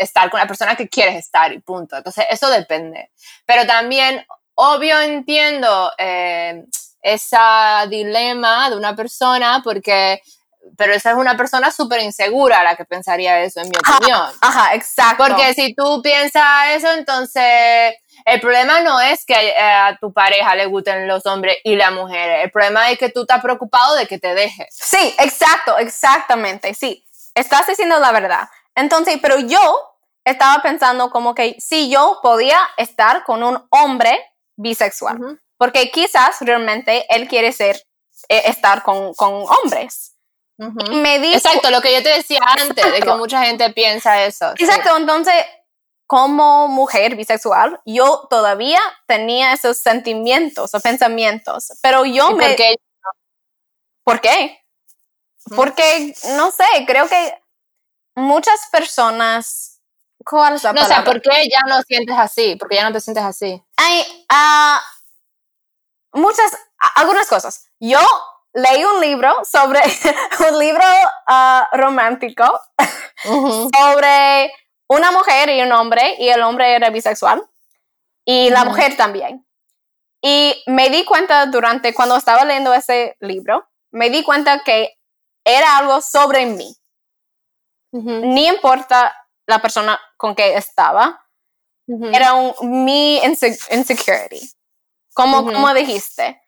estar 0.00 0.30
con 0.30 0.40
la 0.40 0.46
persona 0.46 0.76
que 0.76 0.88
quieres 0.88 1.16
estar 1.16 1.52
y 1.52 1.60
punto. 1.60 1.96
Entonces, 1.96 2.24
eso 2.30 2.48
depende. 2.48 3.10
Pero 3.46 3.66
también, 3.66 4.26
obvio, 4.54 4.98
entiendo 5.00 5.92
eh, 5.98 6.64
esa 7.02 7.86
dilema 7.88 8.70
de 8.70 8.76
una 8.76 8.96
persona 8.96 9.60
porque... 9.62 10.20
Pero 10.76 10.92
esa 10.92 11.10
es 11.10 11.16
una 11.16 11.36
persona 11.36 11.70
súper 11.70 12.00
insegura 12.00 12.62
la 12.62 12.76
que 12.76 12.84
pensaría 12.84 13.40
eso, 13.40 13.60
en 13.60 13.68
mi 13.70 13.76
opinión. 13.78 14.30
Ajá, 14.40 14.74
exacto. 14.74 15.24
Porque 15.24 15.54
si 15.54 15.74
tú 15.74 16.00
piensas 16.02 16.68
eso, 16.74 16.92
entonces 16.92 17.94
el 18.24 18.40
problema 18.40 18.80
no 18.80 19.00
es 19.00 19.24
que 19.24 19.34
eh, 19.34 19.58
a 19.58 19.96
tu 20.00 20.12
pareja 20.12 20.54
le 20.54 20.66
gusten 20.66 21.08
los 21.08 21.24
hombres 21.26 21.56
y 21.64 21.76
las 21.76 21.92
mujeres. 21.92 22.44
El 22.44 22.50
problema 22.50 22.90
es 22.90 22.98
que 22.98 23.08
tú 23.08 23.22
estás 23.22 23.40
preocupado 23.40 23.96
de 23.96 24.06
que 24.06 24.18
te 24.18 24.34
deje. 24.34 24.68
Sí, 24.70 25.14
exacto, 25.18 25.78
exactamente, 25.78 26.74
sí. 26.74 27.04
Estás 27.34 27.66
diciendo 27.66 27.98
la 27.98 28.12
verdad. 28.12 28.48
Entonces, 28.74 29.18
pero 29.20 29.38
yo 29.38 29.89
estaba 30.30 30.62
pensando 30.62 31.10
como 31.10 31.34
que 31.34 31.56
si 31.58 31.90
yo 31.90 32.20
podía 32.22 32.58
estar 32.76 33.24
con 33.24 33.42
un 33.42 33.66
hombre 33.70 34.18
bisexual, 34.56 35.40
porque 35.56 35.90
quizás 35.90 36.36
realmente 36.40 37.04
él 37.14 37.28
quiere 37.28 37.52
ser, 37.52 37.76
eh, 38.28 38.42
estar 38.46 38.82
con, 38.82 39.14
con 39.14 39.44
hombres. 39.62 40.16
Me 40.56 41.18
dijo, 41.18 41.36
Exacto, 41.36 41.70
lo 41.70 41.80
que 41.80 41.92
yo 41.94 42.02
te 42.02 42.10
decía 42.10 42.40
antes, 42.42 42.92
de 42.92 43.00
que 43.00 43.12
mucha 43.14 43.42
gente 43.44 43.70
piensa 43.70 44.24
eso. 44.24 44.52
sí. 44.56 44.64
Exacto, 44.64 44.94
entonces, 44.96 45.34
como 46.06 46.68
mujer 46.68 47.16
bisexual, 47.16 47.80
yo 47.86 48.26
todavía 48.28 48.80
tenía 49.06 49.52
esos 49.54 49.78
sentimientos 49.78 50.74
o 50.74 50.80
pensamientos, 50.80 51.72
pero 51.82 52.04
yo 52.04 52.30
¿Y 52.30 52.34
me... 52.34 52.46
por 52.46 52.56
qué? 52.56 52.74
¿Por 54.04 54.20
qué? 54.20 54.58
Ujú. 55.46 55.56
Porque, 55.56 56.14
no 56.36 56.50
sé, 56.50 56.64
creo 56.86 57.08
que 57.08 57.40
muchas 58.14 58.60
personas... 58.70 59.69
¿Cuál 60.24 60.54
es 60.54 60.64
la 60.64 60.72
No, 60.72 60.82
o 60.82 60.84
sea, 60.84 60.96
palabra? 61.02 61.12
¿por 61.12 61.22
qué 61.22 61.48
ya 61.48 61.60
no 61.66 61.80
sientes 61.82 62.16
así? 62.18 62.56
Porque 62.56 62.76
ya 62.76 62.84
no 62.84 62.92
te 62.92 63.00
sientes 63.00 63.24
así. 63.24 63.62
Hay 63.76 64.26
ah, 64.28 64.82
muchas, 66.12 66.56
algunas 66.96 67.26
cosas. 67.28 67.66
Yo 67.80 68.00
leí 68.52 68.84
un 68.84 69.00
libro 69.00 69.44
sobre, 69.44 69.80
un 70.50 70.58
libro 70.58 70.84
ah, 71.26 71.68
romántico 71.72 72.44
sobre 73.24 74.52
una 74.88 75.10
mujer 75.12 75.50
y 75.50 75.62
un 75.62 75.72
hombre, 75.72 76.16
y 76.18 76.28
el 76.28 76.42
hombre 76.42 76.74
era 76.74 76.90
bisexual, 76.90 77.42
y 78.24 78.50
la 78.50 78.64
mujer 78.64 78.96
también. 78.96 79.46
Y 80.20 80.62
me 80.66 80.90
di 80.90 81.04
cuenta 81.04 81.46
durante, 81.46 81.94
cuando 81.94 82.16
estaba 82.16 82.44
leyendo 82.44 82.74
ese 82.74 83.16
libro, 83.20 83.68
me 83.92 84.10
di 84.10 84.22
cuenta 84.22 84.62
que 84.64 84.98
era 85.44 85.78
algo 85.78 86.00
sobre 86.00 86.44
mí. 86.46 86.76
Ni 87.92 88.46
importa 88.46 89.14
la 89.50 89.60
persona 89.60 90.00
con 90.16 90.34
que 90.34 90.54
estaba, 90.56 91.26
era 92.14 92.34
un, 92.34 92.84
mi 92.84 93.18
inse- 93.20 93.58
insecurity, 93.76 94.48
como, 95.12 95.44
como 95.52 95.74
dijiste. 95.74 96.40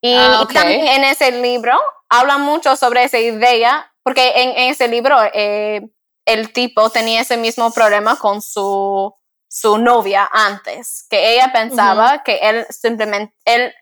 Y 0.00 0.14
Ah, 0.14 0.46
también 0.52 0.86
en 0.86 1.04
ese 1.04 1.30
libro 1.32 1.78
habla 2.08 2.38
mucho 2.38 2.76
sobre 2.76 3.04
esa 3.04 3.18
idea, 3.18 3.92
porque 4.02 4.42
en, 4.42 4.50
en 4.50 4.70
ese 4.70 4.88
libro 4.88 5.16
eh, 5.34 5.82
el 6.24 6.52
tipo 6.52 6.88
tenía 6.90 7.20
ese 7.20 7.36
mismo 7.36 7.70
problema 7.72 8.18
con 8.18 8.40
su, 8.40 9.14
su 9.48 9.78
novia 9.78 10.28
antes, 10.32 11.06
que 11.10 11.34
ella 11.34 11.52
pensaba 11.52 12.22
que 12.22 12.38
él 12.42 12.66
simplemente, 12.70 13.34
él 13.44 13.74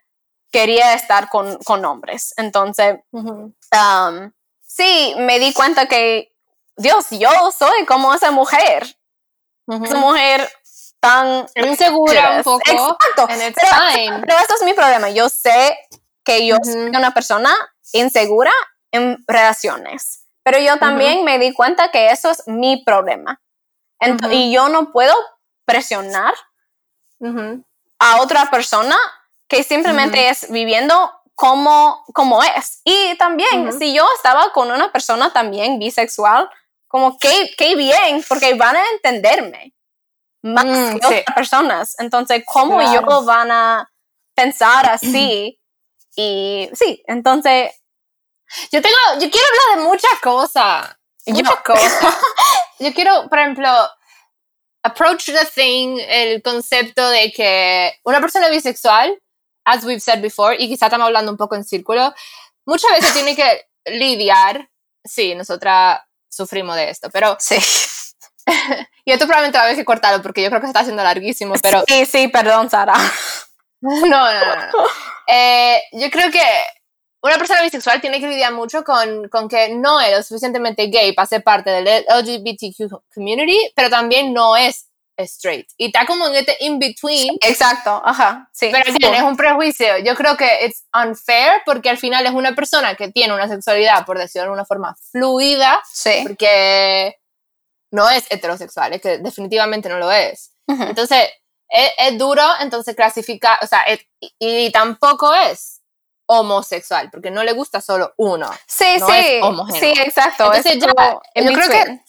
quería 0.50 0.94
estar 0.94 1.28
con, 1.28 1.56
con 1.64 1.84
hombres. 1.84 2.32
Entonces, 2.36 2.96
um, 3.12 4.32
sí, 4.60 5.14
me 5.18 5.38
di 5.38 5.52
cuenta 5.52 5.86
que, 5.86 6.33
Dios, 6.76 7.06
yo 7.10 7.30
soy 7.56 7.86
como 7.86 8.12
esa 8.14 8.30
mujer, 8.30 8.96
esa 9.66 9.96
mujer 9.96 10.50
tan 11.00 11.46
insegura 11.54 12.36
un 12.38 12.42
poco. 12.42 12.60
Exacto. 12.70 13.26
Pero, 13.26 14.20
pero 14.26 14.38
eso 14.38 14.54
es 14.54 14.62
mi 14.62 14.72
problema. 14.74 15.10
Yo 15.10 15.28
sé 15.28 15.78
que 16.24 16.46
yo 16.46 16.56
soy 16.62 16.88
una 16.88 17.12
persona 17.12 17.54
insegura 17.92 18.52
en 18.90 19.22
relaciones, 19.26 20.26
pero 20.42 20.58
yo 20.58 20.78
también 20.78 21.24
me 21.24 21.38
di 21.38 21.52
cuenta 21.52 21.90
que 21.90 22.10
eso 22.10 22.30
es 22.30 22.46
mi 22.46 22.82
problema. 22.84 23.40
Y 24.30 24.52
yo 24.52 24.68
no 24.68 24.92
puedo 24.92 25.14
presionar 25.64 26.34
a 27.98 28.20
otra 28.20 28.50
persona 28.50 28.96
que 29.48 29.62
simplemente 29.62 30.28
es 30.28 30.50
viviendo 30.50 31.12
como, 31.34 32.04
como 32.12 32.42
es. 32.42 32.80
Y 32.84 33.16
también, 33.18 33.72
si 33.78 33.94
yo 33.94 34.06
estaba 34.16 34.52
con 34.52 34.70
una 34.70 34.92
persona 34.92 35.32
también 35.32 35.78
bisexual, 35.78 36.50
como 36.94 37.18
que, 37.18 37.52
qué 37.58 37.74
bien, 37.74 38.24
porque 38.28 38.54
van 38.54 38.76
a 38.76 38.90
entenderme 38.92 39.74
más 40.44 40.64
Mm, 40.64 40.98
que 41.00 41.08
sí. 41.08 41.14
otras 41.18 41.34
personas. 41.34 41.94
Entonces, 41.98 42.44
¿cómo 42.46 42.78
Claro. 42.78 42.92
yo 43.10 43.24
van 43.24 43.50
a 43.50 43.90
pensar 44.36 44.88
así? 44.90 45.58
Y 46.14 46.70
sí, 46.72 47.02
entonces, 47.08 47.72
Yo 48.70 48.80
tengo, 48.80 48.96
yo 49.18 49.28
quiero 49.28 49.46
hablar 49.48 49.78
de 49.78 49.90
muchas 49.90 50.20
cosas. 50.22 50.96
Muchas 51.26 51.60
cosas. 51.62 52.14
yo 52.78 52.94
quiero, 52.94 53.28
por 53.28 53.38
ejemplo, 53.40 53.68
approach 54.84 55.24
the 55.32 55.46
thing, 55.52 55.98
el 55.98 56.42
concepto 56.42 57.08
de 57.08 57.32
que 57.32 57.92
una 58.04 58.20
persona 58.20 58.48
bisexual, 58.50 59.18
as 59.64 59.82
we've 59.84 59.98
said 60.00 60.20
before, 60.20 60.54
y 60.56 60.68
quizá 60.68 60.86
estamos 60.86 61.06
hablando 61.06 61.32
un 61.32 61.38
poco 61.38 61.56
en 61.56 61.64
círculo, 61.64 62.14
muchas 62.66 62.92
veces 62.92 63.12
tiene 63.14 63.34
que 63.34 63.64
lidiar, 63.86 64.70
sí, 65.04 65.34
nosotras 65.34 66.00
sufrimos 66.34 66.76
de 66.76 66.90
esto, 66.90 67.10
pero, 67.10 67.36
sí. 67.38 67.56
y 69.04 69.12
esto 69.12 69.26
probablemente 69.26 69.58
va 69.58 69.64
a 69.64 69.66
haber 69.66 69.76
que 69.76 69.84
cortarlo 69.84 70.22
porque 70.22 70.42
yo 70.42 70.48
creo 70.48 70.60
que 70.60 70.66
se 70.66 70.70
está 70.70 70.80
haciendo 70.80 71.02
larguísimo, 71.02 71.54
pero 71.62 71.84
Sí, 71.86 72.06
sí, 72.06 72.28
perdón, 72.28 72.70
Sara. 72.70 72.94
no, 73.80 74.06
no, 74.06 74.06
no. 74.06 74.56
no. 74.56 74.86
Eh, 75.26 75.82
yo 75.92 76.10
creo 76.10 76.30
que 76.30 76.42
una 77.24 77.38
persona 77.38 77.62
bisexual 77.62 78.02
tiene 78.02 78.20
que 78.20 78.28
lidiar 78.28 78.52
mucho 78.52 78.84
con, 78.84 79.28
con 79.30 79.48
que 79.48 79.74
no 79.74 79.98
es 79.98 80.14
lo 80.14 80.22
suficientemente 80.22 80.88
gay 80.88 81.14
para 81.14 81.26
ser 81.26 81.42
parte 81.42 81.70
del 81.70 82.04
LGBTQ 82.06 83.02
community, 83.14 83.72
pero 83.74 83.88
también 83.88 84.34
no 84.34 84.56
es 84.56 84.90
straight. 85.18 85.68
Y 85.76 85.86
está 85.86 86.06
como 86.06 86.26
en 86.28 86.34
este 86.36 86.56
in-between. 86.60 87.36
Exacto, 87.40 88.02
ajá, 88.04 88.48
sí. 88.52 88.70
Pero 88.72 88.90
again, 88.92 89.14
es 89.14 89.22
un 89.22 89.36
prejuicio. 89.36 89.98
Yo 89.98 90.14
creo 90.14 90.36
que 90.36 90.66
it's 90.66 90.84
unfair 90.94 91.62
porque 91.64 91.90
al 91.90 91.98
final 91.98 92.26
es 92.26 92.32
una 92.32 92.54
persona 92.54 92.94
que 92.94 93.08
tiene 93.12 93.32
una 93.34 93.48
sexualidad, 93.48 94.04
por 94.04 94.18
decirlo 94.18 94.42
de 94.42 94.46
alguna 94.46 94.64
forma, 94.64 94.96
fluida, 95.12 95.80
Sí. 95.92 96.20
porque 96.26 97.16
no 97.92 98.10
es 98.10 98.24
heterosexual, 98.30 98.92
es 98.92 99.00
que 99.00 99.18
definitivamente 99.18 99.88
no 99.88 99.98
lo 99.98 100.10
es. 100.10 100.52
Ujú. 100.66 100.82
Entonces, 100.82 101.30
es, 101.68 101.90
es 101.98 102.18
duro, 102.18 102.42
entonces 102.60 102.94
clasificar, 102.96 103.58
o 103.62 103.66
sea, 103.66 103.82
es- 103.82 104.04
y, 104.20 104.34
y 104.66 104.72
tampoco 104.72 105.32
es 105.34 105.80
homosexual, 106.26 107.10
porque 107.10 107.30
no 107.30 107.44
le 107.44 107.52
gusta 107.52 107.80
solo 107.80 108.14
uno. 108.16 108.50
Sí, 108.66 108.96
no 108.98 109.06
sí, 109.08 109.14
es 109.14 109.78
sí, 109.78 109.92
exacto. 110.00 110.44
Entonces 110.46 110.72
es 110.76 110.78
ya, 110.80 110.88
yo 110.88 111.52
creo 111.52 111.68
que, 111.68 112.00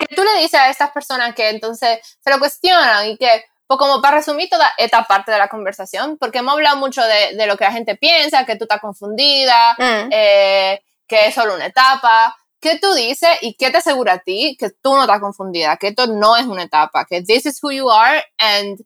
que 0.00 0.14
tú 0.14 0.24
le 0.24 0.40
dices 0.40 0.58
a 0.58 0.68
estas 0.70 0.90
personas 0.90 1.34
que 1.34 1.48
entonces 1.50 1.98
se 2.22 2.30
lo 2.30 2.38
cuestionan 2.38 3.06
y 3.08 3.16
que, 3.16 3.44
pues 3.66 3.78
como 3.78 4.02
para 4.02 4.16
resumir 4.16 4.48
toda 4.48 4.72
esta 4.78 5.04
parte 5.04 5.30
de 5.30 5.38
la 5.38 5.48
conversación, 5.48 6.18
porque 6.18 6.38
hemos 6.38 6.54
hablado 6.54 6.76
mucho 6.78 7.02
de, 7.02 7.36
de 7.36 7.46
lo 7.46 7.56
que 7.56 7.64
la 7.64 7.72
gente 7.72 7.94
piensa, 7.96 8.44
que 8.44 8.56
tú 8.56 8.64
estás 8.64 8.80
confundida, 8.80 9.74
Mm. 9.78 10.08
eh, 10.12 10.82
que 11.06 11.26
es 11.26 11.34
solo 11.34 11.54
una 11.54 11.66
etapa. 11.66 12.36
¿Qué 12.60 12.78
tú 12.78 12.92
dices 12.94 13.30
y 13.40 13.54
qué 13.54 13.70
te 13.70 13.78
asegura 13.78 14.14
a 14.14 14.18
ti 14.18 14.56
que 14.58 14.70
tú 14.82 14.94
no 14.94 15.02
estás 15.02 15.20
confundida, 15.20 15.76
que 15.76 15.88
esto 15.88 16.06
no 16.08 16.36
es 16.36 16.44
una 16.46 16.64
etapa, 16.64 17.04
que 17.08 17.22
this 17.22 17.46
is 17.46 17.58
who 17.62 17.70
you 17.72 17.90
are? 17.90 18.22
And 18.38 18.78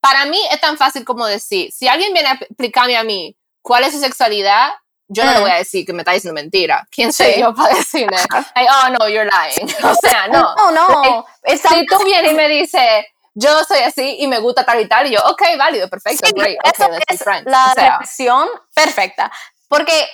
para 0.00 0.26
mí 0.26 0.38
es 0.50 0.60
tan 0.60 0.76
fácil 0.76 1.04
como 1.04 1.26
decir, 1.26 1.70
si 1.72 1.86
alguien 1.88 2.12
viene 2.12 2.28
a 2.30 2.32
explicarme 2.34 2.96
a 2.96 3.04
mí 3.04 3.36
cuál 3.62 3.84
es 3.84 3.92
su 3.92 4.00
sexualidad, 4.00 4.70
yo 5.12 5.24
no 5.24 5.32
le 5.32 5.38
Mm. 5.38 5.42
voy 5.42 5.50
a 5.50 5.56
decir 5.56 5.84
que 5.86 5.92
me 5.92 6.00
está 6.02 6.12
diciendo 6.12 6.34
mentira. 6.40 6.86
¿Quién 6.90 7.12
soy 7.12 7.34
Sí. 7.34 7.40
yo 7.40 7.54
para 7.54 7.74
decirle? 7.74 8.16
Like, 8.16 8.68
oh, 8.70 8.88
no, 8.90 9.08
you're 9.08 9.28
lying. 9.30 9.68
O 9.84 9.94
sea, 9.94 10.28
no. 10.28 10.54
No, 10.56 10.70
no. 10.72 11.26
Está- 11.42 11.70
Si 11.70 11.86
tú 11.86 12.02
vienes 12.04 12.32
y 12.32 12.34
me 12.34 12.48
dices, 12.48 13.04
yo 13.34 13.62
soy 13.64 13.78
así 13.80 14.16
y 14.18 14.26
me 14.26 14.38
gusta 14.38 14.64
tal 14.64 14.80
y 14.80 14.88
tal, 14.88 15.06
y 15.06 15.12
yo, 15.12 15.20
ok, 15.26 15.42
válido, 15.58 15.88
perfecto, 15.88 16.26
Sí, 16.26 16.32
great, 16.34 16.56
eso 16.64 16.84
okay, 16.86 16.98
es 17.08 17.24
la 17.46 17.66
O 17.66 17.74
sea, 17.74 17.90
reflexión 17.98 18.48
perfecta. 18.74 19.32
Porque 19.68 20.06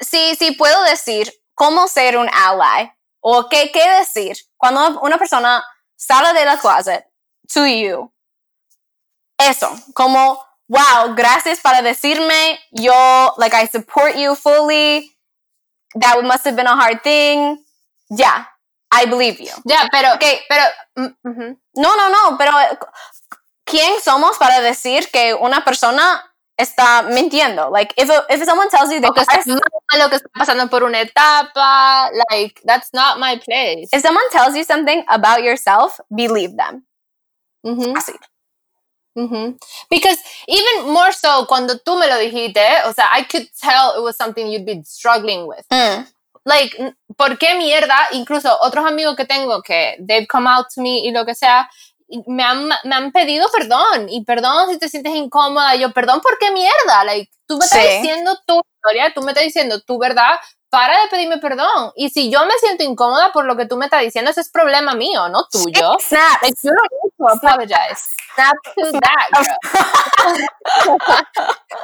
si, 0.00 0.34
si 0.36 0.52
puedo 0.52 0.82
decir 0.84 1.32
cómo 1.54 1.88
ser 1.88 2.18
un 2.18 2.28
ally 2.28 2.90
o 3.20 3.48
qué, 3.48 3.70
qué 3.72 3.88
decir 3.98 4.36
cuando 4.58 5.00
una 5.00 5.16
persona 5.16 5.64
sale 5.96 6.38
de 6.38 6.44
la 6.44 6.58
closet 6.58 7.06
to 7.52 7.64
you, 7.66 8.12
eso, 9.38 9.70
como, 9.94 10.42
wow, 10.68 11.14
gracias 11.14 11.60
para 11.60 11.82
decirme, 11.82 12.58
yo, 12.72 13.32
like, 13.38 13.54
I 13.54 13.66
support 13.66 14.16
you 14.16 14.34
fully, 14.34 15.10
that 16.00 16.22
must 16.24 16.44
have 16.44 16.56
been 16.56 16.66
a 16.66 16.76
hard 16.76 17.02
thing, 17.02 17.58
yeah, 18.10 18.46
I 18.92 19.06
believe 19.06 19.40
you. 19.40 19.52
ya, 19.64 19.88
pero, 19.92 20.14
Ok. 20.14 20.24
pero, 20.48 20.62
mm. 20.96 21.56
No, 21.76 21.96
no, 21.96 22.08
no, 22.08 22.36
pero 22.38 22.52
¿quién 23.64 24.00
somos 24.02 24.38
para 24.38 24.60
decir 24.60 25.10
que 25.12 25.34
una 25.34 25.64
persona 25.64 26.22
está 26.58 27.02
mintiendo? 27.02 27.70
Like, 27.70 27.92
if, 27.96 28.08
if 28.30 28.44
someone 28.44 28.68
tells 28.70 28.90
you 28.90 29.00
que 29.00 29.08
that, 29.12 29.16
está 29.18 29.44
mal, 29.92 30.06
o 30.06 30.10
que 30.10 30.16
está 30.16 30.28
pasando 30.34 30.68
por 30.70 30.82
una 30.84 31.00
etapa, 31.00 32.10
like, 32.30 32.60
that's 32.64 32.90
not 32.94 33.18
my 33.18 33.36
place. 33.38 33.88
if 33.92 34.00
someone 34.02 34.24
tells 34.30 34.56
you 34.56 34.64
something 34.64 35.04
about 35.08 35.42
yourself, 35.42 36.00
believe 36.14 36.56
them. 36.56 36.84
Así. 37.94 38.14
Ujú. 39.16 39.56
Because 39.90 40.18
even 40.46 40.92
more 40.92 41.12
so, 41.12 41.46
cuando 41.48 41.78
tú 41.78 41.96
me 41.96 42.06
lo 42.06 42.16
dijiste, 42.18 42.60
o 42.86 42.92
sea, 42.92 43.08
I 43.18 43.24
could 43.24 43.48
tell 43.60 43.94
it 43.96 44.02
was 44.02 44.16
something 44.16 44.46
you'd 44.50 44.64
be 44.66 44.82
struggling 44.84 45.46
with. 45.48 45.64
Mm, 45.70 46.06
like, 46.44 46.94
¿por 47.16 47.38
qué 47.38 47.54
mierda? 47.56 47.96
Incluso 48.12 48.56
otros 48.60 48.84
amigos 48.86 49.16
que 49.16 49.24
tengo 49.24 49.62
que 49.62 49.96
they've 50.00 50.26
come 50.28 50.48
out 50.48 50.66
to 50.74 50.80
me 50.82 51.00
y 51.00 51.10
lo 51.12 51.24
que 51.26 51.34
sea, 51.34 51.68
me 52.28 52.42
han, 52.44 52.68
me 52.84 52.94
han 52.94 53.10
pedido 53.12 53.48
perdón. 53.50 54.08
Y 54.08 54.24
perdón 54.24 54.68
si 54.70 54.78
te 54.78 54.88
sientes 54.88 55.14
incómoda. 55.14 55.74
Yo, 55.76 55.92
perdón, 55.92 56.20
¿por 56.20 56.38
qué 56.38 56.50
mierda? 56.52 57.04
Like, 57.04 57.30
tú 57.48 57.56
me 57.58 57.64
estás 57.64 57.80
Sí. 57.82 57.88
diciendo 58.00 58.38
tu 58.46 58.60
historia, 58.76 59.12
tú 59.14 59.22
me 59.22 59.32
estás 59.32 59.44
diciendo 59.44 59.80
tu 59.80 59.98
verdad. 59.98 60.38
Para 60.68 60.94
de 61.02 61.08
pedirme 61.10 61.38
perdón. 61.38 61.92
Y 61.96 62.10
si 62.10 62.30
yo 62.30 62.44
me 62.44 62.52
siento 62.60 62.84
incómoda 62.84 63.32
por 63.32 63.44
lo 63.46 63.56
que 63.56 63.66
tú 63.66 63.76
me 63.76 63.86
estás 63.86 64.02
diciendo, 64.02 64.30
ese 64.30 64.40
es 64.42 64.50
problema 64.50 64.94
mío, 64.94 65.28
no 65.28 65.46
tuyo. 65.50 65.96
Snap. 66.00 66.42
Like, 66.42 66.56
to 67.18 67.24
apologize. 67.26 68.02
Snap 68.34 68.56
to 68.78 68.92
that, 68.92 69.28
girl. 69.34 70.36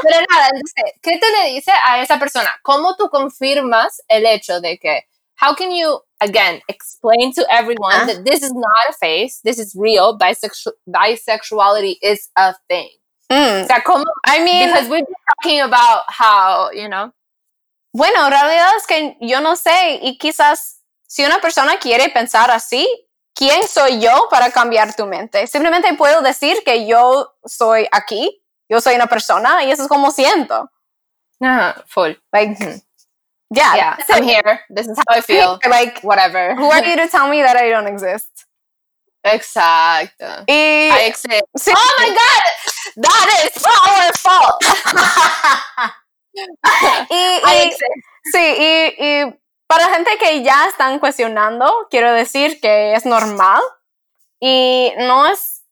Pero 0.03 0.27
nada, 0.31 0.49
entonces, 0.49 0.95
¿qué 1.03 1.19
te 1.19 1.31
le 1.31 1.53
dice 1.55 1.73
a 1.87 2.01
esa 2.03 2.19
persona? 2.19 2.51
¿Cómo 2.63 2.97
tú 2.97 3.09
confirmas 3.11 4.01
el 4.09 4.27
hecho 4.27 4.61
de 4.61 4.79
que, 4.79 5.03
how 5.41 5.55
can 5.55 5.71
you, 5.71 6.01
again, 6.21 6.61
explain 6.69 7.33
to 7.35 7.45
everyone 7.51 7.95
Ah. 7.95 8.07
that 8.07 8.25
this 8.25 8.43
is 8.43 8.53
not 8.53 8.89
a 8.89 8.93
phase, 8.93 9.41
this 9.45 9.59
is 9.59 9.75
real, 9.77 10.17
bisexu- 10.19 10.73
bisexuality 10.87 11.97
is 12.03 12.31
a 12.37 12.55
thing? 12.69 12.89
Mm, 13.31 13.63
O 13.65 13.67
sea, 13.67 13.83
¿cómo? 13.83 14.05
I 14.27 14.41
mean, 14.41 14.69
Because 14.69 14.89
we've 14.89 15.07
been 15.07 15.25
talking 15.43 15.61
about 15.63 16.05
how, 16.09 16.71
you 16.73 16.89
know, 16.89 17.13
bueno, 17.95 18.27
en 18.27 18.31
realidad 18.33 18.73
es 18.77 18.87
que 18.87 19.17
yo 19.21 19.41
no 19.41 19.55
sé 19.57 19.99
y 20.03 20.19
quizás 20.19 20.81
si 21.07 21.25
una 21.25 21.39
persona 21.41 21.79
quiere 21.79 22.09
pensar 22.11 22.51
así, 22.51 22.87
¿quién 23.35 23.67
soy 23.69 24.01
yo 24.01 24.29
para 24.31 24.51
cambiar 24.51 24.95
tu 24.95 25.07
mente? 25.07 25.47
Simplemente 25.47 25.95
puedo 25.95 26.23
decir 26.23 26.63
que 26.65 26.87
yo 26.87 27.35
soy 27.45 27.89
aquí, 27.93 28.43
yo 28.69 28.81
soy 28.81 28.95
una 28.95 29.07
persona 29.07 29.65
y 29.65 29.71
eso 29.71 29.83
es 29.83 29.89
como 29.89 30.11
siento. 30.11 30.71
Ajá, 31.41 31.83
full. 31.87 32.13
Like, 32.33 32.57
yeah, 33.51 33.75
Yeah, 33.75 33.97
I'm 34.11 34.23
here. 34.23 34.61
This 34.71 34.87
is 34.87 34.97
how 34.99 35.17
I 35.17 35.21
feel. 35.21 35.59
Like, 35.69 36.01
Whatever. 36.03 36.55
who 36.57 36.71
are 36.71 36.85
you 36.85 36.97
to 36.97 37.09
tell 37.09 37.29
me 37.29 37.43
that 37.43 37.57
I 37.57 37.69
don't 37.71 37.87
exist? 37.89 38.29
Exacto. 39.25 40.45
Y, 40.49 40.89
I 40.91 41.13
sí, 41.13 41.73
Oh 41.75 41.95
my 41.99 42.09
God, 42.09 42.43
that 42.97 43.29
is 43.45 43.63
powerful. 43.63 44.59
y, 47.11 47.41
I 47.45 47.67
accept. 47.67 48.01
sí, 48.33 48.57
y, 48.59 48.95
y 48.99 49.42
para 49.73 49.89
gente 49.95 50.19
que 50.19 50.43
ya 50.43 50.67
están 50.69 50.99
cuestionando, 50.99 51.89
quiero 51.91 52.13
decir 52.13 52.61
que 52.61 52.93
es 52.95 53.07
normal 53.07 53.63
y 54.39 54.93
no 54.99 55.27
es, 55.27 55.63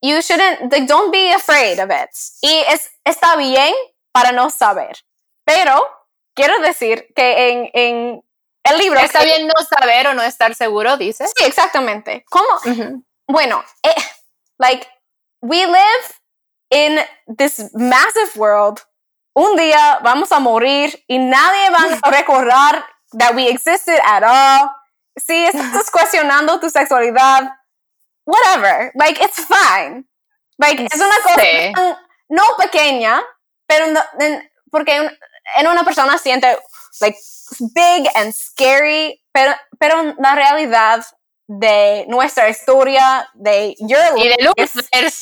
you 0.00 0.20
shouldn't, 0.22 0.72
like, 0.72 0.86
don't 0.86 1.10
be 1.12 1.30
afraid 1.34 1.78
of 1.78 1.90
it. 1.90 2.08
Y 2.40 2.64
es, 2.68 2.90
está 3.04 3.36
bien 3.36 3.74
para 4.10 4.32
no 4.32 4.48
saber, 4.48 4.96
pero 5.44 5.86
quiero 6.34 6.58
decir 6.60 7.08
que 7.14 7.50
en, 7.50 7.70
en 7.74 8.24
el 8.64 8.78
libro... 8.78 8.98
Está 9.00 9.18
que- 9.18 9.26
bien 9.26 9.46
no 9.46 9.54
saber 9.64 10.06
o 10.06 10.14
no 10.14 10.22
estar 10.22 10.54
seguro, 10.54 10.96
dices. 10.96 11.30
Sí, 11.36 11.44
exactamente. 11.44 12.24
¿Cómo? 12.30 12.48
Ujú. 12.64 13.04
bueno, 13.28 13.62
eh, 13.82 13.94
like, 14.56 14.88
we 15.42 15.66
live 15.66 16.06
in 16.70 16.98
this 17.36 17.70
massive 17.74 18.30
world. 18.36 18.80
Un 19.34 19.56
día 19.56 19.98
vamos 20.02 20.32
a 20.32 20.38
morir 20.40 21.04
y 21.06 21.18
nadie 21.18 21.68
va 21.68 21.98
a 22.02 22.10
recordar 22.10 22.86
that 23.18 23.34
we 23.34 23.48
existed 23.48 23.98
at 24.04 24.22
all. 24.22 24.70
Si 25.18 25.44
estás 25.52 25.90
cuestionando 25.90 26.58
tu 26.60 26.70
sexualidad, 26.70 27.50
whatever, 28.24 28.92
like, 28.94 29.20
it's 29.22 29.38
fine. 29.44 30.04
Like, 30.58 30.80
es 30.84 30.96
una 31.00 31.16
cosa 31.22 31.34
tan- 31.74 31.96
no 32.30 32.42
pequeña, 32.58 33.20
pero 33.66 33.86
no- 33.88 34.04
en- 34.20 34.48
porque 34.70 34.96
en 35.56 35.66
una 35.66 35.84
persona 35.84 36.16
siente, 36.18 36.58
like, 37.00 37.18
big 37.74 38.08
and 38.14 38.32
scary, 38.32 39.20
pero, 39.32 39.54
pero 39.78 40.14
la 40.18 40.34
realidad 40.34 41.04
de 41.48 42.06
nuestra 42.08 42.48
historia, 42.48 43.28
de 43.34 43.74
your 43.80 44.00
Y 44.16 44.28
del 44.28 44.48
universo, 44.48 45.20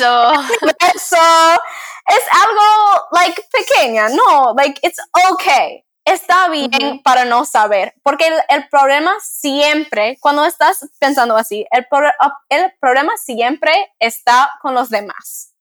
es 2.07 2.23
algo, 2.33 3.07
like, 3.13 3.43
pequeña, 3.51 4.09
no, 4.11 4.53
like, 4.57 4.79
it's 4.83 4.99
okay. 5.33 5.85
Está 6.05 6.49
bien 6.49 7.03
para 7.05 7.25
no 7.25 7.45
saber, 7.45 7.95
porque 8.03 8.27
el, 8.27 8.35
el 8.49 8.69
problema 8.69 9.13
siempre, 9.21 10.17
cuando 10.21 10.45
estás 10.47 10.89
pensando 10.99 11.37
así, 11.37 11.67
el, 11.71 11.87
pro- 11.89 12.11
el 12.49 12.73
problema 12.81 13.13
siempre 13.17 13.93
está 13.99 14.51
con 14.63 14.75
los 14.75 14.89
demás. 14.89 15.55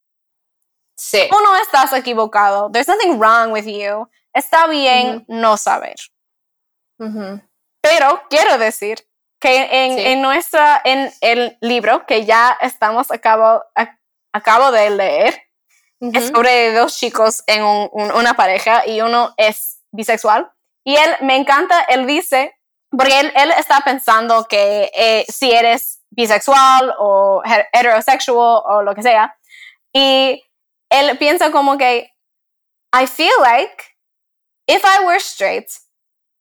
Sí. 0.97 1.27
Tú 1.29 1.37
no 1.41 1.55
estás 1.57 1.93
equivocado. 1.93 2.69
There's 2.71 2.87
nothing 2.87 3.19
wrong 3.19 3.51
with 3.51 3.65
you. 3.65 4.09
Está 4.33 4.67
bien 4.67 5.25
no 5.27 5.57
saber. 5.57 5.95
Pero 7.81 8.21
quiero 8.29 8.57
decir 8.57 9.05
que 9.39 9.85
en, 9.85 9.97
Sí. 9.97 10.05
en 10.05 10.21
nuestra, 10.21 10.81
en 10.83 11.11
el 11.21 11.57
libro 11.61 12.05
que 12.05 12.25
ya 12.25 12.57
estamos 12.61 13.11
a 13.11 13.17
cabo, 13.19 13.63
a- 13.75 13.97
acabo 14.33 14.71
de 14.71 14.89
leer, 14.89 15.41
es 16.01 16.27
sobre 16.27 16.73
dos 16.73 16.97
chicos 16.97 17.43
en 17.47 17.63
un- 17.63 17.89
un- 17.93 18.11
una 18.11 18.33
pareja 18.35 18.85
y 18.85 19.01
uno 19.01 19.33
es 19.37 19.78
bisexual. 19.91 20.51
Y 20.85 20.95
él, 20.95 21.15
me 21.21 21.35
encanta, 21.35 21.81
él 21.89 22.05
dice, 22.07 22.53
porque 22.91 23.19
él, 23.19 23.31
él 23.35 23.51
está 23.51 23.81
pensando 23.81 24.45
que 24.45 24.89
eh, 24.93 25.25
si 25.31 25.51
eres 25.51 26.01
bisexual 26.11 26.93
o 26.97 27.41
he- 27.45 27.67
heterosexual 27.73 28.61
o 28.65 28.81
lo 28.83 28.95
que 28.95 29.03
sea, 29.03 29.35
y 29.93 30.41
él 30.89 31.17
piensa 31.17 31.51
como 31.51 31.77
que, 31.77 32.09
I 32.93 33.05
feel 33.05 33.33
like 33.41 33.83
if 34.67 34.83
I 34.83 35.05
were 35.05 35.19
straight, 35.19 35.67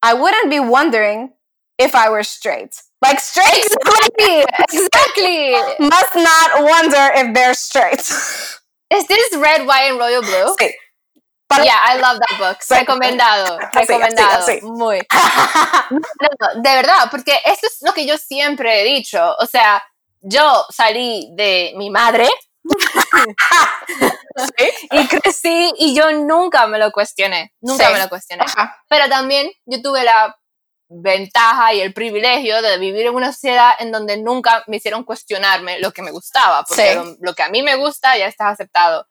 I 0.03 0.15
wouldn't 0.15 0.49
be 0.51 0.61
wondering 0.61 1.35
if 1.79 1.95
I 1.95 2.09
were 2.09 2.25
straight. 2.25 2.75
Like 3.03 3.21
straight 3.21 3.65
Exactly. 3.65 4.45
Exactly. 4.73 5.55
must 5.79 6.15
not 6.17 6.63
wonder 6.65 7.13
if 7.15 7.35
they're 7.35 7.55
straight. 7.55 8.01
Is 8.91 9.07
this 9.07 9.37
red, 9.37 9.67
white, 9.67 9.91
and 9.91 9.99
royal 9.99 10.23
blue? 10.23 10.57
Sí. 10.59 10.71
Para- 11.49 11.65
Yeah, 11.65 11.81
I 11.95 11.99
love 11.99 12.19
that 12.21 12.39
book. 12.39 12.59
Sí. 12.61 12.75
Recomendado. 12.75 13.59
Así, 13.73 13.79
Recomendado. 13.87 14.43
así, 14.43 14.53
así. 14.53 14.61
Muy. 14.67 15.01
No, 15.91 15.99
no, 16.55 16.61
de 16.63 16.75
verdad, 16.75 17.09
porque 17.11 17.41
esto 17.47 17.67
es 17.67 17.79
lo 17.83 17.93
que 17.95 18.05
yo 18.07 18.19
siempre 18.19 18.83
he 18.83 18.85
dicho. 18.85 19.35
O 19.39 19.47
sea, 19.47 19.83
yo 20.21 20.67
salí 20.71 21.31
de 21.35 21.73
mi 21.77 21.89
madre, 21.91 22.29
y 24.91 25.07
crecí 25.09 25.73
y 25.79 25.95
yo 25.95 26.11
nunca 26.13 26.67
me 26.67 26.79
lo 26.79 26.91
cuestioné, 26.93 27.53
nunca 27.61 27.87
Sí. 27.87 27.93
me 27.95 27.99
lo 28.01 28.09
cuestioné. 28.09 28.45
Ajá. 28.45 28.77
Pero 28.89 29.09
también 29.09 29.51
yo 29.67 29.81
tuve 29.83 30.05
la 30.05 30.37
ventaja 30.91 31.75
y 31.75 31.81
el 31.83 31.93
privilegio 31.93 32.63
de 32.63 32.79
vivir 32.79 33.07
en 33.07 33.15
una 33.15 33.31
sociedad 33.33 33.73
en 33.79 33.93
donde 33.93 34.17
nunca 34.17 34.65
me 34.69 34.79
hicieron 34.79 35.05
cuestionarme 35.05 35.79
lo 35.81 35.93
que 35.93 36.01
me 36.03 36.11
gustaba, 36.11 36.65
porque 36.65 36.89
Sí. 36.91 36.95
lo, 36.95 37.17
lo 37.21 37.35
que 37.35 37.43
a 37.43 37.51
mí 37.51 37.63
me 37.63 37.77
gusta 37.77 38.17
ya 38.17 38.27
está 38.27 38.49
aceptado. 38.49 39.07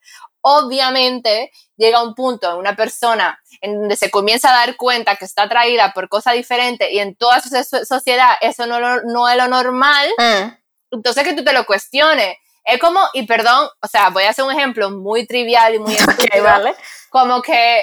Obviamente 0.50 1.52
llega 1.78 2.02
un 2.04 2.16
punto 2.16 2.50
en 2.52 2.58
una 2.58 2.76
persona 2.76 3.40
en 3.62 3.76
donde 3.80 3.96
se 3.96 4.10
comienza 4.10 4.50
a 4.50 4.66
dar 4.66 4.76
cuenta 4.78 5.16
que 5.16 5.26
está 5.26 5.44
atraída 5.44 5.92
por 5.94 6.08
cosas 6.10 6.34
diferentes 6.36 6.90
y 6.92 7.00
en 7.00 7.16
toda 7.16 7.42
so- 7.42 7.86
sociedad 7.86 8.32
eso 8.42 8.66
no, 8.66 8.80
lo- 8.80 9.02
no 9.04 9.28
es 9.30 9.36
lo 9.38 9.48
normal, 9.48 10.10
Mm, 10.18 10.50
entonces 10.92 11.24
que 11.24 11.34
tú 11.34 11.44
te 11.44 11.54
lo 11.54 11.66
cuestiones. 11.66 12.38
Es 12.64 12.80
como, 12.80 13.00
y 13.14 13.24
perdón, 13.26 13.70
o 13.82 13.88
sea, 13.88 14.10
voy 14.10 14.24
a 14.24 14.30
hacer 14.30 14.44
un 14.46 14.52
ejemplo 14.52 14.90
muy 14.92 15.26
trivial 15.26 15.76
y 15.76 15.80
muy 15.80 15.94
estúpido, 16.40 16.44
vale. 16.44 16.76
como 17.10 17.42
que 17.42 17.82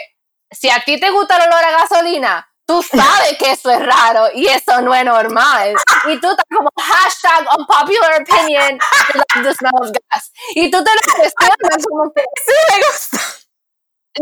si 0.50 0.68
a 0.70 0.80
ti 0.84 0.98
te 1.00 1.10
gusta 1.10 1.36
el 1.36 1.42
olor 1.48 1.64
a 1.64 1.70
gasolina, 1.80 2.48
tú 2.66 2.82
sabes 2.82 3.36
que 3.38 3.52
eso 3.52 3.70
es 3.70 3.84
raro 3.84 4.28
y 4.34 4.46
eso 4.46 4.80
no 4.80 4.94
es 4.94 5.04
normal. 5.04 5.74
Y 6.08 6.20
tú 6.20 6.30
estás 6.30 6.44
como 6.54 6.68
hashtag 6.76 7.46
unpopular 7.58 8.22
opinion, 8.22 8.78
I 8.78 9.18
love 9.18 9.44
the 9.44 9.54
smell 9.54 9.72
of 9.82 9.90
gas. 10.10 10.32
Y 10.54 10.70
tú 10.70 10.82
te 10.82 10.90
lo 10.94 11.00
cuestionas 11.16 11.86
como 11.88 12.12
que 12.14 12.22
Sí, 12.44 12.52
me 12.70 12.76
gusta. 12.86 13.18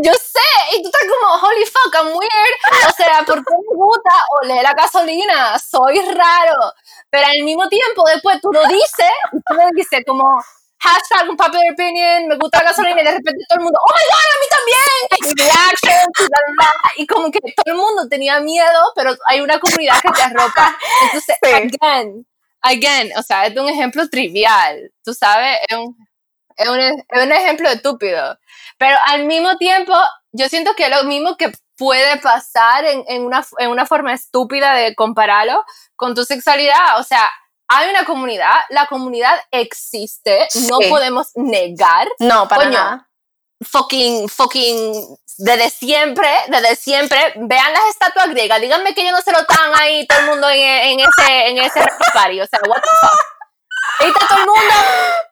yo 0.01 0.13
sé, 0.13 0.75
y 0.75 0.81
tú 0.81 0.89
estás 0.89 1.01
como, 1.09 1.33
holy 1.47 1.65
fuck, 1.65 1.95
I'm 1.95 2.07
weird. 2.07 2.89
O 2.89 2.91
sea, 2.93 3.23
¿por 3.25 3.35
qué 3.45 3.53
me 3.53 3.75
gusta 3.75 4.11
oler 4.41 4.63
la 4.63 4.73
gasolina? 4.73 5.57
Soy 5.59 5.99
raro. 5.99 6.73
Pero 7.09 7.27
al 7.27 7.43
mismo 7.43 7.67
tiempo, 7.69 8.03
después 8.07 8.41
tú 8.41 8.49
lo 8.51 8.63
dices, 8.65 9.13
y 9.31 9.37
tú 9.37 9.53
lo 9.53 9.63
dices 9.75 10.01
como, 10.07 10.23
hashtag 10.83 11.29
un 11.29 11.37
popular 11.37 11.63
opinion, 11.73 12.27
me 12.27 12.35
gusta 12.37 12.59
la 12.59 12.65
gasolina, 12.69 13.01
y 13.01 13.05
de 13.05 13.11
repente 13.11 13.45
todo 13.47 13.59
el 13.59 13.63
mundo, 13.63 13.79
oh 13.81 13.93
my 13.95 14.03
god, 14.11 14.27
a 14.33 14.39
mí 14.41 14.47
también. 14.57 15.07
Y. 16.97 17.03
Y 17.03 17.07
como 17.07 17.31
que 17.31 17.39
todo 17.39 17.73
el 17.73 17.75
mundo 17.75 18.07
tenía 18.09 18.39
miedo, 18.39 18.79
pero 18.95 19.15
hay 19.27 19.41
una 19.41 19.59
comunidad 19.59 20.01
que 20.01 20.11
te 20.11 20.21
arropa. 20.21 20.77
Entonces, 21.05 21.35
Sí. 21.43 21.51
again, 21.81 22.25
again, 22.61 23.11
o 23.17 23.23
sea, 23.23 23.45
es 23.47 23.57
un 23.57 23.69
ejemplo 23.69 24.07
trivial, 24.09 24.91
tú 25.03 25.13
sabes, 25.13 25.57
es 25.69 25.77
un, 25.77 25.95
es 26.57 26.69
un, 26.69 26.79
es 26.79 27.23
un 27.23 27.31
ejemplo 27.31 27.69
estúpido. 27.69 28.37
Pero 28.77 28.97
al 29.07 29.25
mismo 29.25 29.57
tiempo, 29.57 29.93
yo 30.31 30.47
siento 30.49 30.73
que 30.75 30.85
es 30.85 30.89
lo 30.91 31.03
mismo 31.05 31.37
que 31.37 31.51
puede 31.77 32.17
pasar 32.17 32.85
en, 32.85 33.03
en, 33.07 33.23
una, 33.25 33.45
en 33.57 33.69
una 33.69 33.85
forma 33.85 34.13
estúpida 34.13 34.73
de 34.75 34.95
compararlo 34.95 35.63
con 35.95 36.13
tu 36.15 36.23
sexualidad. 36.25 36.99
O 36.99 37.03
sea, 37.03 37.29
hay 37.75 37.89
una 37.89 38.05
comunidad, 38.05 38.55
la 38.69 38.85
comunidad 38.87 39.39
existe, 39.51 40.47
no 40.69 40.77
Sí. 40.81 40.89
podemos 40.89 41.31
negar. 41.35 42.07
No, 42.19 42.47
para 42.47 42.63
Coño. 42.65 42.73
nada. 42.77 43.09
Fucking, 43.65 44.27
fucking, 44.27 45.17
desde 45.37 45.69
siempre, 45.69 46.27
desde 46.49 46.75
siempre, 46.75 47.33
vean 47.37 47.71
las 47.71 47.85
estatuas 47.91 48.29
griegas, 48.29 48.59
díganme 48.59 48.93
que 48.93 49.01
ellos 49.01 49.13
no 49.13 49.21
se 49.21 49.31
lo 49.31 49.39
están 49.39 49.71
ahí 49.75 50.05
todo 50.05 50.19
el 50.19 50.25
mundo 50.25 50.49
en, 50.49 50.59
en 50.59 50.99
ese, 50.99 51.47
en 51.47 51.57
ese 51.59 51.79
o 51.79 51.83
sea, 52.45 52.59
what 52.67 52.81
the 52.81 52.89
fuck. 53.01 53.19
Ahí 53.99 54.07
está 54.07 54.27
todo 54.27 54.39
el 54.39 54.45
mundo 54.45 54.73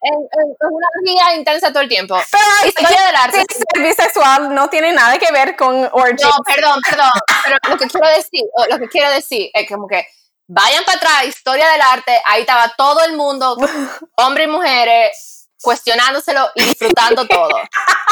en, 0.02 0.14
en- 0.14 0.50
en 0.62 0.70
una 0.70 0.88
orgía 1.00 1.36
intensa 1.36 1.70
todo 1.72 1.82
el 1.84 1.90
tiempo. 1.90 2.18
Pero 2.32 2.68
Historia 2.70 3.06
del 3.08 3.16
arte. 3.16 3.46
ser 3.50 3.84
bisexual 3.84 4.54
no 4.54 4.70
tiene 4.70 4.92
nada 4.94 5.18
que 5.18 5.32
ver 5.32 5.56
con 5.56 5.90
orgy. 5.92 6.24
No, 6.24 6.32
perdón, 6.46 6.80
perdón. 6.90 7.10
Pero 7.46 7.58
lo 7.70 7.78
que 7.78 7.88
quiero 7.88 8.08
decir, 8.10 8.42
lo 8.70 8.78
que 8.80 8.88
quiero 8.88 9.10
decir 9.10 9.50
es 9.54 9.68
como 9.70 9.88
que 9.88 10.06
vayan 10.54 10.84
para 10.84 10.98
atrás, 10.98 11.26
historia 11.28 11.68
del 11.70 11.82
arte, 11.82 12.22
ahí 12.26 12.42
estaba 12.42 12.74
todo 12.78 13.04
el 13.06 13.14
mundo, 13.16 13.56
hombres 14.18 14.48
y 14.48 14.52
mujeres, 14.52 15.48
cuestionándoselo 15.62 16.50
y 16.56 16.64
disfrutando 16.66 17.26
todo. 17.28 17.62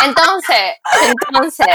Entonces, 0.05 0.75
entonces, 1.01 1.65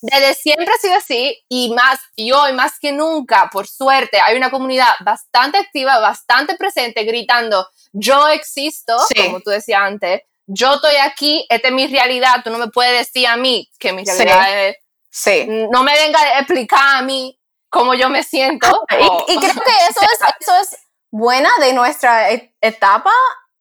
desde 0.00 0.34
siempre 0.34 0.72
ha 0.72 0.78
sido 0.80 0.94
así 0.94 1.38
y 1.48 1.74
más, 1.74 1.98
y 2.16 2.32
hoy 2.32 2.52
más 2.52 2.78
que 2.80 2.92
nunca, 2.92 3.50
por 3.52 3.66
suerte, 3.66 4.18
hay 4.20 4.36
una 4.36 4.50
comunidad 4.50 4.94
bastante 5.00 5.58
activa, 5.58 5.98
bastante 5.98 6.54
presente, 6.56 7.04
gritando, 7.04 7.68
yo 7.92 8.28
existo, 8.28 8.96
Sí. 9.08 9.14
como 9.26 9.40
tú 9.40 9.50
decías 9.50 9.82
antes, 9.82 10.22
yo 10.46 10.74
estoy 10.74 10.96
aquí, 10.96 11.44
esta 11.50 11.68
es 11.68 11.74
mi 11.74 11.86
realidad, 11.86 12.40
tú 12.42 12.50
no 12.50 12.58
me 12.58 12.68
puedes 12.68 12.98
decir 12.98 13.26
a 13.26 13.36
mí 13.36 13.68
que 13.78 13.92
mi 13.92 14.06
Sí. 14.06 14.12
realidad 14.24 14.68
es 14.68 14.76
Sí. 15.10 15.46
no 15.48 15.82
me 15.82 15.94
venga 15.94 16.20
a 16.20 16.38
explicar 16.38 16.96
a 16.96 17.02
mí 17.02 17.37
cómo 17.70 17.94
yo 17.94 18.08
me 18.08 18.22
siento. 18.22 18.68
o- 18.70 19.24
Y, 19.28 19.34
y 19.34 19.38
creo 19.38 19.54
que 19.54 19.70
eso 19.88 20.00
es, 20.02 20.18
eso 20.40 20.56
es 20.60 20.76
buena 21.10 21.50
de 21.60 21.72
nuestra 21.72 22.30
e- 22.30 22.54
etapa 22.60 23.12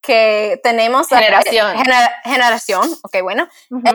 que 0.01 0.59
tenemos. 0.63 1.07
Generación. 1.09 1.75
gener- 1.77 2.11
generación, 2.23 2.89
ok, 3.03 3.21
bueno. 3.23 3.47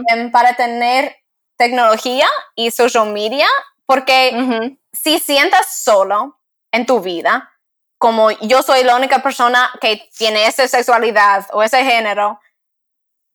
Em, 0.09 0.31
para 0.31 0.55
tener 0.57 1.17
tecnología 1.57 2.29
y 2.55 2.71
social 2.71 3.07
media, 3.13 3.47
porque 3.87 4.77
si 4.93 5.19
sientas 5.19 5.83
solo 5.83 6.39
en 6.73 6.87
tu 6.87 7.01
vida, 7.01 7.51
como 7.99 8.31
yo 8.33 8.63
soy 8.63 8.83
la 8.85 8.97
única 8.97 9.23
persona 9.23 9.71
que 9.81 10.09
tiene 10.17 10.47
esa 10.47 10.67
sexualidad 10.67 11.47
o 11.53 11.63
ese 11.63 11.85
género, 11.85 12.41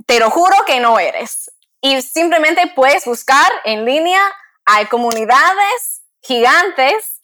te 0.05 0.19
lo 0.19 0.29
juro 0.29 0.55
que 0.65 0.79
no 0.79 0.99
eres. 0.99 1.51
Y 1.81 2.01
simplemente 2.01 2.67
puedes 2.75 3.05
buscar 3.05 3.49
en 3.63 3.85
línea, 3.85 4.21
hay 4.65 4.87
comunidades 4.87 5.96
gigantes 6.27 7.21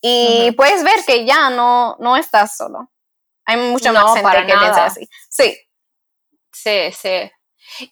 y 0.00 0.46
Ujú. 0.48 0.56
puedes 0.56 0.82
ver 0.82 1.04
que 1.06 1.24
ya 1.24 1.50
no, 1.50 1.96
no 2.00 2.16
estás 2.16 2.56
solo. 2.56 2.90
Hay 3.44 3.56
mucha 3.58 3.92
No, 3.92 4.00
más 4.02 4.14
gente 4.14 4.22
para 4.22 4.40
que 4.46 4.52
piensa 4.52 4.70
nada. 4.70 4.86
así. 4.86 5.08
Sí, 5.28 5.56
Sí, 6.52 6.90
sí. 6.92 7.30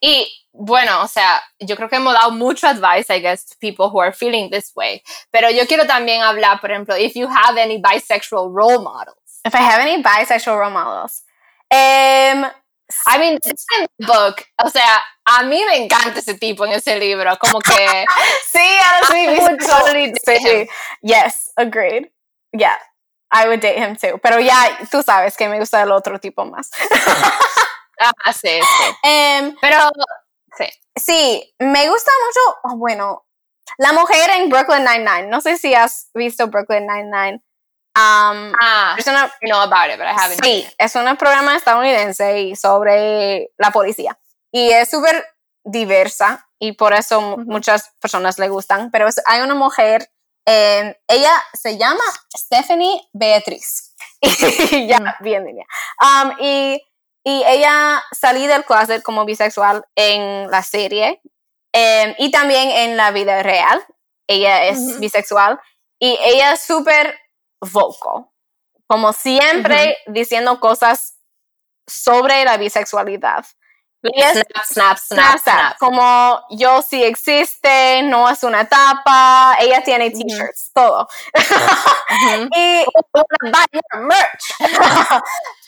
Y 0.01 0.27
bueno, 0.53 1.03
o 1.03 1.07
sea, 1.09 1.43
yo 1.59 1.77
creo 1.77 1.89
que 1.89 1.97
hemos 1.97 2.15
dado 2.15 2.31
mucho 2.31 2.67
advice, 2.67 3.15
I 3.15 3.21
guess, 3.21 3.45
to 3.47 3.55
people 3.61 3.87
who 3.91 4.01
are 4.01 4.12
feeling 4.12 4.49
this 4.51 4.73
way. 4.75 5.03
Pero 5.31 5.51
yo 5.51 5.67
quiero 5.67 5.87
también 5.87 6.23
hablar, 6.23 6.61
por 6.61 6.71
ejemplo, 6.71 6.97
if 6.97 7.15
you 7.15 7.29
have 7.29 7.59
any 7.61 7.79
bisexual 7.79 8.51
role 8.55 8.83
models. 8.83 9.41
if 9.45 9.55
I 9.55 9.59
have 9.59 9.81
any 9.83 10.03
bisexual 10.03 10.59
role 10.59 10.71
models. 10.71 11.23
Em, 11.71 12.47
I 13.07 13.18
mean, 13.18 13.39
the 13.41 13.89
book. 14.07 14.45
O 14.62 14.68
sea, 14.70 15.01
a 15.24 15.43
mí 15.45 15.64
me 15.64 15.85
encanta 15.85 16.18
ese 16.20 16.35
tipo 16.35 16.64
en 16.66 16.72
ese 16.72 16.99
libro. 16.99 17.37
Como 17.39 17.59
que 17.61 18.05
Sí, 18.53 18.59
ahora 18.85 19.07
sí, 19.11 19.24
I 19.24 19.39
would 19.41 19.59
totally 19.61 20.12
date 20.12 20.41
Sí. 20.41 20.49
him. 20.62 20.68
Yes, 21.03 21.51
agreed. 21.57 22.11
Yeah, 22.53 22.78
I 23.32 23.47
would 23.49 23.61
date 23.61 23.78
him 23.78 23.97
too. 23.97 24.18
Pero 24.22 24.39
ya, 24.41 24.78
tú 24.91 25.03
sabes 25.03 25.37
que 25.37 25.49
me 25.49 25.59
gusta 25.59 25.82
el 25.82 25.91
otro 25.93 26.18
tipo 26.20 26.45
más. 26.45 26.70
Ah, 27.99 28.32
sí, 28.32 28.61
sí. 28.61 28.95
Em, 29.05 29.55
Pero, 29.61 29.78
sí. 30.59 30.66
sí, 30.97 31.55
me 31.61 31.89
gusta 31.89 32.11
mucho, 32.26 32.59
oh, 32.64 32.76
bueno, 32.76 33.24
la 33.78 33.93
mujer 33.93 34.30
en 34.30 34.49
Brooklyn 34.51 34.85
Nine-Nine. 34.85 35.28
No 35.28 35.41
sé 35.41 35.57
si 35.59 35.74
has 35.74 36.11
visto 36.14 36.49
Brooklyn 36.49 36.87
Nine-Nine. 36.87 37.41
Um, 37.97 38.53
Ah, 38.61 38.97
una, 39.07 39.32
I 39.40 39.47
know 39.49 39.61
about 39.61 39.88
it, 39.90 39.99
but 39.99 40.07
I 40.07 40.14
haven't. 40.16 40.42
sí, 40.42 40.66
es 40.78 40.95
un 40.97 41.16
programa 41.16 41.55
estadounidense 41.57 42.40
y 42.40 42.57
sobre 42.57 43.51
la 43.57 43.70
policía. 43.70 44.18
Y 44.53 44.70
es 44.70 44.90
súper 44.90 45.24
diversa 45.64 46.49
y 46.59 46.72
por 46.72 46.92
eso 46.92 47.20
muchas 47.38 47.92
personas 48.01 48.38
le 48.38 48.49
gustan. 48.49 48.90
Pero 48.90 49.07
es- 49.09 49.22
hay 49.26 49.42
una 49.42 49.55
mujer, 49.55 50.11
eh, 50.47 50.97
ella 51.09 51.32
se 51.53 51.78
llama 51.78 52.03
Stephanie 52.36 53.01
Beatriz. 53.12 53.95
Y 54.72 54.86
ya, 54.88 54.99
Mm. 55.01 55.22
bien 55.24 55.45
niña. 55.45 55.64
Um, 56.01 56.32
y, 56.40 56.82
y 57.24 57.45
ella 57.47 58.03
salí 58.12 58.47
del 58.47 58.64
closet 58.64 59.03
como 59.03 59.24
bisexual 59.24 59.84
en 59.95 60.51
la 60.51 60.62
serie 60.62 61.20
eh, 61.72 62.14
y 62.18 62.30
también 62.30 62.70
en 62.70 62.97
la 62.97 63.11
vida 63.12 63.42
real. 63.42 63.84
Ella 64.26 64.64
es 64.64 64.99
bisexual 65.01 65.61
y 66.01 66.18
ella 66.22 66.53
es 66.53 66.61
súper 66.62 67.18
vocal, 67.71 68.27
como 68.87 69.12
siempre 69.12 69.99
diciendo 70.07 70.61
cosas 70.61 71.19
sobre 71.87 72.45
la 72.45 72.57
bisexualidad. 72.57 73.45
Snap, 74.69 74.99
snap, 74.99 75.39
snap, 75.39 75.79
como 75.79 76.43
yo 76.51 76.83
sí 76.83 77.03
existe, 77.03 78.03
no 78.03 78.29
es 78.29 78.43
una 78.45 78.61
etapa, 78.62 79.57
ella 79.59 79.83
tiene 79.83 80.11
t-shirts, 80.11 80.73
todo. 80.75 81.09
Y 82.55 82.85
merch. 83.99 84.45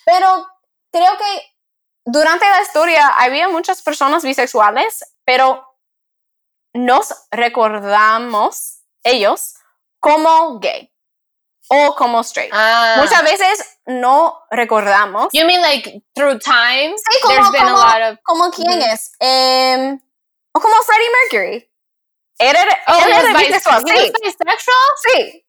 pero 0.04 0.46
creo 0.92 1.16
que 1.16 1.42
durante 2.04 2.48
la 2.48 2.60
historia 2.60 3.08
había 3.08 3.48
muchas 3.48 3.80
personas 3.80 4.22
bisexuales, 4.22 5.02
pero 5.24 5.66
nos 6.74 7.14
recordamos 7.30 8.82
ellos 9.02 9.54
como 9.98 10.58
gay 10.58 10.92
o 11.68 11.94
como 11.96 12.20
straight. 12.22 12.50
Ah. 12.54 12.96
Muchas 12.98 13.22
veces 13.22 13.78
no 13.86 14.38
recordamos. 14.50 15.28
You 15.32 15.44
mean 15.46 15.60
like 15.62 16.02
through 16.14 16.38
time? 16.38 16.94
Sí, 16.96 17.18
como- 17.22 17.34
There's 17.34 17.50
been 17.52 17.64
como- 17.64 17.76
a 17.82 17.98
lot 17.98 18.12
of. 18.12 18.18
¿Como 18.24 18.50
quién 18.50 18.78
Ujú. 18.78 18.92
es? 18.92 19.12
Em, 19.20 20.00
o 20.52 20.60
como 20.60 20.74
Freddie 20.82 21.10
Mercury. 21.22 21.70
Era, 22.38 22.60
Oh, 22.88 22.94
era 23.00 23.22
bis- 23.22 23.46
bisexual, 23.46 23.82
sí, 23.86 24.12
bisexual? 24.22 24.76
sí. 25.06 25.42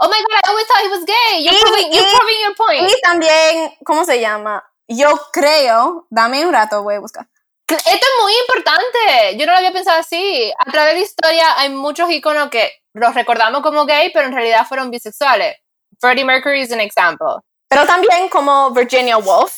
Oh 0.00 0.08
my 0.08 0.16
god, 0.22 0.40
I 0.44 0.48
always 0.48 0.66
thought 0.66 0.82
he 0.82 0.88
was 0.88 1.04
gay. 1.04 1.42
You're, 1.44 1.54
Y- 1.54 1.60
proving, 1.60 1.92
you're 1.92 2.06
y- 2.08 2.16
proving 2.16 2.40
your 2.42 2.54
point. 2.56 2.90
Y 2.90 3.00
también, 3.02 3.76
¿cómo 3.84 4.04
se 4.06 4.20
llama? 4.20 4.64
Yo 4.88 5.08
creo, 5.32 6.06
dame 6.10 6.46
un 6.46 6.52
rato, 6.52 6.82
voy 6.82 6.94
a 6.94 7.00
buscar. 7.00 7.28
Esto 7.76 7.90
es 8.06 8.22
muy 8.22 8.32
importante. 8.46 9.36
Yo 9.36 9.46
no 9.46 9.52
lo 9.52 9.58
había 9.58 9.72
pensado 9.72 10.00
así. 10.00 10.52
A 10.58 10.70
través 10.70 10.94
de 10.94 11.00
la 11.00 11.04
historia 11.06 11.58
hay 11.58 11.68
muchos 11.70 12.10
iconos 12.10 12.50
que 12.50 12.72
los 12.94 13.14
recordamos 13.14 13.62
como 13.62 13.84
gay, 13.86 14.10
pero 14.12 14.26
en 14.26 14.34
realidad 14.34 14.66
fueron 14.66 14.90
bisexuales. 14.90 15.56
Freddie 16.00 16.24
Mercury 16.24 16.62
es 16.62 16.70
un 16.72 16.80
ejemplo. 16.80 17.42
Pero 17.68 17.86
también 17.86 18.28
como 18.28 18.70
Virginia 18.70 19.16
Woolf, 19.18 19.52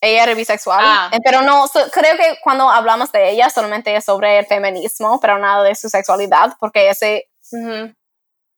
ella 0.00 0.24
era 0.24 0.34
bisexual. 0.34 0.80
Ah. 0.82 1.08
Eh, 1.12 1.18
Pero 1.24 1.42
no, 1.42 1.66
so- 1.68 1.88
creo 1.92 2.16
que 2.16 2.36
cuando 2.42 2.68
hablamos 2.68 3.10
de 3.12 3.30
ella 3.30 3.48
solamente 3.48 3.94
es 3.94 4.04
sobre 4.04 4.38
el 4.40 4.46
feminismo, 4.46 5.18
pero 5.20 5.38
nada 5.38 5.62
de 5.62 5.74
su 5.74 5.88
sexualidad, 5.88 6.54
porque 6.58 6.90
ese... 6.90 7.28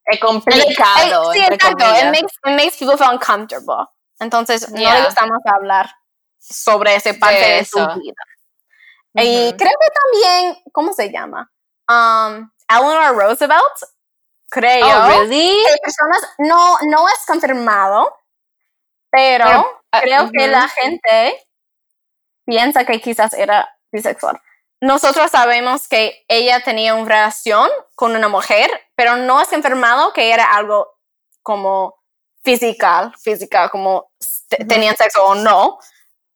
Es 0.04 0.20
complicado. 0.20 1.32
Sí, 1.32 1.40
exacto. 1.40 1.84
It 1.84 2.04
makes, 2.06 2.34
it 2.44 2.56
makes 2.56 2.76
people 2.78 2.96
feel 2.96 3.10
uncomfortable. 3.12 3.86
Entonces, 4.20 4.70
no 4.70 4.80
Yeah. 4.80 5.00
le 5.00 5.04
gustamos 5.06 5.38
hablar 5.44 5.90
sobre 6.38 6.94
ese 6.94 7.14
parte 7.14 7.40
De 7.40 7.54
de, 7.56 7.64
su 7.64 7.78
vida. 9.22 9.48
Y 9.48 9.56
creo 9.56 9.72
que 9.80 9.88
también, 10.22 10.56
¿cómo 10.72 10.92
se 10.92 11.10
llama? 11.10 11.50
Um, 11.88 12.50
Eleanor 12.68 13.16
Roosevelt, 13.16 13.62
creo. 14.50 14.86
Oh, 14.86 15.08
really? 15.08 15.56
que 15.64 15.76
personas, 15.82 16.22
no, 16.38 16.76
no 16.90 17.08
es 17.08 17.24
confirmado, 17.26 18.14
pero, 19.10 19.44
Pero, 19.46 19.82
ah, 19.92 20.00
creo 20.00 20.30
que 20.30 20.42
ujú. 20.44 20.50
la 20.50 20.68
gente 20.68 21.46
piensa 22.44 22.84
que 22.84 23.00
quizás 23.00 23.32
era 23.34 23.68
bisexual. 23.92 24.40
Nosotros 24.80 25.30
sabemos 25.30 25.88
que 25.88 26.24
ella 26.28 26.60
tenía 26.62 26.94
una 26.94 27.08
relación 27.08 27.70
con 27.94 28.14
una 28.14 28.28
mujer, 28.28 28.70
pero 28.94 29.16
no 29.16 29.40
es 29.40 29.48
confirmado 29.48 30.12
que 30.12 30.32
era 30.32 30.54
algo 30.54 30.92
como 31.42 31.94
física, 32.44 33.12
física, 33.22 33.68
como 33.70 34.10
te- 34.48 34.58
Ujú. 34.60 34.68
tenían 34.68 34.96
sexo 34.96 35.24
o 35.24 35.34
no, 35.34 35.78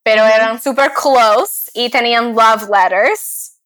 pero 0.02 0.24
eran 0.24 0.60
super 0.60 0.92
close 0.92 1.70
y 1.74 1.90
tenían 1.90 2.34
love 2.34 2.68
letters. 2.70 3.56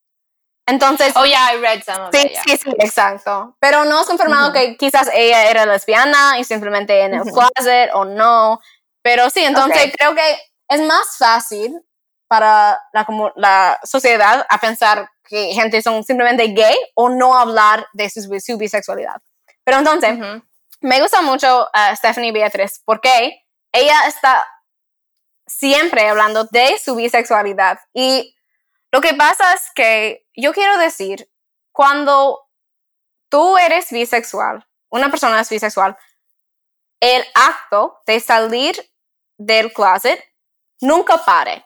Entonces, 0.67 1.13
Oh, 1.15 1.25
yeah, 1.25 1.53
I 1.53 1.57
read 1.61 1.83
some 1.83 2.01
of 2.07 2.09
Sí, 2.11 2.21
it, 2.25 2.31
yeah. 2.31 2.41
sí, 2.43 2.57
sí, 2.57 2.75
exacto. 2.79 3.55
Pero 3.59 3.85
no 3.85 4.01
es 4.01 4.07
confirmado 4.07 4.45
Ujú. 4.49 4.53
que 4.53 4.77
quizás 4.77 5.09
ella 5.13 5.49
era 5.49 5.65
lesbiana 5.65 6.39
y 6.39 6.43
simplemente 6.43 7.01
en 7.01 7.13
el 7.13 7.21
Ujú. 7.21 7.33
closet 7.33 7.91
o 7.93 8.03
no. 8.05 8.59
Pero 9.03 9.29
sí, 9.29 9.43
entonces 9.43 9.85
Ok. 9.85 9.91
creo 9.95 10.15
que 10.15 10.37
es 10.67 10.81
más 10.81 11.17
fácil 11.19 11.79
para 12.27 12.81
la, 12.93 13.05
comu- 13.05 13.31
la 13.35 13.79
sociedad 13.83 14.45
a 14.49 14.57
pensar 14.59 15.07
que 15.29 15.53
gente 15.53 15.81
son 15.83 16.03
simplemente 16.03 16.47
gay 16.47 16.75
o 16.95 17.09
no 17.09 17.37
hablar 17.37 17.85
de 17.93 18.09
su, 18.09 18.21
su 18.39 18.57
bisexualidad. 18.57 19.21
Pero 19.63 19.77
entonces, 19.77 20.17
Ujú. 20.17 20.43
me 20.81 20.99
gusta 20.99 21.21
mucho 21.21 21.69
a 21.73 21.95
Stephanie 21.95 22.31
Beatriz 22.31 22.81
porque 22.85 23.43
ella 23.71 24.07
está 24.07 24.43
siempre 25.47 26.07
hablando 26.07 26.45
de 26.45 26.77
su 26.79 26.95
bisexualidad. 26.95 27.79
Y 27.93 28.35
lo 28.91 29.01
que 29.01 29.13
pasa 29.13 29.53
es 29.53 29.61
que 29.75 30.27
yo 30.35 30.53
quiero 30.53 30.77
decir, 30.77 31.29
cuando 31.71 32.47
tú 33.29 33.57
eres 33.57 33.91
bisexual, 33.91 34.67
una 34.89 35.09
persona 35.09 35.39
es 35.41 35.49
bisexual, 35.49 35.97
el 37.01 37.23
acto 37.33 37.99
de 38.05 38.19
salir 38.19 38.75
del 39.37 39.73
closet 39.73 40.23
nunca 40.81 41.23
pare. 41.23 41.65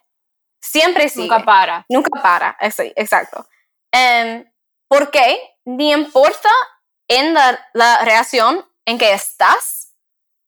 Siempre 0.62 1.08
sigue 1.08 1.28
Nunca 1.30 1.46
para. 1.46 1.86
nunca 1.90 2.22
para, 2.22 2.58
ex- 2.60 2.80
exacto. 2.96 3.48
Em, 3.94 4.52
porque 4.90 5.40
ni 5.66 5.92
importa 5.94 6.50
en 7.08 7.34
la, 7.34 7.70
la 7.74 8.04
reacción 8.04 8.68
en 8.86 8.98
que 8.98 9.14
estás, 9.14 9.96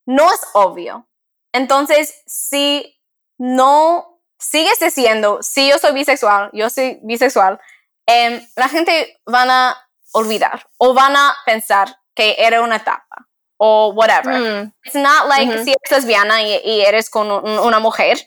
no 0.05 0.29
es 0.33 0.41
obvio. 0.53 1.07
Entonces, 1.53 2.21
si 2.25 3.00
no 3.43 4.19
sigues 4.39 4.77
diciendo, 4.79 5.39
sí, 5.41 5.67
yo 5.69 5.79
soy 5.79 5.93
bisexual, 5.93 6.51
yo 6.53 6.69
soy 6.69 6.99
bisexual, 7.01 7.59
em, 8.07 8.39
la 8.55 8.69
gente 8.69 9.19
van 9.25 9.49
a 9.49 9.75
olvidar 10.13 10.67
o 10.77 10.93
van 10.93 11.15
a 11.15 11.35
pensar 11.45 11.97
que 12.15 12.35
era 12.37 12.61
una 12.61 12.75
etapa 12.75 13.27
o 13.57 13.93
whatever. 13.95 14.33
Mm. 14.39 14.73
It's 14.85 14.95
not 14.95 15.27
like 15.27 15.47
Ujú. 15.51 15.63
si 15.63 15.71
eres 15.71 15.91
lesbiana 15.91 16.43
y, 16.43 16.61
y 16.63 16.81
eres 16.81 17.09
con 17.09 17.31
un- 17.31 17.59
una 17.59 17.79
mujer, 17.79 18.17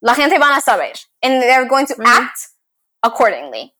la 0.00 0.14
gente 0.14 0.38
van 0.38 0.52
a 0.52 0.60
saber. 0.60 0.92
And 1.20 1.40
they're 1.42 1.66
going 1.66 1.86
to 1.86 1.94
Ujú. 1.94 2.04
act 2.06 2.38
accordingly. 3.02 3.74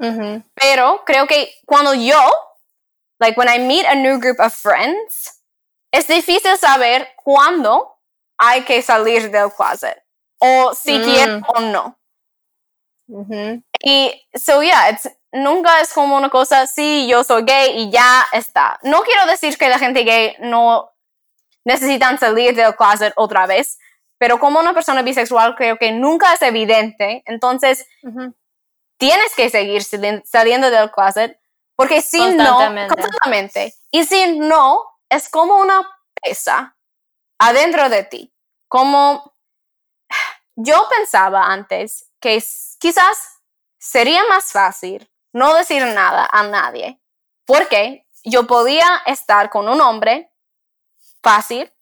Ujú. 0.00 0.42
Pero 0.54 1.04
creo 1.04 1.26
que 1.26 1.52
cuando 1.66 1.94
yo, 1.94 2.18
like 3.20 3.36
when 3.38 3.48
I 3.48 3.58
meet 3.58 3.86
a 3.86 3.94
new 3.94 4.18
group 4.18 4.38
of 4.40 4.52
friends, 4.54 5.42
es 5.92 6.06
difícil 6.08 6.56
saber 6.58 7.08
cuándo 7.24 7.98
hay 8.38 8.62
que 8.64 8.82
salir 8.82 9.30
del 9.30 9.50
closet. 9.52 9.96
O 10.40 10.74
si 10.74 10.98
Mm. 10.98 11.42
o 11.48 11.60
no. 11.60 11.98
Ujú. 13.08 13.62
Y 13.82 14.28
so 14.34 14.62
yeah, 14.62 14.90
it's, 14.90 15.08
nunca 15.32 15.80
es 15.80 15.92
como 15.92 16.16
una 16.16 16.28
cosa, 16.30 16.66
sí, 16.66 17.06
yo 17.08 17.24
soy 17.24 17.42
gay 17.44 17.72
y 17.82 17.90
ya 17.90 18.26
está. 18.32 18.78
No 18.82 19.02
quiero 19.02 19.26
decir 19.26 19.56
que 19.56 19.68
la 19.68 19.78
gente 19.78 20.04
gay 20.04 20.36
no 20.40 20.90
necesitan 21.64 22.18
salir 22.18 22.54
del 22.54 22.76
closet 22.76 23.12
otra 23.16 23.46
vez, 23.46 23.78
pero 24.18 24.38
como 24.38 24.58
una 24.60 24.74
persona 24.74 25.02
bisexual 25.02 25.54
creo 25.56 25.76
que 25.78 25.92
nunca 25.92 26.32
es 26.34 26.42
evidente, 26.42 27.22
entonces 27.26 27.86
Ujú. 28.02 28.34
tienes 28.98 29.34
que 29.34 29.48
seguir 29.50 29.82
sali- 29.84 30.22
saliendo 30.24 30.70
del 30.70 30.90
closet, 30.90 31.38
porque 31.76 32.02
si 32.02 32.18
no, 32.18 32.44
Constantemente. 32.56 32.94
constantemente, 32.94 33.74
y 33.90 34.04
si 34.04 34.38
no, 34.38 34.82
es 35.08 35.28
como 35.30 35.56
una 35.56 35.80
pesa 36.22 36.76
adentro 37.38 37.88
de 37.88 38.02
ti, 38.04 38.34
como 38.68 39.34
yo 40.60 40.88
pensaba 40.88 41.52
antes 41.52 42.10
que 42.20 42.42
quizás 42.80 43.40
sería 43.78 44.24
más 44.28 44.50
fácil 44.50 45.08
no 45.32 45.54
decir 45.54 45.84
nada 45.84 46.28
a 46.30 46.42
nadie, 46.42 47.00
porque 47.46 48.06
yo 48.24 48.46
podía 48.48 49.02
estar 49.06 49.50
con 49.50 49.68
un 49.68 49.80
hombre 49.80 50.32
fácil, 51.22 51.72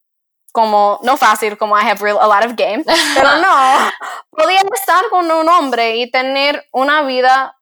como, 0.53 1.01
no 1.03 1.17
fácil 1.17 1.57
como 1.57 1.79
I 1.79 1.89
have 1.89 2.03
real, 2.03 2.19
a 2.21 2.27
lot 2.27 2.45
of 2.45 2.55
game, 2.55 2.85
pero 3.15 3.37
no, 3.39 3.91
podía 4.31 4.61
estar 4.75 5.09
con 5.09 5.31
un 5.31 5.49
hombre 5.49 5.97
y 5.97 6.11
tener 6.11 6.69
una 6.71 7.03
vida 7.03 7.59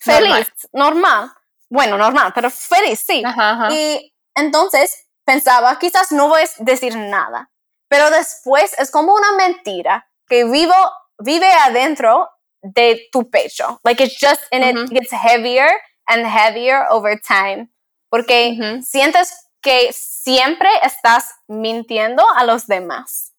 feliz, 0.00 0.52
normal. 0.72 1.32
Bueno, 1.70 1.96
normal, 1.96 2.32
pero 2.34 2.50
feliz, 2.50 3.00
sí. 3.06 3.22
Ajá, 3.24 3.50
ajá. 3.50 3.72
Y 3.72 4.12
entonces 4.34 5.06
pensaba, 5.24 5.78
quizás 5.78 6.10
no 6.10 6.28
voy 6.28 6.42
a 6.42 6.48
decir 6.58 6.96
nada, 6.96 7.52
pero 7.86 8.10
después 8.10 8.76
es 8.80 8.90
como 8.90 9.14
una 9.14 9.32
mentira 9.32 10.08
que 10.28 10.44
vivo, 10.44 10.74
vive 11.18 11.50
adentro 11.66 12.28
de 12.62 13.08
tu 13.12 13.28
pecho. 13.30 13.80
Like 13.84 14.02
it's 14.04 14.18
just, 14.18 14.42
and 14.52 14.64
it 14.64 14.90
gets 14.90 15.12
heavier 15.12 15.68
and 16.08 16.26
heavier 16.26 16.86
over 16.90 17.18
time. 17.20 17.68
Porque 18.10 18.80
sientes 18.82 19.32
que 19.62 19.90
siempre 19.92 20.68
estás 20.82 21.30
mintiendo 21.48 22.22
a 22.36 22.44
los 22.44 22.66
demás. 22.66 23.32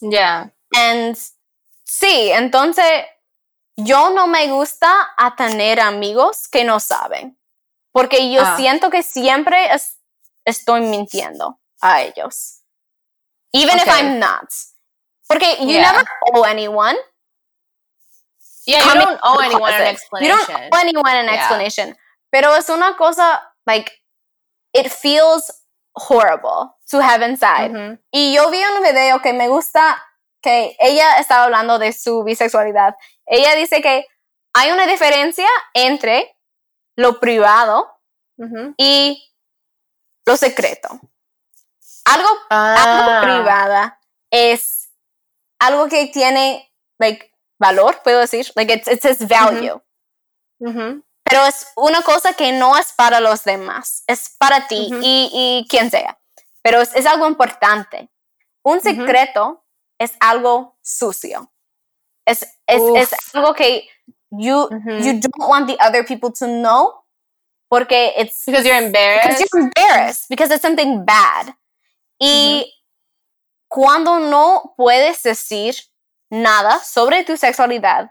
Ya. 0.00 0.52
And 0.74 1.16
sí, 1.84 2.30
entonces 2.32 2.84
yo 3.76 4.10
no 4.10 4.26
me 4.26 4.48
gusta 4.48 4.90
a 5.16 5.36
tener 5.36 5.80
amigos 5.80 6.48
que 6.48 6.64
no 6.64 6.80
saben. 6.80 7.38
Porque 7.92 8.30
yo 8.32 8.42
Ah. 8.44 8.56
siento 8.56 8.90
que 8.90 9.02
siempre 9.02 9.72
es- 9.74 9.98
estoy 10.44 10.80
mintiendo 10.82 11.60
a 11.80 12.02
ellos. 12.02 12.62
Even 13.52 13.78
if. 13.78 13.86
I'm 13.88 14.18
not. 14.18 14.48
Porque 15.30 15.56
you 15.60 15.68
Yeah. 15.68 15.92
never 15.92 16.04
owe 16.34 16.42
anyone. 16.44 16.96
Yeah, 18.66 18.84
you 18.84 18.94
don't 19.00 19.20
owe 19.22 19.38
anyone 19.40 19.72
an 19.72 19.86
explanation. 19.86 20.26
You 20.26 20.36
don't 20.36 20.72
owe 20.74 20.78
anyone 20.78 21.14
an 21.16 21.26
Yeah. 21.26 21.34
explanation. 21.36 21.96
Pero 22.32 22.54
es 22.56 22.68
una 22.68 22.96
cosa, 22.96 23.40
like, 23.64 23.92
it 24.72 24.90
feels 24.90 25.64
horrible 25.94 26.74
to 26.90 26.98
have 27.00 27.22
inside. 27.24 27.70
Ujú. 27.70 27.98
Y 28.12 28.34
yo 28.34 28.50
vi 28.50 28.60
un 28.64 28.82
video 28.82 29.20
que 29.22 29.32
me 29.32 29.46
gusta, 29.48 30.02
que 30.42 30.76
ella 30.80 31.18
estaba 31.20 31.44
hablando 31.44 31.78
de 31.78 31.92
su 31.92 32.24
bisexualidad. 32.24 32.96
Ella 33.26 33.54
dice 33.54 33.80
que 33.80 34.06
hay 34.52 34.72
una 34.72 34.86
diferencia 34.86 35.46
entre 35.74 36.36
lo 36.96 37.20
privado 37.20 37.88
Ujú. 38.36 38.74
y 38.76 39.32
lo 40.26 40.36
secreto. 40.36 40.88
Algo, 42.04 42.28
Ah. 42.50 42.74
algo 42.78 43.22
privada 43.22 44.00
es 44.30 44.79
algo 45.60 45.88
que 45.88 46.06
tiene, 46.06 46.72
like, 46.98 47.32
valor, 47.60 48.00
puedo 48.02 48.20
decir, 48.20 48.50
like, 48.56 48.72
it's, 48.72 48.88
it 48.88 49.00
says 49.00 49.26
value. 49.28 49.80
Ujú. 50.58 51.04
Pero 51.24 51.46
es 51.46 51.66
una 51.76 52.02
cosa 52.02 52.32
que 52.32 52.52
no 52.52 52.76
es 52.76 52.92
para 52.92 53.20
los 53.20 53.44
demás, 53.44 54.02
es 54.08 54.34
para 54.38 54.66
ti 54.66 54.88
Ujú. 54.90 55.00
y, 55.02 55.30
y 55.32 55.66
quien 55.68 55.90
sea. 55.90 56.18
Pero 56.62 56.80
es, 56.80 56.94
es 56.96 57.06
algo 57.06 57.26
importante. 57.28 58.10
Un 58.62 58.80
secreto 58.80 59.64
es 59.98 60.12
algo 60.20 60.76
sucio. 60.82 61.52
Es, 62.26 62.42
es, 62.66 62.82
es 62.96 63.34
algo 63.34 63.54
que 63.54 63.88
you, 64.30 64.68
you 65.00 65.12
don't 65.20 65.48
want 65.48 65.66
the 65.68 65.76
other 65.80 66.04
people 66.04 66.30
to 66.32 66.46
know 66.46 67.04
porque 67.68 68.12
it's 68.16 68.44
Because 68.46 68.64
you're 68.66 68.76
embarrassed. 68.84 69.28
because 69.28 69.48
you're 69.52 69.62
embarrassed 69.64 70.28
because 70.28 70.50
it's 70.52 70.62
something 70.62 71.04
bad. 71.04 71.54
Y 72.18 72.66
cuando 73.70 74.18
no 74.18 74.74
puedes 74.76 75.22
decir 75.22 75.76
nada 76.28 76.80
sobre 76.82 77.22
tu 77.24 77.36
sexualidad, 77.36 78.10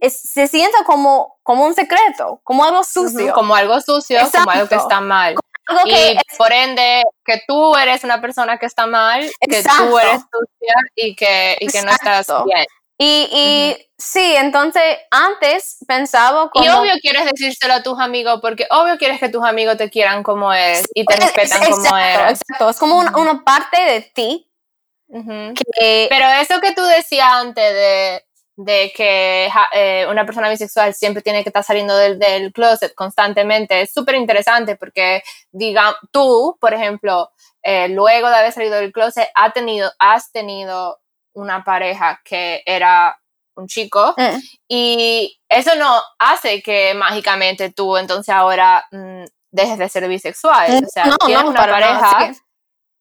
es- 0.00 0.22
se 0.22 0.46
siente 0.46 0.78
como, 0.86 1.38
como 1.42 1.66
un 1.66 1.74
secreto, 1.74 2.40
como 2.44 2.64
algo 2.64 2.84
sucio. 2.84 3.34
Como 3.34 3.54
algo 3.56 3.80
sucio, 3.80 4.20
como 4.32 4.50
algo 4.50 4.68
que 4.68 4.76
Exacto. 4.76 4.94
está 4.94 5.00
mal. 5.00 5.34
algo 5.68 5.82
que 5.84 6.12
Y 6.12 6.36
por 6.38 6.52
ende, 6.52 7.02
que 7.24 7.42
tú 7.48 7.74
eres 7.76 8.04
una 8.04 8.20
persona 8.20 8.56
que 8.56 8.66
está 8.66 8.86
mal, 8.86 9.20
que 9.40 9.48
tú 9.48 9.54
Exacto. 9.56 9.98
eres 9.98 10.20
sucia 10.20 10.74
y 10.94 11.16
que, 11.16 11.56
y 11.60 11.66
que 11.66 11.82
no 11.82 11.90
estás 11.90 12.20
Exacto. 12.20 12.44
bien. 12.44 12.64
Y, 12.98 13.28
y 13.30 13.76
sí, 13.98 14.34
entonces 14.36 14.82
antes 15.10 15.78
pensaba 15.86 16.48
como... 16.50 16.64
Y 16.64 16.68
obvio 16.68 16.92
quieres 17.02 17.26
decírselo 17.26 17.74
a 17.74 17.82
tus 17.82 18.00
amigos, 18.00 18.38
porque 18.40 18.66
obvio 18.70 18.96
quieres 18.96 19.20
que 19.20 19.28
tus 19.28 19.44
amigos 19.44 19.76
te 19.76 19.90
quieran 19.90 20.22
como 20.22 20.52
es 20.52 20.86
y 20.94 21.04
te 21.04 21.14
Es- 21.14 21.20
respetan 21.20 21.62
es- 21.62 21.68
como 21.70 21.82
exacto, 21.84 22.20
eres. 22.20 22.40
exacto. 22.40 22.70
Es 22.70 22.78
como 22.78 22.98
una, 22.98 23.44
parte 23.44 23.80
de 23.82 24.00
ti 24.00 24.50
que... 25.78 26.06
Pero 26.08 26.26
eso 26.40 26.60
que 26.60 26.72
tú 26.72 26.82
decías 26.82 27.28
antes 27.30 27.72
de, 27.74 28.24
de 28.56 28.92
que 28.96 29.50
eh, 29.72 30.06
una 30.10 30.24
persona 30.24 30.48
bisexual 30.48 30.94
siempre 30.94 31.22
tiene 31.22 31.42
que 31.42 31.50
estar 31.50 31.62
saliendo 31.62 31.96
del, 31.96 32.18
del 32.18 32.52
closet 32.52 32.94
constantemente 32.94 33.82
es 33.82 33.92
súper 33.92 34.14
interesante 34.16 34.74
porque, 34.76 35.22
diga, 35.52 35.96
tú, 36.10 36.56
por 36.60 36.74
ejemplo, 36.74 37.30
eh, 37.62 37.88
luego 37.88 38.28
de 38.30 38.36
haber 38.36 38.52
salido 38.52 38.76
del 38.76 38.92
closet, 38.92 39.28
ha 39.34 39.52
tenido, 39.52 39.92
has 39.98 40.32
tenido 40.32 40.98
una 41.36 41.62
pareja 41.62 42.20
que 42.24 42.62
era 42.66 43.16
un 43.56 43.66
chico 43.68 44.14
Mm, 44.18 44.38
y 44.68 45.38
eso 45.48 45.74
no 45.76 46.02
hace 46.18 46.60
que 46.62 46.92
mágicamente 46.94 47.70
tú 47.72 47.96
entonces 47.96 48.34
ahora 48.34 48.84
mm, 48.90 49.24
dejes 49.50 49.78
de 49.78 49.88
ser 49.88 50.06
bisexual. 50.08 50.84
O 50.84 50.88
sea, 50.88 51.06
no, 51.06 51.16
tienes 51.18 51.44
no, 51.44 51.50
una 51.50 51.66
nada, 51.66 51.72
pareja 51.72 52.34
sí. 52.34 52.40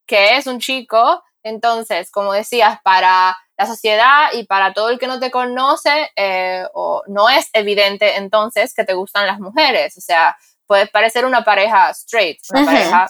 que 0.07 0.37
es 0.37 0.47
un 0.47 0.59
chico, 0.59 1.21
entonces, 1.43 2.09
como 2.11 2.31
decías, 2.33 2.79
para 2.83 3.37
la 3.57 3.65
sociedad 3.65 4.29
y 4.33 4.45
para 4.45 4.73
todo 4.73 4.89
el 4.89 4.99
que 4.99 5.07
no 5.07 5.19
te 5.19 5.31
conoce, 5.31 6.09
eh, 6.15 6.65
o 6.73 7.03
no 7.07 7.29
es 7.29 7.49
evidente 7.53 8.15
entonces 8.17 8.73
que 8.73 8.83
te 8.85 8.93
gustan 8.93 9.27
las 9.27 9.39
mujeres. 9.39 9.97
O 9.97 10.01
sea, 10.01 10.35
puede 10.67 10.87
parecer 10.87 11.25
una 11.25 11.43
pareja 11.43 11.89
straight, 11.91 12.39
una 12.49 12.61
Ujú. 12.61 12.69
pareja 12.71 13.07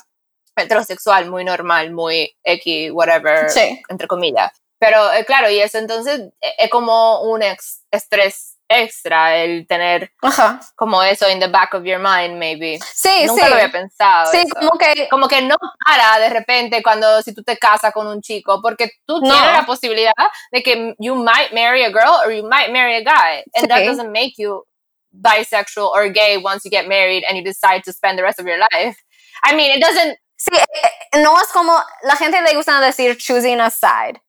heterosexual, 0.56 1.30
muy 1.30 1.44
normal, 1.44 1.92
muy 1.92 2.36
X, 2.44 2.92
whatever, 2.92 3.50
Sí. 3.50 3.82
entre 3.90 4.08
comillas. 4.08 4.52
Pero 4.86 5.12
eh, 5.14 5.26
claro, 5.26 5.50
y 5.50 5.60
eso 5.60 5.78
entonces 5.78 6.20
eh, 6.42 6.54
es 6.60 6.70
como 6.70 7.22
un 7.24 7.42
ex- 7.42 7.82
estrés 7.92 8.52
extra 8.68 9.36
el 9.38 9.68
tener 9.68 10.12
Ajá. 10.24 10.60
como 10.76 11.04
eso 11.04 11.30
in 11.30 11.40
the 11.40 11.48
back 11.48 11.74
of 11.76 11.84
your 11.84 12.00
mind, 12.00 12.38
maybe. 12.40 12.80
Sí, 12.94 13.26
Nunca 13.28 13.44
sí. 13.44 13.50
lo 13.50 13.56
había 13.56 13.72
pensado. 13.72 14.32
Sí, 14.32 14.38
eso 14.40 14.56
como 14.56 14.72
que... 14.80 15.08
como 15.10 15.28
que 15.28 15.42
no 15.44 15.56
para 15.86 16.18
de 16.20 16.30
repente 16.30 16.82
cuando 16.82 17.22
si 17.22 17.34
tú 17.34 17.44
te 17.44 17.58
casas 17.58 17.94
con 17.94 18.08
un 18.08 18.22
chico, 18.22 18.62
porque 18.64 18.90
tú 19.06 19.20
No. 19.22 19.32
tienes 19.34 19.52
la 19.54 19.66
posibilidad 19.68 20.14
de 20.52 20.64
que 20.64 20.96
you 20.98 21.14
might 21.16 21.52
marry 21.54 21.84
a 21.84 21.90
girl 21.90 22.14
or 22.26 22.32
you 22.32 22.44
might 22.48 22.72
marry 22.72 22.96
a 22.96 23.02
guy, 23.02 23.44
and 23.56 23.68
that 23.70 23.80
Sí. 23.82 23.86
doesn't 23.88 24.12
make 24.12 24.34
you 24.38 24.64
bisexual 25.12 25.92
or 25.94 26.10
gay 26.10 26.38
once 26.38 26.66
you 26.66 26.72
get 26.72 26.88
married 26.88 27.24
and 27.28 27.38
you 27.38 27.44
decide 27.44 27.84
to 27.84 27.94
spend 27.94 28.18
the 28.18 28.24
rest 28.24 28.40
of 28.40 28.46
your 28.48 28.58
life. 28.58 28.98
I 29.44 29.56
mean, 29.56 29.72
it 29.78 29.82
doesn't. 29.82 30.18
Sí, 30.38 30.52
eh, 30.58 30.66
eh, 31.14 31.22
no 31.22 31.40
es 31.40 31.48
como... 31.54 31.80
La 32.04 32.16
gente 32.18 32.42
le 32.42 32.54
gusta 32.56 32.82
decir 32.82 33.16
choosing 33.18 33.62
a 33.62 33.70
side. 33.70 34.20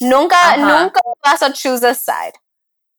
Nunca, 0.00 0.36
Ajá. 0.40 0.56
nunca 0.56 1.00
vas 1.24 1.42
a 1.42 1.52
choose 1.52 1.86
a 1.86 1.94
side. 1.94 2.34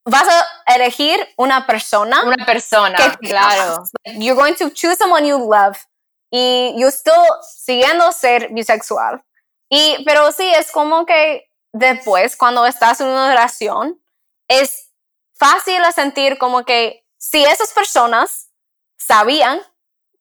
Vas 0.05 0.27
a 0.27 0.73
elegir 0.75 1.19
una 1.37 1.65
persona 1.65 2.23
Una 2.23 2.45
persona, 2.45 2.95
que 2.95 3.27
claro. 3.27 3.83
You're 4.05 4.35
going 4.39 4.53
to 4.55 4.69
choose 4.69 4.97
someone 4.97 5.25
you 5.27 5.37
love 5.37 5.77
y 6.31 6.73
you 6.77 6.87
still 6.89 7.13
siguiendo 7.41 8.11
ser 8.11 8.49
bisexual. 8.53 9.23
Y, 9.69 10.03
pero 10.05 10.31
sí, 10.31 10.47
es 10.47 10.71
como 10.71 11.05
que 11.05 11.49
después, 11.73 12.35
cuando 12.37 12.65
estás 12.67 13.01
en 13.01 13.07
una 13.07 13.29
relación, 13.29 13.99
es 14.47 14.91
fácil 15.33 15.83
a 15.83 15.91
sentir 15.91 16.37
como 16.37 16.63
que 16.65 17.03
si 17.17 17.43
esas 17.43 17.73
personas 17.73 18.51
sabían 18.97 19.59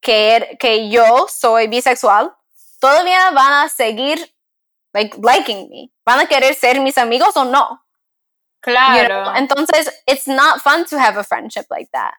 que, 0.01 0.37
er- 0.37 0.59
que 0.59 0.89
yo 0.89 1.27
soy 1.29 1.69
bisexual, 1.69 2.35
todavía 2.81 3.31
van 3.33 3.53
a 3.53 3.69
seguir 3.69 4.34
like, 4.95 5.17
liking 5.19 5.69
me. 5.71 5.91
Van 6.07 6.21
a 6.21 6.27
querer 6.27 6.55
ser 6.55 6.81
mis 6.81 6.97
amigos 6.99 7.37
o 7.37 7.45
no. 7.45 7.81
you 8.67 8.73
Claro. 8.73 9.25
know? 9.25 9.35
Entonces, 9.35 9.91
it's 10.07 10.27
not 10.27 10.63
fun 10.63 10.85
to 10.87 10.99
have 10.99 11.17
a 11.19 11.25
friendship 11.25 11.67
like 11.71 11.91
that 11.93 12.15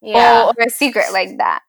Yeah. 0.00 0.44
o, 0.44 0.48
or 0.48 0.54
a 0.66 0.70
secret 0.70 1.12
like 1.12 1.36
that. 1.38 1.62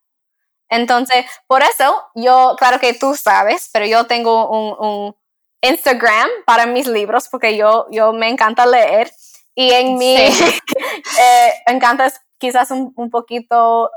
Entonces, 0.72 1.26
por 1.48 1.62
eso, 1.64 2.02
yo, 2.16 2.56
claro 2.58 2.80
que 2.80 2.94
tú 2.94 3.16
sabes, 3.16 3.70
pero 3.74 3.86
yo 3.86 4.06
tengo 4.06 4.48
un, 4.50 4.76
un 4.80 5.16
Instagram 5.62 6.30
para 6.46 6.66
mis 6.66 6.88
libros 6.88 7.28
porque 7.30 7.58
yo, 7.58 7.88
yo 7.92 8.14
me 8.14 8.30
encanta 8.30 8.66
leer 8.66 9.12
y 9.56 9.72
en 9.74 9.98
mi, 9.98 10.16
Sí. 10.18 10.60
eh, 11.20 11.54
encanta 11.68 12.12
quizás 12.40 12.72
un, 12.72 12.94
un 12.96 13.10
poquito 13.10 13.92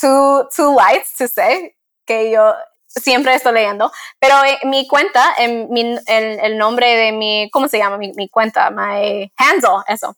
too, 0.00 0.48
too 0.54 0.74
light 0.76 1.04
to 1.16 1.28
say, 1.28 1.76
que 2.06 2.30
yo 2.32 2.54
siempre 2.90 3.34
estoy 3.34 3.52
leyendo, 3.54 3.90
pero 4.18 4.34
en 4.44 4.68
mi 4.70 4.86
cuenta, 4.88 5.34
en 5.38 5.70
mi, 5.70 5.96
el, 6.06 6.40
el 6.40 6.58
nombre 6.58 6.96
de 6.96 7.12
mi, 7.12 7.48
¿cómo 7.50 7.68
se 7.68 7.78
llama 7.78 7.96
mi, 7.98 8.12
mi 8.14 8.28
cuenta? 8.28 8.70
My 8.70 9.32
handle, 9.36 9.82
eso. 9.88 10.16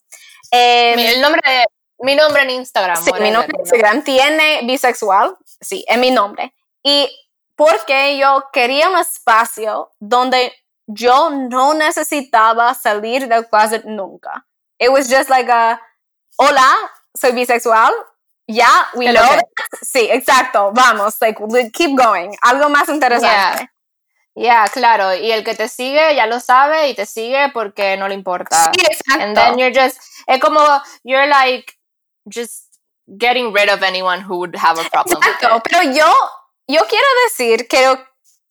Eh, 0.51 0.95
Mi- 0.97 1.07
el 1.07 1.21
nombre 1.21 1.41
de, 1.45 1.67
mi 2.01 2.17
nombre 2.17 2.43
en 2.43 2.51
Instagram. 2.51 2.97
Sí, 3.03 3.13
mi 3.21 3.31
nombre 3.31 3.51
en. 3.55 3.61
Instagram 3.61 4.03
tiene 4.03 4.63
bisexual, 4.65 5.37
sí, 5.61 5.85
es 5.87 5.99
mi 5.99 6.11
nombre. 6.11 6.55
Y 6.83 7.09
porque 7.55 8.17
yo 8.17 8.45
quería 8.53 8.89
un 8.89 8.99
espacio 8.99 9.93
donde 10.01 10.53
yo 10.87 11.31
no 11.31 11.75
necesitaba 11.75 12.75
salir 12.75 13.29
del 13.29 13.47
closet 13.49 13.85
nunca. 13.85 14.47
It 14.79 14.89
was 14.89 15.09
just 15.09 15.29
like 15.31 15.51
a, 15.51 15.81
hola, 16.37 16.67
soy 17.15 17.33
bisexual. 17.33 17.93
Ya, 18.53 18.89
we 18.95 19.07
know 19.07 19.23
that. 19.23 19.45
Sí, 19.83 20.09
exacto, 20.11 20.73
vamos, 20.73 21.17
like, 21.21 21.39
keep 21.73 21.97
going. 21.97 22.35
Algo 22.43 22.69
más 22.69 22.89
interesante. 22.89 23.71
Ya, 24.35 24.67
claro. 24.69 25.15
Y 25.15 25.31
el 25.31 25.45
que 25.45 25.55
te 25.55 25.69
sigue 25.69 26.15
ya 26.15 26.27
lo 26.27 26.41
sabe 26.41 26.89
y 26.89 26.95
te 26.95 27.05
sigue 27.05 27.51
porque 27.53 27.97
no 27.97 28.09
le 28.09 28.15
importa. 28.15 28.73
Sí, 28.75 28.81
exacto. 28.81 29.23
And 29.23 29.37
then 29.37 29.59
you're 29.59 29.73
just, 29.75 30.01
es 30.27 30.41
como, 30.41 30.61
you're 31.05 31.27
like, 31.27 31.75
just 32.27 32.69
getting 33.19 33.53
rid 33.53 33.69
of 33.69 33.83
anyone 33.83 34.23
who 34.23 34.39
would 34.39 34.57
have 34.57 34.79
a 34.79 34.89
problem 34.91 35.19
with 35.19 35.27
Exacto, 35.27 35.57
it. 35.57 35.63
pero 35.65 35.83
yo, 35.93 36.07
yo 36.67 36.87
quiero 36.87 37.07
decir 37.25 37.69
que 37.69 37.81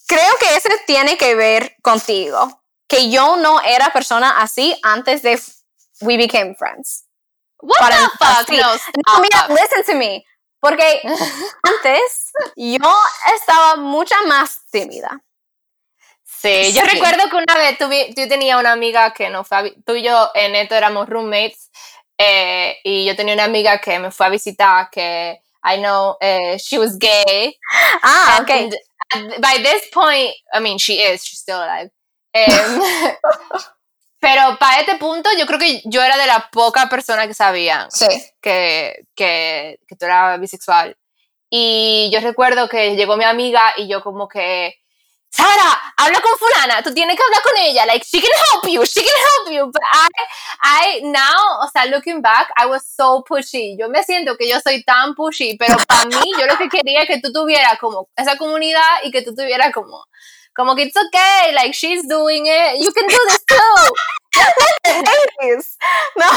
creo 0.07 0.35
que 0.39 0.55
eso 0.55 0.69
tiene 0.85 1.17
que 1.17 1.35
ver 1.35 1.75
contigo, 1.81 2.61
que 2.87 3.09
yo 3.09 3.37
no 3.37 3.61
era 3.61 3.91
persona 3.91 4.41
así 4.41 4.77
antes 4.83 5.21
de 5.23 5.41
we 6.01 6.17
became 6.17 6.55
friends. 6.55 7.05
What 7.61 7.79
Para- 7.79 7.95
the 7.97 8.09
fuck? 8.17 8.47
sí. 8.47 8.57
No, 8.57 8.73
No, 9.13 9.19
mira, 9.21 9.47
listen 9.49 9.83
to 9.85 9.93
me, 9.95 10.25
porque 10.59 11.01
antes 11.63 12.31
yo 12.55 12.93
estaba 13.35 13.75
mucha 13.77 14.15
más 14.23 14.65
tímida. 14.71 15.21
Sí, 16.23 16.73
yo 16.73 16.81
Sí. 16.81 16.87
recuerdo 16.87 17.29
que 17.29 17.35
una 17.35 17.55
vez 17.55 17.77
tú 17.77 17.87
tenía 18.27 18.57
una 18.57 18.71
amiga 18.71 19.13
que 19.13 19.29
no 19.29 19.43
fue 19.43 19.75
tú 19.85 19.93
y 19.95 20.01
yo 20.03 20.31
en 20.33 20.55
esto 20.55 20.73
éramos 20.75 21.07
roommates 21.07 21.69
eh, 22.17 22.77
y 22.83 23.05
yo 23.05 23.15
tenía 23.15 23.35
una 23.35 23.43
amiga 23.43 23.79
que 23.79 23.99
me 23.99 24.09
fue 24.11 24.25
a 24.25 24.29
visitar 24.29 24.89
que 24.89 25.39
I 25.63 25.77
know 25.77 26.17
eh, 26.19 26.57
she 26.57 26.79
was 26.79 26.97
gay 26.97 27.59
Ah. 28.01 28.43
And 28.47 28.73
at- 29.13 29.39
by 29.39 29.61
this 29.61 29.87
point, 29.93 30.33
I 30.53 30.59
mean, 30.61 30.79
she 30.79 30.93
is, 31.03 31.23
she's 31.23 31.39
still 31.41 31.57
alive. 31.61 31.91
Em, 32.33 32.81
pero 34.21 34.57
para 34.59 34.79
este 34.79 34.95
punto, 34.97 35.29
yo 35.37 35.45
creo 35.47 35.59
que 35.59 35.81
yo 35.85 36.01
era 36.03 36.15
de 36.15 36.27
la 36.27 36.47
poca 36.51 36.87
persona 36.87 37.27
que 37.27 37.33
sabían 37.33 37.89
Sí. 37.91 38.05
que, 38.39 39.03
que, 39.15 39.79
que 39.87 39.95
tú 39.97 40.05
eras 40.05 40.39
bisexual. 40.39 40.95
Y 41.49 42.09
yo 42.13 42.21
recuerdo 42.21 42.69
que 42.69 42.95
llegó 42.95 43.17
mi 43.17 43.25
amiga 43.25 43.73
y 43.75 43.87
yo 43.89 44.01
como 44.03 44.27
que, 44.29 44.75
Sara, 45.29 45.81
habla 45.97 46.21
con 46.21 46.37
fulana, 46.37 46.83
tú 46.83 46.93
tienes 46.93 47.15
que 47.17 47.23
hablar 47.23 47.41
con 47.41 47.57
ella, 47.57 47.85
like, 47.85 48.05
she 48.05 48.21
can 48.21 48.29
help 48.53 48.71
you, 48.71 48.85
she 48.85 49.01
can 49.01 49.15
help 49.15 49.51
you. 49.51 49.65
But 49.71 49.81
I, 49.91 50.99
I, 50.99 51.01
now, 51.03 51.63
o 51.63 51.67
sea, 51.73 51.85
looking 51.87 52.21
back, 52.21 52.49
I 52.61 52.67
was 52.67 52.85
so 52.85 53.23
pushy. 53.27 53.75
Yo 53.79 53.89
me 53.89 54.03
siento 54.03 54.37
que 54.37 54.47
yo 54.47 54.59
soy 54.59 54.83
tan 54.83 55.15
pushy, 55.15 55.57
pero 55.57 55.77
para 55.87 56.05
mí, 56.05 56.31
yo 56.39 56.45
lo 56.45 56.57
que 56.57 56.69
quería 56.69 57.01
es 57.03 57.07
que 57.07 57.19
tú 57.21 57.33
tuvieras 57.33 57.79
como 57.79 58.07
esa 58.15 58.37
comunidad 58.37 59.03
y 59.03 59.11
que 59.11 59.23
tú 59.23 59.33
tuvieras 59.33 59.73
como, 59.73 60.05
como 60.55 60.75
que 60.75 60.83
it's 60.83 60.95
okay, 60.97 61.53
like, 61.53 61.73
she's 61.73 62.07
doing 62.07 62.45
it, 62.47 62.79
you 62.83 62.91
can 62.93 63.07
do 63.07 63.17
this 63.29 63.43
too. 63.45 63.93
No, 66.15 66.27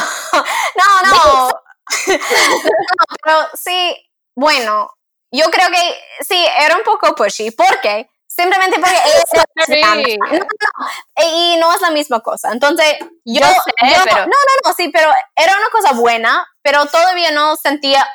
no, 0.77 1.11
no. 1.11 1.51
No, 2.09 3.17
pero 3.23 3.49
sí, 3.55 3.95
bueno, 4.35 4.91
yo 5.31 5.51
creo 5.51 5.69
que 5.71 6.25
sí, 6.27 6.47
era 6.59 6.77
un 6.77 6.83
poco 6.83 7.15
pushy. 7.15 7.51
¿Por 7.51 7.81
qué? 7.83 8.09
Simplemente 8.27 8.79
porque 8.81 8.97
ella 9.05 9.45
Sorry. 9.67 10.17
No, 10.19 10.39
no, 10.39 10.39
no. 10.39 11.25
Y 11.27 11.57
no 11.59 11.75
es 11.75 11.81
la 11.83 11.91
misma 11.91 12.21
cosa. 12.21 12.53
Entonces, 12.53 12.97
yo, 13.25 13.41
Yo 13.41 13.47
sé, 13.47 13.71
yo- 13.95 14.03
pero- 14.05 14.17
no, 14.21 14.25
no, 14.27 14.53
no, 14.65 14.73
sí, 14.75 14.89
pero 14.89 15.13
era 15.37 15.57
una 15.59 15.69
cosa 15.71 15.93
buena, 15.93 16.47
pero 16.63 16.87
todavía 16.87 17.31
no 17.33 17.55
sentía 17.57 18.07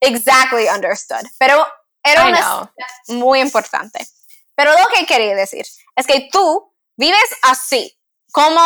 exactly 0.00 0.68
understood. 0.68 1.26
Pero 1.38 1.66
era 2.04 2.26
una 2.26 2.70
muy 3.08 3.40
importante. 3.40 4.06
Pero 4.60 4.72
lo 4.78 4.86
que 4.94 5.06
quería 5.06 5.34
decir 5.34 5.64
es 5.96 6.06
que 6.06 6.28
tú 6.30 6.70
vives 6.96 7.30
así, 7.42 7.98
como 8.30 8.60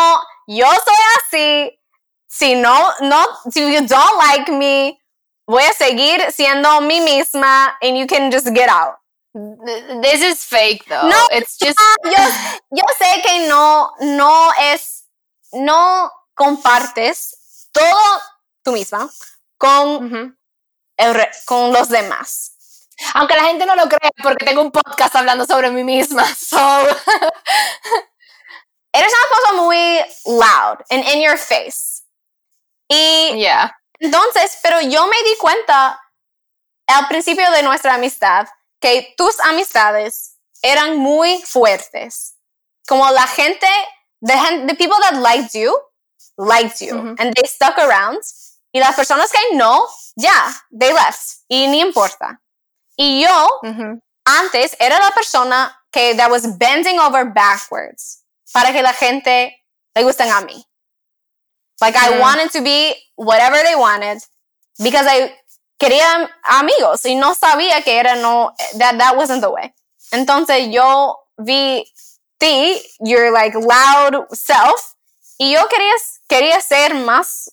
yo 0.45 0.67
soy 0.67 0.95
así, 1.17 1.79
si 2.27 2.55
no, 2.55 2.91
no, 2.99 3.25
si 3.49 3.61
you 3.61 3.79
don't 3.87 4.17
like 4.27 4.51
me, 4.51 4.99
voy 5.47 5.63
a 5.63 5.71
seguir 5.71 6.31
siendo 6.33 6.81
mí 6.81 6.99
misma 6.99 7.77
and 7.81 7.95
you 7.97 8.05
can 8.07 8.29
just 8.29 8.47
get 8.53 8.67
out. 8.67 8.95
This 10.01 10.21
is 10.21 10.43
fake 10.43 10.83
though. 10.89 11.07
No, 11.07 11.17
it's 11.31 11.57
just 11.57 11.79
yo, 12.03 12.23
yo 12.71 12.83
sé 12.99 13.21
que 13.21 13.47
no, 13.47 13.91
no 14.01 14.51
es, 14.73 15.05
no 15.53 16.11
compartes 16.33 17.69
todo 17.71 18.21
tú 18.63 18.73
misma 18.73 19.09
con, 19.57 20.37
el 20.97 21.13
re- 21.13 21.31
con 21.45 21.71
los 21.71 21.87
demás. 21.87 22.54
Aunque 23.13 23.35
la 23.35 23.43
gente 23.43 23.65
no 23.65 23.75
lo 23.75 23.87
crea 23.87 24.09
porque 24.23 24.45
tengo 24.45 24.61
un 24.61 24.71
podcast 24.71 25.15
hablando 25.15 25.45
sobre 25.45 25.69
mí 25.71 25.83
misma. 25.83 26.25
So, 26.35 26.57
Eres 28.93 29.11
una 29.11 29.27
cosa 29.37 29.53
muy 29.61 29.99
loud 30.25 30.79
and 30.89 31.03
in 31.13 31.21
your 31.21 31.37
face. 31.37 32.03
Y 32.87 33.33
yeah. 33.35 33.75
entonces, 33.99 34.57
pero 34.61 34.79
yo 34.79 35.05
me 35.07 35.21
di 35.23 35.35
cuenta 35.37 35.99
al 36.87 37.07
principio 37.09 37.49
de 37.51 37.63
nuestra 37.63 37.95
amistad 37.95 38.47
que 38.79 39.13
tus 39.17 39.37
amistades 39.41 40.37
eran 40.61 40.97
muy 40.97 41.41
fuertes. 41.41 42.37
Como 42.87 43.09
la 43.11 43.27
gente, 43.27 43.67
the, 44.21 44.33
the 44.67 44.75
people 44.75 44.97
that 45.01 45.15
liked 45.15 45.53
you, 45.53 45.75
liked 46.37 46.79
you, 46.79 46.95
Ujú. 46.95 47.15
and 47.19 47.33
they 47.33 47.47
stuck 47.47 47.77
around. 47.77 48.19
Y 48.71 48.79
las 48.79 48.95
personas 48.95 49.31
que 49.31 49.55
no, 49.55 49.85
ya, 50.15 50.53
they 50.71 50.93
left. 50.93 51.41
Y 51.49 51.67
ni 51.67 51.81
importa. 51.81 52.39
Y 52.97 53.21
yo, 53.23 53.49
Ujú. 53.63 54.01
antes, 54.25 54.75
era 54.79 54.97
la 54.99 55.11
persona 55.11 55.75
que 55.91 56.15
that 56.15 56.29
was 56.31 56.57
bending 56.57 56.99
over 56.99 57.25
backwards 57.25 58.23
para 58.53 58.71
que 58.71 58.81
la 58.81 58.93
gente 58.93 59.53
le 59.95 60.03
gusten 60.03 60.29
a 60.31 60.41
mí. 60.41 60.63
Like 61.81 61.95
I 61.97 62.11
Mm. 62.15 62.19
wanted 62.21 62.51
to 62.53 62.61
be 62.61 62.95
whatever 63.15 63.61
they 63.63 63.75
wanted 63.75 64.21
because 64.81 65.05
I 65.07 65.35
quería 65.77 66.29
amigos 66.43 67.05
y 67.05 67.15
no 67.15 67.33
sabía 67.35 67.83
que 67.83 67.99
era 67.99 68.15
no 68.15 68.53
that 68.77 68.97
that 68.97 69.15
wasn't 69.17 69.41
the 69.41 69.49
way. 69.49 69.73
Entonces 70.11 70.69
yo 70.71 71.17
vi 71.37 71.83
ti, 72.39 72.81
your 73.01 73.31
like 73.31 73.55
loud 73.55 74.25
self 74.33 74.95
y 75.37 75.51
yo 75.53 75.67
quería 75.67 75.93
quería 76.29 76.61
ser 76.61 76.93
más 76.95 77.49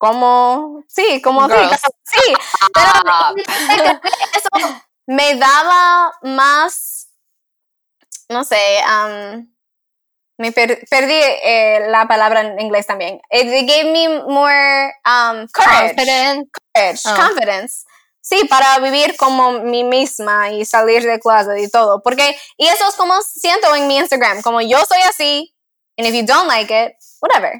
como 0.00 0.82
sí, 0.88 1.20
como 1.20 1.46
Girls. 1.46 1.78
sí, 2.04 2.34
pero 2.72 2.90
eso 4.34 4.80
me 5.06 5.34
daba 5.34 6.10
más, 6.22 7.10
no 8.30 8.42
sé, 8.44 8.56
um, 8.88 9.46
me 10.38 10.52
per- 10.52 10.86
perdí 10.88 11.12
eh, 11.44 11.86
la 11.90 12.08
palabra 12.08 12.40
en 12.40 12.58
inglés 12.58 12.86
también. 12.86 13.20
It, 13.30 13.46
it 13.46 13.68
gave 13.68 13.92
me 13.92 14.08
more 14.22 14.90
um, 15.04 15.46
courage, 15.52 15.94
Confident. 15.94 16.48
courage, 16.74 17.00
Oh. 17.04 17.14
confidence. 17.16 17.84
Sí, 18.22 18.44
para 18.48 18.78
vivir 18.78 19.16
como 19.18 19.52
mí 19.60 19.84
misma 19.84 20.50
y 20.50 20.64
salir 20.64 21.02
de 21.02 21.18
closet 21.20 21.58
y 21.58 21.68
todo. 21.70 22.02
Porque, 22.02 22.38
y 22.56 22.68
eso 22.68 22.88
es 22.88 22.94
como 22.94 23.20
siento 23.20 23.74
en 23.74 23.86
mi 23.86 23.98
Instagram, 23.98 24.40
como 24.40 24.62
yo 24.62 24.78
soy 24.86 25.00
así, 25.02 25.54
and 25.98 26.06
if 26.08 26.14
you 26.14 26.24
don't 26.24 26.46
like 26.46 26.72
it, 26.72 26.94
whatever. 27.20 27.52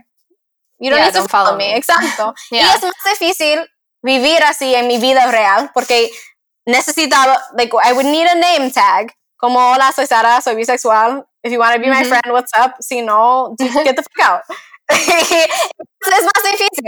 You 0.81 0.91
don't 0.91 0.99
Yeah, 0.99 1.07
need 1.07 1.15
to 1.15 1.29
follow, 1.29 1.47
follow 1.53 1.59
me. 1.59 1.69
me. 1.73 1.77
Exacto. 1.77 2.35
Yeah. 2.51 2.63
Y 2.63 2.77
es 2.77 2.83
más 2.83 3.05
difícil 3.19 3.67
vivir 4.03 4.43
así 4.45 4.75
en 4.75 4.87
mi 4.89 4.99
vida 4.99 5.31
real 5.31 5.71
porque 5.75 6.11
necesitaba, 6.67 7.39
like, 7.57 7.73
I 7.85 7.93
would 7.93 8.07
need 8.07 8.27
a 8.27 8.35
name 8.35 8.71
tag. 8.73 9.13
Como, 9.37 9.59
hola, 9.59 9.93
soy 9.93 10.07
Sara, 10.07 10.41
soy 10.41 10.55
bisexual. 10.55 11.25
If 11.43 11.53
you 11.53 11.59
want 11.59 11.75
to 11.75 11.81
be 11.81 11.89
my 11.89 12.03
Ujú. 12.03 12.09
friend, 12.09 12.33
what's 12.33 12.53
up? 12.59 12.75
Si 12.81 13.01
no, 13.03 13.55
just 13.59 13.73
get 13.85 13.97
the 13.97 14.03
fuck 14.03 14.29
out. 14.29 14.43
es 14.91 16.25
más 16.25 16.45
difícil. 16.45 16.85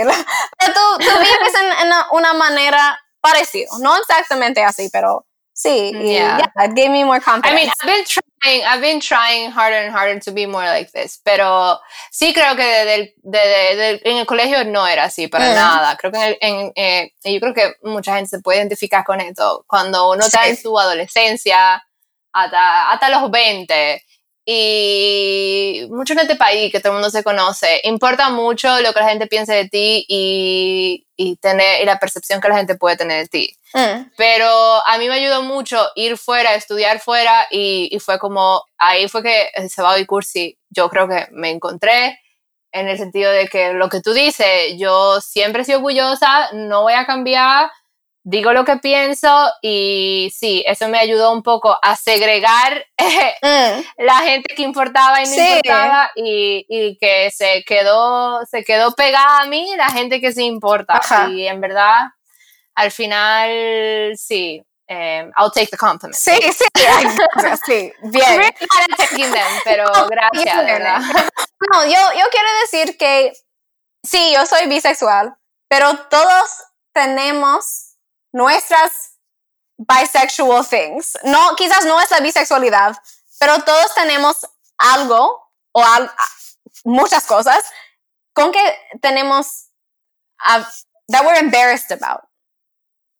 Pero 0.58 0.72
tú, 0.74 0.98
tú 0.98 1.10
vives 1.20 1.54
en, 1.60 1.86
en 1.86 1.92
una, 2.12 2.34
manera 2.34 2.98
parecida. 3.20 3.68
No 3.80 3.96
exactamente 3.96 4.62
así, 4.62 4.88
pero 4.92 5.24
sí. 5.54 5.92
y 5.94 6.14
Yeah. 6.14 6.38
yeah, 6.38 6.64
it 6.66 6.74
gave 6.74 6.90
me 6.90 7.04
more 7.04 7.20
confidence. 7.20 7.52
I 7.52 7.54
mean, 7.54 7.68
I've 7.68 7.86
been 7.86 8.04
trying, 8.04 8.31
I've 8.44 8.80
been 8.80 9.00
trying 9.00 9.50
harder 9.52 9.76
and 9.86 9.94
harder 9.94 10.18
to 10.20 10.32
be 10.32 10.46
more 10.46 10.64
like 10.66 10.90
this, 10.92 11.20
pero 11.24 11.78
sí 12.10 12.32
creo 12.34 12.56
que 12.56 12.64
desde 12.64 12.94
el- 12.94 13.14
desde- 13.22 13.76
desde- 13.76 14.10
en 14.10 14.16
el 14.18 14.26
colegio 14.26 14.64
no 14.64 14.86
era 14.86 15.04
así 15.04 15.28
para 15.28 15.50
Mm. 15.50 15.54
nada. 15.54 15.96
Creo 15.96 16.10
que 16.12 16.18
en, 16.18 16.24
el- 16.24 16.38
en, 16.40 16.72
eh, 16.74 17.12
yo 17.24 17.40
creo 17.40 17.54
que 17.54 17.74
mucha 17.82 18.16
gente 18.16 18.30
se 18.30 18.40
puede 18.40 18.58
identificar 18.58 19.04
con 19.04 19.20
esto. 19.20 19.64
Cuando 19.68 20.10
uno 20.10 20.24
está 20.24 20.42
Sí. 20.44 20.50
en 20.50 20.56
su 20.56 20.76
adolescencia, 20.78 21.82
hasta, 22.32 22.90
hasta 22.90 23.08
los 23.10 23.30
20, 23.30 24.02
y 24.44 25.86
mucho 25.90 26.14
en 26.14 26.20
este 26.20 26.34
país 26.36 26.72
que 26.72 26.80
todo 26.80 26.92
el 26.92 26.94
mundo 26.98 27.10
se 27.10 27.22
conoce, 27.22 27.80
importa 27.84 28.28
mucho 28.30 28.80
lo 28.80 28.92
que 28.92 29.00
la 29.00 29.08
gente 29.08 29.26
piense 29.28 29.52
de 29.54 29.68
ti 29.68 30.04
y, 30.08 31.06
y, 31.22 31.36
tener, 31.36 31.82
y 31.82 31.84
la 31.84 31.98
percepción 31.98 32.40
que 32.40 32.48
la 32.48 32.56
gente 32.56 32.74
puede 32.74 32.96
tener 32.96 33.22
de 33.22 33.28
ti 33.28 33.56
Mm. 33.74 34.10
pero 34.18 34.46
a 34.86 34.98
mí 34.98 35.08
me 35.08 35.14
ayudó 35.14 35.42
mucho 35.42 35.78
ir 35.94 36.18
fuera, 36.18 36.54
estudiar 36.54 37.00
fuera 37.00 37.46
y, 37.50 37.88
y 37.90 37.98
fue 38.00 38.18
como, 38.18 38.62
ahí 38.76 39.08
fue 39.08 39.22
que 39.22 39.50
el 39.54 39.70
Cebado 39.70 39.98
y 39.98 40.04
Cursi 40.04 40.58
yo 40.68 40.90
creo 40.90 41.08
que 41.08 41.28
me 41.32 41.50
encontré 41.50 42.20
en 42.72 42.88
el 42.88 42.98
sentido 42.98 43.30
de 43.30 43.48
que 43.48 43.72
lo 43.72 43.88
que 43.88 44.00
tú 44.00 44.12
dices, 44.12 44.74
yo 44.78 45.20
siempre 45.20 45.62
he 45.62 45.64
sido 45.64 45.78
orgullosa, 45.78 46.50
no 46.52 46.82
voy 46.82 46.94
a 46.94 47.06
cambiar, 47.06 47.70
digo 48.24 48.52
lo 48.52 48.64
que 48.64 48.76
pienso 48.76 49.50
y 49.62 50.32
sí, 50.36 50.62
eso 50.66 50.88
me 50.88 50.98
ayudó 50.98 51.32
un 51.32 51.42
poco 51.42 51.76
a 51.82 51.96
segregar 51.96 52.84
Mm. 53.42 53.82
la 54.04 54.18
gente 54.20 54.54
que 54.54 54.62
importaba 54.62 55.20
y 55.20 55.24
no 55.26 55.30
Sí. 55.34 55.40
importaba 55.40 56.10
y, 56.14 56.64
y 56.68 56.96
que 56.98 57.30
se 57.32 57.64
quedó, 57.66 58.44
se 58.46 58.62
quedó 58.62 58.92
pegada 58.92 59.40
a 59.40 59.46
mí 59.46 59.74
la 59.76 59.88
gente 59.90 60.20
que 60.20 60.32
sí 60.32 60.44
importa. 60.44 60.94
Ajá. 60.98 61.28
Y 61.28 61.46
en 61.48 61.60
verdad, 61.60 62.02
al 62.76 62.90
final, 62.92 64.12
sí, 64.16 64.62
eh, 64.86 65.28
I'll 65.36 65.50
take 65.52 65.66
the 65.68 65.76
compliment. 65.76 66.14
Sí, 66.14 66.32
sí, 66.52 66.64
sí, 67.66 67.92
bien. 68.04 68.40
Them, 69.16 69.60
pero 69.64 69.86
gracias, 70.08 70.56
de 70.58 70.72
verdad. 70.72 71.00
No, 71.72 71.84
yo, 71.84 71.90
yo 71.92 72.24
quiero 72.30 72.48
decir 72.62 72.96
que 72.98 73.32
sí, 74.04 74.32
yo 74.34 74.44
soy 74.46 74.66
bisexual, 74.68 75.34
pero 75.68 75.96
todos 76.10 76.44
tenemos 76.92 77.91
nuestras 78.32 79.18
bisexual 79.78 80.64
things. 80.66 81.16
No, 81.24 81.54
quizás 81.56 81.84
no 81.84 82.00
es 82.00 82.10
la 82.10 82.20
bisexualidad, 82.20 82.96
pero 83.38 83.62
todos 83.64 83.94
tenemos 83.94 84.46
algo 84.78 85.50
o 85.72 85.84
al- 85.84 86.10
muchas 86.84 87.24
cosas 87.26 87.64
con 88.34 88.52
que 88.52 88.78
tenemos 89.00 89.68
uh, 90.46 90.62
that 91.08 91.24
we're 91.24 91.38
embarrassed 91.38 91.90
about. 91.92 92.22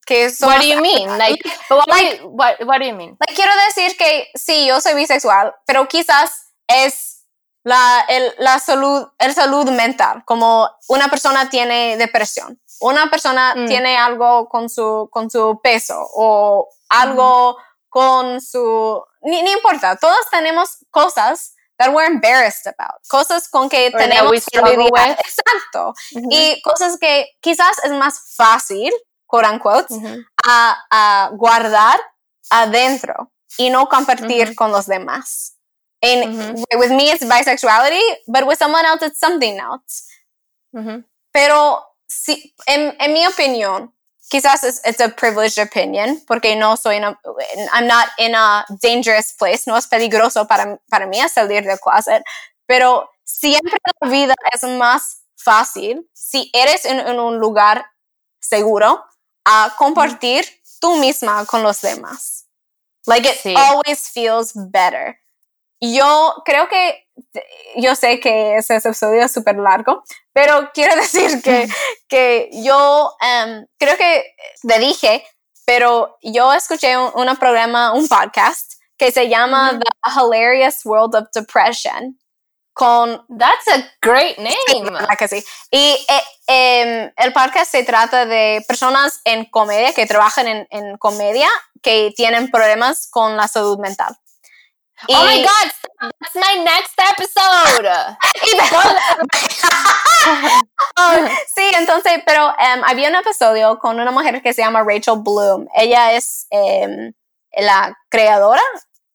Que 0.05 0.27
What 0.41 0.59
do 0.61 0.67
you 0.67 0.81
mean? 0.81 1.17
Like, 1.17 1.43
what, 1.71 1.87
do 1.87 1.97
you- 2.05 2.29
what, 2.29 2.61
what 2.67 2.79
do 2.81 2.87
you 2.87 2.95
mean? 2.95 3.17
Like, 3.21 3.35
quiero 3.37 3.53
decir 3.69 3.97
que 3.97 4.31
sí, 4.35 4.67
yo 4.67 4.81
soy 4.81 4.95
bisexual, 4.95 5.55
pero 5.67 5.87
quizás 5.89 6.53
es 6.67 7.25
la, 7.65 8.05
el, 8.09 8.35
la 8.39 8.59
salud, 8.59 9.07
el 9.19 9.33
salud 9.35 9.71
mental, 9.71 10.25
como 10.25 10.69
una 10.89 11.09
persona 11.09 11.49
tiene 11.51 11.97
depresión, 11.97 12.61
una 12.83 13.09
persona 13.11 13.55
Mm. 13.57 13.67
tiene 13.67 13.97
algo 13.97 14.49
con 14.49 14.69
su, 14.69 15.09
con 15.11 15.31
su 15.31 15.61
peso 15.63 15.95
o 16.15 16.69
algo 16.89 17.57
con 17.89 18.41
su... 18.41 19.03
Ni, 19.23 19.43
ni 19.43 19.53
importa, 19.53 19.97
todos 19.97 20.29
tenemos 20.31 20.79
cosas 20.91 21.55
that 21.79 21.91
we're 21.93 22.07
embarrassed 22.07 22.67
about, 22.67 23.01
cosas 23.09 23.49
con 23.49 23.69
que 23.69 23.91
tenemos 23.91 24.31
que 24.47 24.61
lidiar. 24.61 25.19
Exacto. 25.19 25.95
Y 26.31 26.61
cosas 26.63 26.97
que 26.99 27.27
quizás 27.41 27.79
es 27.85 27.91
más 27.93 28.35
fácil, 28.37 28.93
quote 29.27 29.49
unquote, 29.49 29.93
Ujú. 29.95 30.23
a, 30.47 30.77
a 30.91 31.31
guardar 31.35 31.99
adentro 32.51 33.31
y 33.59 33.71
no 33.71 33.89
compartir 33.89 34.49
Ujú. 34.49 34.55
con 34.55 34.73
los 34.73 34.87
demás. 34.87 35.57
And 36.03 36.25
Ujú. 36.57 36.65
with 36.79 36.91
me 36.91 37.11
it's 37.13 37.25
bisexuality, 37.25 38.01
but 38.27 38.45
with 38.45 38.59
someone 38.59 38.85
else 38.85 39.03
it's 39.07 39.19
something 39.21 39.59
else. 39.59 40.05
Pero 41.33 41.85
sí, 42.13 42.55
en, 42.67 42.97
en 43.01 43.13
mi 43.13 43.27
opinión, 43.27 43.95
quizás 44.29 44.65
es 44.65 44.81
it's 44.85 45.01
a 45.01 45.09
privileged 45.09 45.59
opinion, 45.63 46.21
porque 46.27 46.57
no 46.57 46.77
soy 46.77 46.97
en 46.97 47.05
I'm 47.05 47.87
not 47.87 48.09
in 48.19 48.35
a 48.35 48.65
dangerous 48.83 49.33
place, 49.39 49.63
no 49.67 49.77
es 49.77 49.87
peligroso 49.87 50.47
para, 50.47 50.79
para 50.89 51.07
mí 51.07 51.19
salir 51.29 51.65
del 51.65 51.79
closet, 51.79 52.23
pero 52.67 53.09
siempre 53.25 53.73
la 54.01 54.09
vida 54.09 54.35
es 54.53 54.63
más 54.65 55.23
fácil 55.37 56.09
si 56.13 56.51
eres 56.55 56.85
en, 56.85 57.01
en 57.01 57.19
un 57.19 57.39
lugar 57.39 57.85
seguro 58.41 59.05
a 59.45 59.75
compartir 59.77 60.45
tú 60.81 60.97
misma 60.97 61.45
con 61.47 61.63
los 61.63 61.81
demás. 61.81 62.47
Like 63.07 63.29
it 63.29 63.37
Sí. 63.43 63.55
always 63.57 64.09
feels 64.09 64.53
better. 64.55 65.19
Yo 65.81 66.35
creo 66.45 66.69
que, 66.69 67.02
yo 67.77 67.95
sé 67.95 68.21
que 68.21 68.57
ese 68.57 68.77
episodio 68.77 69.23
es 69.23 69.33
súper 69.33 69.57
largo, 69.57 70.03
pero 70.33 70.71
quiero 70.73 70.97
decir 70.97 71.43
que, 71.43 71.69
que 72.09 72.51
yo 72.53 73.13
em, 73.21 73.67
creo 73.79 73.97
que 73.97 74.35
te 74.67 74.79
dije, 74.79 75.25
pero 75.65 76.19
yo 76.23 76.53
escuché 76.53 76.97
un, 76.97 77.11
un 77.15 77.37
programa, 77.37 77.93
un 77.93 78.09
podcast 78.09 78.75
que 78.99 79.11
se 79.13 79.29
llama 79.29 79.73
Ujú. 79.73 79.81
The 79.81 80.11
Hilarious 80.11 80.85
World 80.85 81.15
of 81.17 81.29
Depression. 81.35 82.19
con 82.75 83.25
That's 83.39 83.69
a 83.69 83.85
great 84.01 84.39
name. 84.39 84.91
¿verdad 84.91 85.19
que 85.19 85.29
sí? 85.29 85.45
Y 85.71 86.07
eh, 86.09 86.23
em, 86.47 87.13
el 87.17 87.33
podcast 87.33 87.71
se 87.71 87.85
trata 87.85 88.27
de 88.27 88.65
personas 88.67 89.21
en 89.25 89.45
comedia 89.47 89.93
que 89.93 90.07
trabajan 90.07 90.49
en, 90.49 90.67
en 90.71 90.97
comedia 90.99 91.49
que 91.83 92.13
tienen 92.17 92.51
problemas 92.51 93.09
con 93.11 93.37
la 93.37 93.49
salud 93.49 93.79
mental. 93.79 94.17
Oh 95.09 95.25
my 95.25 95.41
Y- 95.41 95.43
god, 95.43 95.71
that's 96.21 96.35
my 96.37 96.63
next 96.65 96.95
episode. 96.99 97.87
y- 98.47 98.59
Oh, 100.97 101.15
sí, 101.55 101.63
entonces, 101.75 102.23
pero 102.25 102.55
em, 102.59 102.83
había 102.85 103.09
un 103.09 103.15
episodio 103.17 103.79
con 103.79 103.99
una 103.99 104.11
mujer 104.11 104.43
que 104.43 104.53
se 104.53 104.63
llama 104.63 104.83
Rachel 104.85 105.17
Bloom. 105.19 105.67
Ella 105.75 106.13
es 106.13 106.47
em, 106.51 107.13
la 107.57 107.97
creadora 108.09 108.63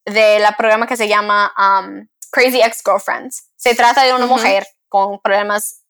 del 0.05 0.43
programa 0.57 0.87
que 0.87 0.97
se 0.97 1.07
llama 1.07 1.53
um, 1.57 2.07
Crazy 2.31 2.61
Ex-Girlfriends. 2.61 3.49
Se 3.55 3.75
trata 3.75 4.03
de 4.03 4.13
una 4.13 4.25
Ujú. 4.25 4.35
mujer 4.35 4.65
con 4.89 5.19
problemas 5.19 5.81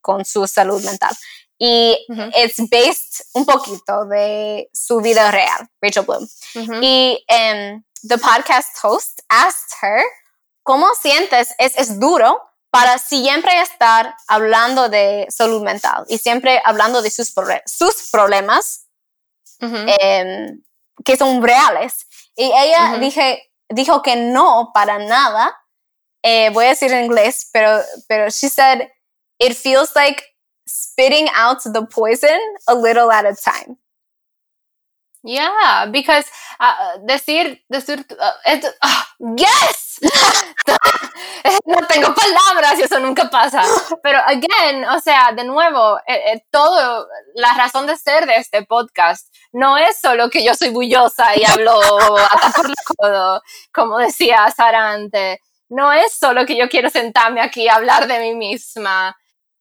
con 0.00 0.24
su 0.24 0.46
salud 0.46 0.82
mental. 0.84 1.14
Y 1.66 1.96
Ujú. 2.10 2.30
it's 2.36 2.58
based 2.68 3.24
un 3.32 3.46
poquito 3.46 4.04
de 4.06 4.68
su 4.74 5.00
vida 5.00 5.30
real, 5.30 5.68
Rachel 5.80 6.04
Bloom. 6.04 6.28
Ujú. 6.54 6.80
Y 6.82 7.24
em, 7.28 7.82
the 8.06 8.18
podcast 8.18 8.76
host 8.82 9.20
asked 9.30 9.72
her, 9.80 10.02
¿cómo 10.62 10.94
sientes? 10.94 11.54
Es, 11.58 11.72
es 11.78 11.98
duro 11.98 12.38
para 12.70 12.98
siempre 12.98 13.58
estar 13.62 14.14
hablando 14.28 14.88
de 14.88 15.26
salud 15.30 15.62
mental 15.62 16.04
y 16.08 16.18
siempre 16.18 16.60
hablando 16.64 17.00
de 17.00 17.10
sus, 17.10 17.32
sus 17.66 18.10
problemas 18.10 18.86
Ujú. 19.62 19.76
em, 20.00 20.62
que 21.04 21.16
son 21.16 21.40
reales. 21.42 22.06
Y 22.36 22.44
ella 22.44 22.98
dije, 22.98 23.50
dijo 23.70 24.02
que 24.02 24.16
no 24.16 24.70
para 24.74 24.98
nada. 24.98 25.56
Eh, 26.22 26.50
voy 26.50 26.66
a 26.66 26.70
decir 26.70 26.92
en 26.92 27.04
inglés, 27.04 27.48
pero, 27.52 27.80
pero 28.08 28.28
she 28.28 28.48
said, 28.50 28.88
it 29.38 29.54
feels 29.56 29.94
like 29.94 30.22
spitting 30.66 31.28
out 31.34 31.62
the 31.64 31.86
poison 31.86 32.38
a 32.68 32.74
little 32.74 33.10
at 33.10 33.24
a 33.26 33.34
time. 33.34 33.76
Yeah, 35.26 35.86
because 35.90 36.26
uh, 36.60 36.98
decir, 37.08 37.58
decir, 37.72 38.04
uh, 38.20 38.32
es- 38.44 38.74
ah, 38.82 39.08
yes, 39.38 39.98
no 41.66 41.80
tengo 41.88 42.14
palabras 42.14 42.78
eso 42.78 43.00
nunca 43.00 43.30
pasa. 43.30 43.62
Pero 44.02 44.18
again, 44.26 44.84
o 44.84 45.00
sea, 45.00 45.32
de 45.32 45.44
nuevo, 45.44 45.96
eh, 46.06 46.32
eh, 46.34 46.44
todo 46.50 47.06
la 47.36 47.54
razón 47.54 47.86
de 47.86 47.96
ser 47.96 48.26
de 48.26 48.36
este 48.36 48.66
podcast 48.66 49.32
no 49.52 49.78
es 49.78 49.98
solo 49.98 50.28
que 50.28 50.44
yo 50.44 50.54
soy 50.54 50.68
bullosa 50.70 51.34
y 51.36 51.44
hablo 51.44 51.80
hasta 52.30 52.50
por 52.50 52.66
el 52.66 52.74
codo, 52.84 53.42
como 53.72 53.98
decía 53.98 54.52
Sara 54.54 54.90
antes. 54.90 55.38
No 55.70 55.90
es 55.92 56.12
solo 56.12 56.44
que 56.44 56.56
yo 56.58 56.68
quiero 56.68 56.90
sentarme 56.90 57.40
aquí 57.40 57.66
a 57.66 57.76
hablar 57.76 58.06
de 58.06 58.18
mí 58.20 58.34
misma. 58.34 59.16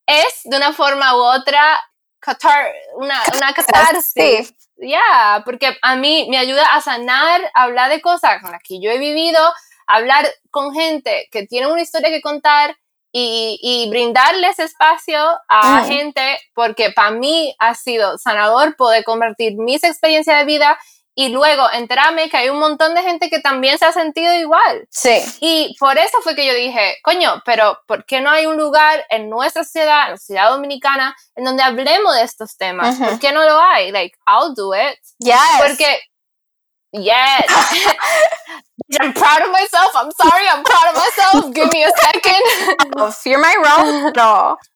Es 0.06 0.42
de 0.44 0.58
una 0.58 0.74
forma 0.74 1.16
u 1.16 1.20
otra 1.20 1.84
catar, 2.20 2.72
una, 2.96 3.22
una 3.36 3.54
catarsis. 3.54 4.48
Sí. 4.48 4.56
Ya, 4.78 5.42
porque 5.46 5.78
a 5.82 5.96
mí 5.96 6.28
me 6.30 6.38
ayuda 6.38 6.66
a 6.74 6.82
sanar, 6.82 7.42
a 7.54 7.64
hablar 7.64 7.90
de 7.90 8.02
cosas 8.02 8.42
con 8.42 8.52
las 8.52 8.62
que 8.64 8.82
yo 8.82 8.90
he 8.90 8.98
vivido, 8.98 9.40
hablar 9.88 10.28
con 10.50 10.74
gente 10.74 11.28
que 11.32 11.46
tiene 11.46 11.68
una 11.68 11.82
historia 11.82 12.10
que 12.10 12.22
contar 12.22 12.76
y, 13.12 13.60
y 13.62 13.90
brindarles 13.90 14.58
espacio 14.58 15.20
a 15.48 15.82
Ujú. 15.82 15.88
gente, 15.88 16.40
porque 16.56 16.92
para 16.92 17.12
mí 17.12 17.56
ha 17.60 17.76
sido 17.76 18.18
sanador 18.18 18.76
poder 18.76 19.04
convertir 19.04 19.56
mis 19.56 19.84
experiencias 19.84 20.40
de 20.40 20.46
vida 20.46 20.78
y 21.16 21.30
luego 21.30 21.70
enterarme 21.72 22.30
que 22.30 22.38
hay 22.38 22.50
un 22.50 22.60
montón 22.60 22.96
de 22.96 23.04
gente 23.04 23.30
que 23.30 23.40
también 23.40 23.78
se 23.78 23.86
ha 23.86 23.92
sentido 23.92 24.34
igual. 24.34 24.88
Sí. 24.90 25.22
Y 25.42 25.76
por 25.80 25.98
eso 25.98 26.22
fue 26.24 26.36
que 26.36 26.46
yo 26.46 26.54
dije, 26.54 26.98
coño, 27.04 27.42
pero 27.46 27.80
¿por 27.86 28.06
qué 28.06 28.20
no 28.22 28.32
hay 28.32 28.48
un 28.48 28.58
lugar 28.58 29.06
en 29.10 29.30
nuestra 29.30 29.64
sociedad, 29.64 30.06
en 30.06 30.12
la 30.12 30.18
sociedad 30.18 30.50
dominicana, 30.50 31.16
en 31.36 31.46
donde 31.46 31.62
hablemos 31.62 32.16
de 32.16 32.24
estos 32.24 32.58
temas? 32.58 32.96
Ujú. 32.96 33.06
¿Por 33.10 33.20
qué 33.20 33.32
no 33.32 33.44
lo 33.44 33.60
hay? 33.60 33.92
Like, 33.92 34.18
I'll 34.28 34.56
do 34.56 34.74
it. 34.74 34.98
Yes. 35.20 35.38
Porque, 35.60 36.00
yes. 36.94 37.46
I'm 39.00 39.14
proud 39.14 39.42
of 39.42 39.52
myself. 39.52 39.96
I'm 39.96 40.12
sorry, 40.12 40.48
I'm 40.48 40.64
proud 40.64 40.90
of 40.90 40.96
myself. 40.96 41.54
Give 41.54 41.70
me 41.72 41.84
a 41.84 41.92
second. 41.92 42.96
Oh, 42.98 43.12
fear 43.12 43.38
my 43.40 43.56
role? 43.64 44.12
No. 44.16 44.58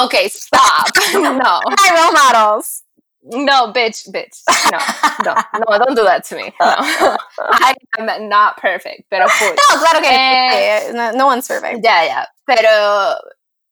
Okay, 0.00 0.28
stop. 0.28 0.86
No, 1.12 1.60
My 1.68 1.90
role 1.94 2.12
models. 2.12 2.82
No, 3.22 3.72
bitch, 3.72 4.08
bitch. 4.10 4.42
No, 4.70 4.78
no, 5.24 5.34
no, 5.34 5.78
don't 5.78 5.96
do 5.96 6.04
that 6.04 6.24
to 6.28 6.36
me. 6.36 6.52
No. 6.60 6.76
I 7.38 7.74
am 7.98 8.28
not 8.28 8.56
perfect, 8.56 9.04
pero 9.10 9.28
full. 9.28 9.54
No, 9.54 9.78
claro 9.80 10.00
que 10.00 10.08
Eh, 10.10 10.92
no, 10.92 11.12
no 11.12 11.26
one's 11.26 11.46
perfect. 11.46 11.82
Ya, 11.82 12.04
ya. 12.04 12.26
Pero 12.46 13.16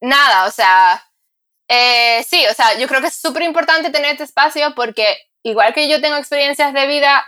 nada, 0.02 0.46
o 0.46 0.50
sea, 0.50 1.02
eh, 1.68 2.24
sí, 2.24 2.44
o 2.50 2.54
sea, 2.54 2.74
yo 2.78 2.88
creo 2.88 3.00
que 3.00 3.08
es 3.08 3.14
súper 3.14 3.42
importante 3.42 3.90
tener 3.90 4.12
este 4.12 4.24
espacio 4.24 4.74
porque 4.74 5.16
igual 5.42 5.72
que 5.72 5.88
yo 5.88 6.00
tengo 6.00 6.16
experiencias 6.16 6.72
de 6.74 6.86
vida 6.86 7.24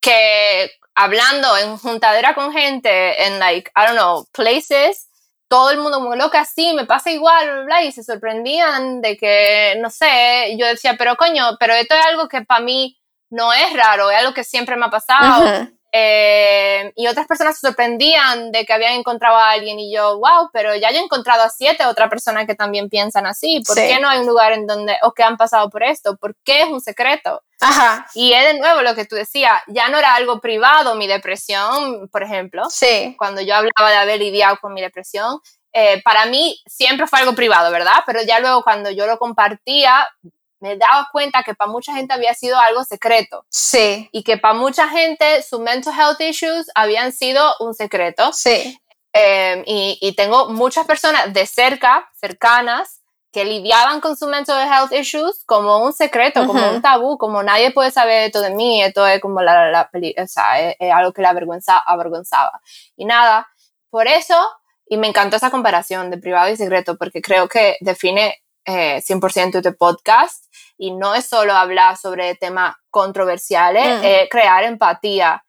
que 0.00 0.70
hablando 0.94 1.56
en 1.58 1.76
juntadera 1.78 2.34
con 2.34 2.52
gente, 2.52 3.26
en 3.26 3.38
like, 3.38 3.70
I 3.76 3.86
don't 3.86 3.96
know, 3.98 4.26
places, 4.32 5.09
todo 5.50 5.70
el 5.72 5.78
mundo 5.78 5.98
como 5.98 6.14
loca, 6.14 6.44
sí, 6.44 6.72
me 6.74 6.86
pasa 6.86 7.10
igual, 7.10 7.44
bla, 7.44 7.54
bla, 7.56 7.64
bla, 7.64 7.82
y 7.82 7.90
se 7.90 8.04
sorprendían 8.04 9.00
de 9.00 9.16
que, 9.16 9.74
no 9.80 9.90
sé, 9.90 10.56
yo 10.56 10.64
decía, 10.66 10.94
pero 10.96 11.16
coño, 11.16 11.56
pero 11.58 11.74
esto 11.74 11.96
es 11.96 12.06
algo 12.06 12.28
que 12.28 12.42
para 12.42 12.60
mí 12.60 12.96
no 13.30 13.52
es 13.52 13.72
raro, 13.74 14.10
es 14.12 14.18
algo 14.18 14.32
que 14.32 14.44
siempre 14.44 14.76
me 14.76 14.86
ha 14.86 14.90
pasado. 14.90 15.68
Eh, 15.92 16.92
y 16.94 17.08
otras 17.08 17.26
personas 17.26 17.58
se 17.58 17.66
sorprendían 17.66 18.52
de 18.52 18.64
que 18.64 18.72
habían 18.72 18.92
encontrado 18.92 19.36
a 19.36 19.50
alguien 19.50 19.80
y 19.80 19.92
yo, 19.92 20.18
wow, 20.18 20.48
pero 20.52 20.76
ya 20.76 20.92
yo 20.92 20.98
he 20.98 21.02
encontrado 21.02 21.42
a 21.42 21.48
siete 21.50 21.84
otras 21.84 22.08
personas 22.08 22.46
que 22.46 22.54
también 22.54 22.88
piensan 22.88 23.26
así. 23.26 23.60
¿Por 23.66 23.74
Sí. 23.76 23.82
qué 23.88 23.98
no 23.98 24.08
hay 24.08 24.20
un 24.20 24.26
lugar 24.26 24.52
en 24.52 24.68
donde, 24.68 24.96
o 25.02 25.12
que 25.12 25.24
han 25.24 25.36
pasado 25.36 25.68
por 25.68 25.82
esto? 25.82 26.16
¿Por 26.16 26.36
qué 26.44 26.62
es 26.62 26.68
un 26.68 26.80
secreto? 26.80 27.42
Ajá. 27.60 28.06
Y 28.14 28.32
es 28.32 28.52
de 28.54 28.58
nuevo 28.58 28.82
lo 28.82 28.94
que 28.94 29.04
tú 29.04 29.16
decías, 29.16 29.60
ya 29.68 29.88
no 29.88 29.98
era 29.98 30.14
algo 30.14 30.40
privado 30.40 30.94
mi 30.94 31.06
depresión, 31.06 32.08
por 32.08 32.22
ejemplo, 32.22 32.64
Sí. 32.70 33.14
cuando 33.18 33.40
yo 33.40 33.54
hablaba 33.54 33.90
de 33.90 33.96
haber 33.96 34.18
lidiado 34.18 34.56
con 34.60 34.72
mi 34.74 34.80
depresión, 34.80 35.40
eh, 35.72 36.02
para 36.02 36.26
mí 36.26 36.60
siempre 36.66 37.06
fue 37.06 37.20
algo 37.20 37.34
privado, 37.34 37.70
¿verdad? 37.70 38.02
Pero 38.06 38.22
ya 38.22 38.40
luego 38.40 38.62
cuando 38.62 38.90
yo 38.90 39.06
lo 39.06 39.18
compartía, 39.18 40.08
me 40.60 40.76
daba 40.76 41.08
cuenta 41.12 41.42
que 41.42 41.54
para 41.54 41.70
mucha 41.70 41.94
gente 41.94 42.12
había 42.12 42.34
sido 42.34 42.58
algo 42.58 42.84
secreto 42.84 43.44
Sí. 43.48 44.08
y 44.12 44.22
que 44.24 44.36
para 44.36 44.54
mucha 44.54 44.88
gente 44.88 45.42
sus 45.42 45.60
mental 45.60 45.94
health 45.98 46.20
issues 46.20 46.66
habían 46.74 47.12
sido 47.12 47.54
un 47.60 47.72
secreto. 47.74 48.32
Sí. 48.32 48.78
Eh, 49.12 49.62
y, 49.66 49.98
y 50.00 50.12
tengo 50.14 50.48
muchas 50.50 50.86
personas 50.86 51.32
de 51.32 51.46
cerca, 51.46 52.08
cercanas, 52.20 52.99
que 53.32 53.44
lidiaban 53.44 54.00
con 54.00 54.16
sus 54.16 54.28
mental 54.28 54.66
health 54.66 54.92
issues 54.92 55.44
como 55.46 55.78
un 55.84 55.92
secreto, 55.92 56.46
como 56.46 56.60
Ujú. 56.66 56.74
un 56.76 56.82
tabú, 56.82 57.16
como 57.18 57.42
nadie 57.42 57.70
puede 57.70 57.90
saber 57.92 58.24
esto 58.24 58.40
de 58.40 58.50
mí, 58.50 58.82
esto 58.82 59.06
es 59.06 59.20
como 59.20 59.40
la, 59.42 59.70
la, 59.70 59.88
peli- 59.90 60.14
o 60.20 60.26
sea, 60.26 60.58
es, 60.60 60.76
es 60.80 60.92
algo 60.92 61.12
que 61.12 61.22
la 61.22 61.30
avergüenza, 61.30 61.78
avergonzaba. 61.78 62.60
Y 62.96 63.04
nada, 63.04 63.46
por 63.88 64.08
eso, 64.08 64.34
y 64.86 64.96
me 64.96 65.06
encantó 65.06 65.36
esa 65.36 65.50
comparación 65.50 66.10
de 66.10 66.18
privado 66.18 66.48
y 66.50 66.56
secreto, 66.56 66.96
porque 66.96 67.22
creo 67.22 67.48
que 67.48 67.76
define 67.80 68.42
eh, 68.64 69.00
100% 69.00 69.56
este 69.56 69.72
podcast 69.72 70.44
y 70.76 70.92
no 70.92 71.14
es 71.14 71.26
solo 71.26 71.54
hablar 71.54 71.96
sobre 71.96 72.34
temas 72.34 72.74
controversiales, 72.90 74.00
Mm. 74.00 74.04
es 74.04 74.28
crear 74.28 74.64
empatía. 74.64 75.44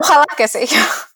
Ojalá 0.00 0.24
que 0.36 0.48
sí. 0.48 0.66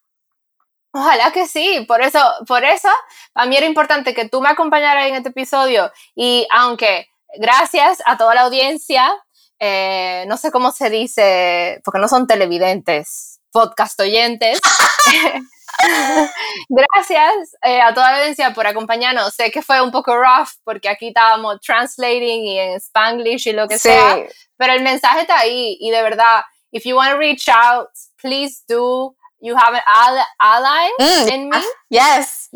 Ojalá 0.92 1.30
que 1.32 1.46
sí, 1.46 1.84
por 1.86 2.00
eso, 2.00 2.18
por 2.46 2.64
eso, 2.64 2.88
para 3.32 3.46
mí 3.46 3.56
era 3.56 3.66
importante 3.66 4.14
que 4.14 4.28
tú 4.28 4.40
me 4.40 4.48
acompañaras 4.48 5.06
en 5.08 5.14
este 5.16 5.28
episodio 5.28 5.92
y 6.14 6.46
aunque 6.50 7.08
gracias 7.38 8.02
a 8.06 8.16
toda 8.16 8.34
la 8.34 8.42
audiencia, 8.42 9.14
eh, 9.58 10.24
no 10.26 10.36
sé 10.38 10.50
cómo 10.50 10.70
se 10.72 10.88
dice, 10.88 11.80
porque 11.84 11.98
no 12.00 12.08
son 12.08 12.26
televidentes, 12.26 13.40
podcast 13.52 13.98
oyentes. 14.00 14.58
gracias 16.68 17.32
eh, 17.62 17.80
a 17.80 17.92
toda 17.92 18.12
la 18.12 18.18
audiencia 18.18 18.52
por 18.54 18.66
acompañarnos. 18.66 19.34
Sé 19.34 19.50
que 19.50 19.62
fue 19.62 19.80
un 19.82 19.90
poco 19.90 20.16
rough 20.16 20.48
porque 20.64 20.88
aquí 20.88 21.08
estábamos 21.08 21.60
translating 21.60 22.44
y 22.46 22.58
en 22.58 22.74
Spanglish 22.76 23.48
y 23.48 23.52
lo 23.52 23.68
que 23.68 23.78
Sí. 23.78 23.88
sea, 23.90 24.16
pero 24.56 24.72
el 24.72 24.82
mensaje 24.82 25.22
está 25.22 25.38
ahí 25.40 25.76
y 25.80 25.90
de 25.90 26.02
verdad, 26.02 26.42
if 26.72 26.84
you 26.84 26.96
want 26.96 27.10
to 27.10 27.18
reach 27.18 27.48
out, 27.48 27.88
please 28.20 28.62
do. 28.68 29.14
You 29.40 29.54
have 29.56 29.74
an 29.74 29.82
ally, 29.86 30.22
ally 30.38 30.88
Mm, 30.98 31.28
in 31.32 31.48
me. 31.48 31.56
Yes. 31.90 32.48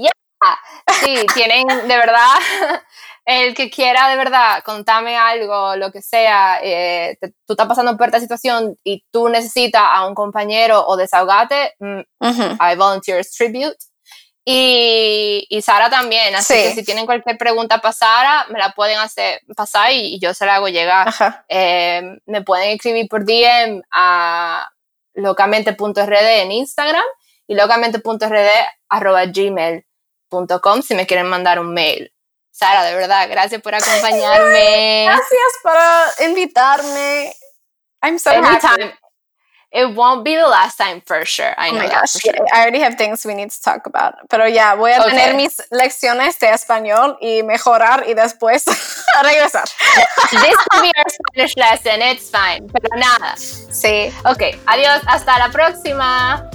Sí, 1.04 1.26
tienen 1.34 1.66
de 1.86 1.96
verdad, 1.96 2.34
el 3.26 3.54
que 3.54 3.68
quiera 3.70 4.08
de 4.08 4.16
verdad 4.16 4.62
contarme 4.64 5.16
algo, 5.16 5.76
lo 5.76 5.92
que 5.92 6.00
sea, 6.00 6.58
eh, 6.62 7.18
te- 7.20 7.32
tú 7.46 7.52
estás 7.52 7.66
pasando 7.66 7.96
por 7.96 8.06
esta 8.06 8.20
situación 8.20 8.78
y 8.82 9.04
tú 9.12 9.28
necesitas 9.28 9.82
a 9.84 10.06
un 10.06 10.14
compañero 10.14 10.82
o 10.86 10.96
desahogarte, 10.96 11.74
mm, 11.78 12.00
Ujú. 12.20 12.42
I 12.58 12.74
volunteers 12.76 13.30
tribute. 13.32 13.76
Y, 14.44 15.46
y 15.50 15.60
Sara 15.62 15.90
también, 15.90 16.34
así 16.34 16.54
Sí. 16.54 16.62
que 16.62 16.74
si 16.74 16.84
tienen 16.84 17.04
cualquier 17.06 17.36
pregunta 17.36 17.78
para 17.78 17.92
Sara, 17.92 18.46
me 18.48 18.58
la 18.58 18.70
pueden 18.72 18.98
hacer 18.98 19.40
pasar 19.54 19.92
y, 19.92 20.14
y 20.14 20.18
yo 20.20 20.32
se 20.32 20.46
la 20.46 20.54
hago 20.56 20.68
llegar. 20.68 21.12
Eh, 21.48 22.02
me 22.24 22.42
pueden 22.42 22.70
escribir 22.70 23.06
por 23.08 23.24
DM 23.26 23.82
a 23.92 24.66
locamente.rd 25.14 26.40
en 26.42 26.52
Instagram 26.52 27.04
y 27.46 27.54
locamente.rd 27.54 28.48
arroba 28.88 29.26
gmail. 29.26 29.84
gmail.com 30.30 30.82
si 30.82 30.94
me 30.94 31.06
quieren 31.06 31.26
mandar 31.26 31.58
un 31.58 31.72
mail. 31.72 32.12
Sara, 32.50 32.84
de 32.84 32.94
verdad, 32.94 33.28
gracias 33.30 33.62
por 33.62 33.74
acompañarme. 33.74 35.04
Gracias 35.04 35.52
por 35.62 36.26
invitarme. 36.26 37.34
I'm 38.02 38.18
so 38.18 38.30
happy. 38.30 38.92
It 39.72 39.94
won't 39.94 40.24
be 40.24 40.34
the 40.34 40.48
last 40.48 40.76
time 40.78 41.00
for 41.06 41.24
sure. 41.24 41.54
I 41.56 41.68
Oh 41.68 41.72
know 41.74 41.78
my 41.82 41.88
gosh, 41.88 42.10
sure. 42.12 42.34
yeah, 42.34 42.42
I 42.52 42.62
already 42.62 42.80
have 42.80 42.96
things 42.96 43.24
we 43.24 43.34
need 43.34 43.50
to 43.52 43.60
talk 43.62 43.86
about. 43.86 44.14
Pero 44.28 44.46
ya, 44.48 44.74
voy 44.74 44.90
a 44.92 44.98
Okay. 45.00 45.10
tener 45.16 45.36
mis 45.36 45.60
lecciones 45.70 46.38
de 46.40 46.48
español 46.50 47.16
y 47.20 47.42
mejorar 47.44 48.04
y 48.08 48.14
después 48.14 48.64
regresar. 49.22 49.64
This 50.32 50.56
could 50.70 50.82
be 50.82 50.90
our 50.96 51.08
Spanish 51.08 51.56
lesson. 51.56 52.02
It's 52.02 52.30
fine. 52.30 52.66
Pero 52.72 52.88
nada. 52.96 53.36
Sí. 53.36 54.12
Ok, 54.24 54.58
adiós. 54.66 55.02
Hasta 55.06 55.38
la 55.38 55.50
próxima. 55.50 56.50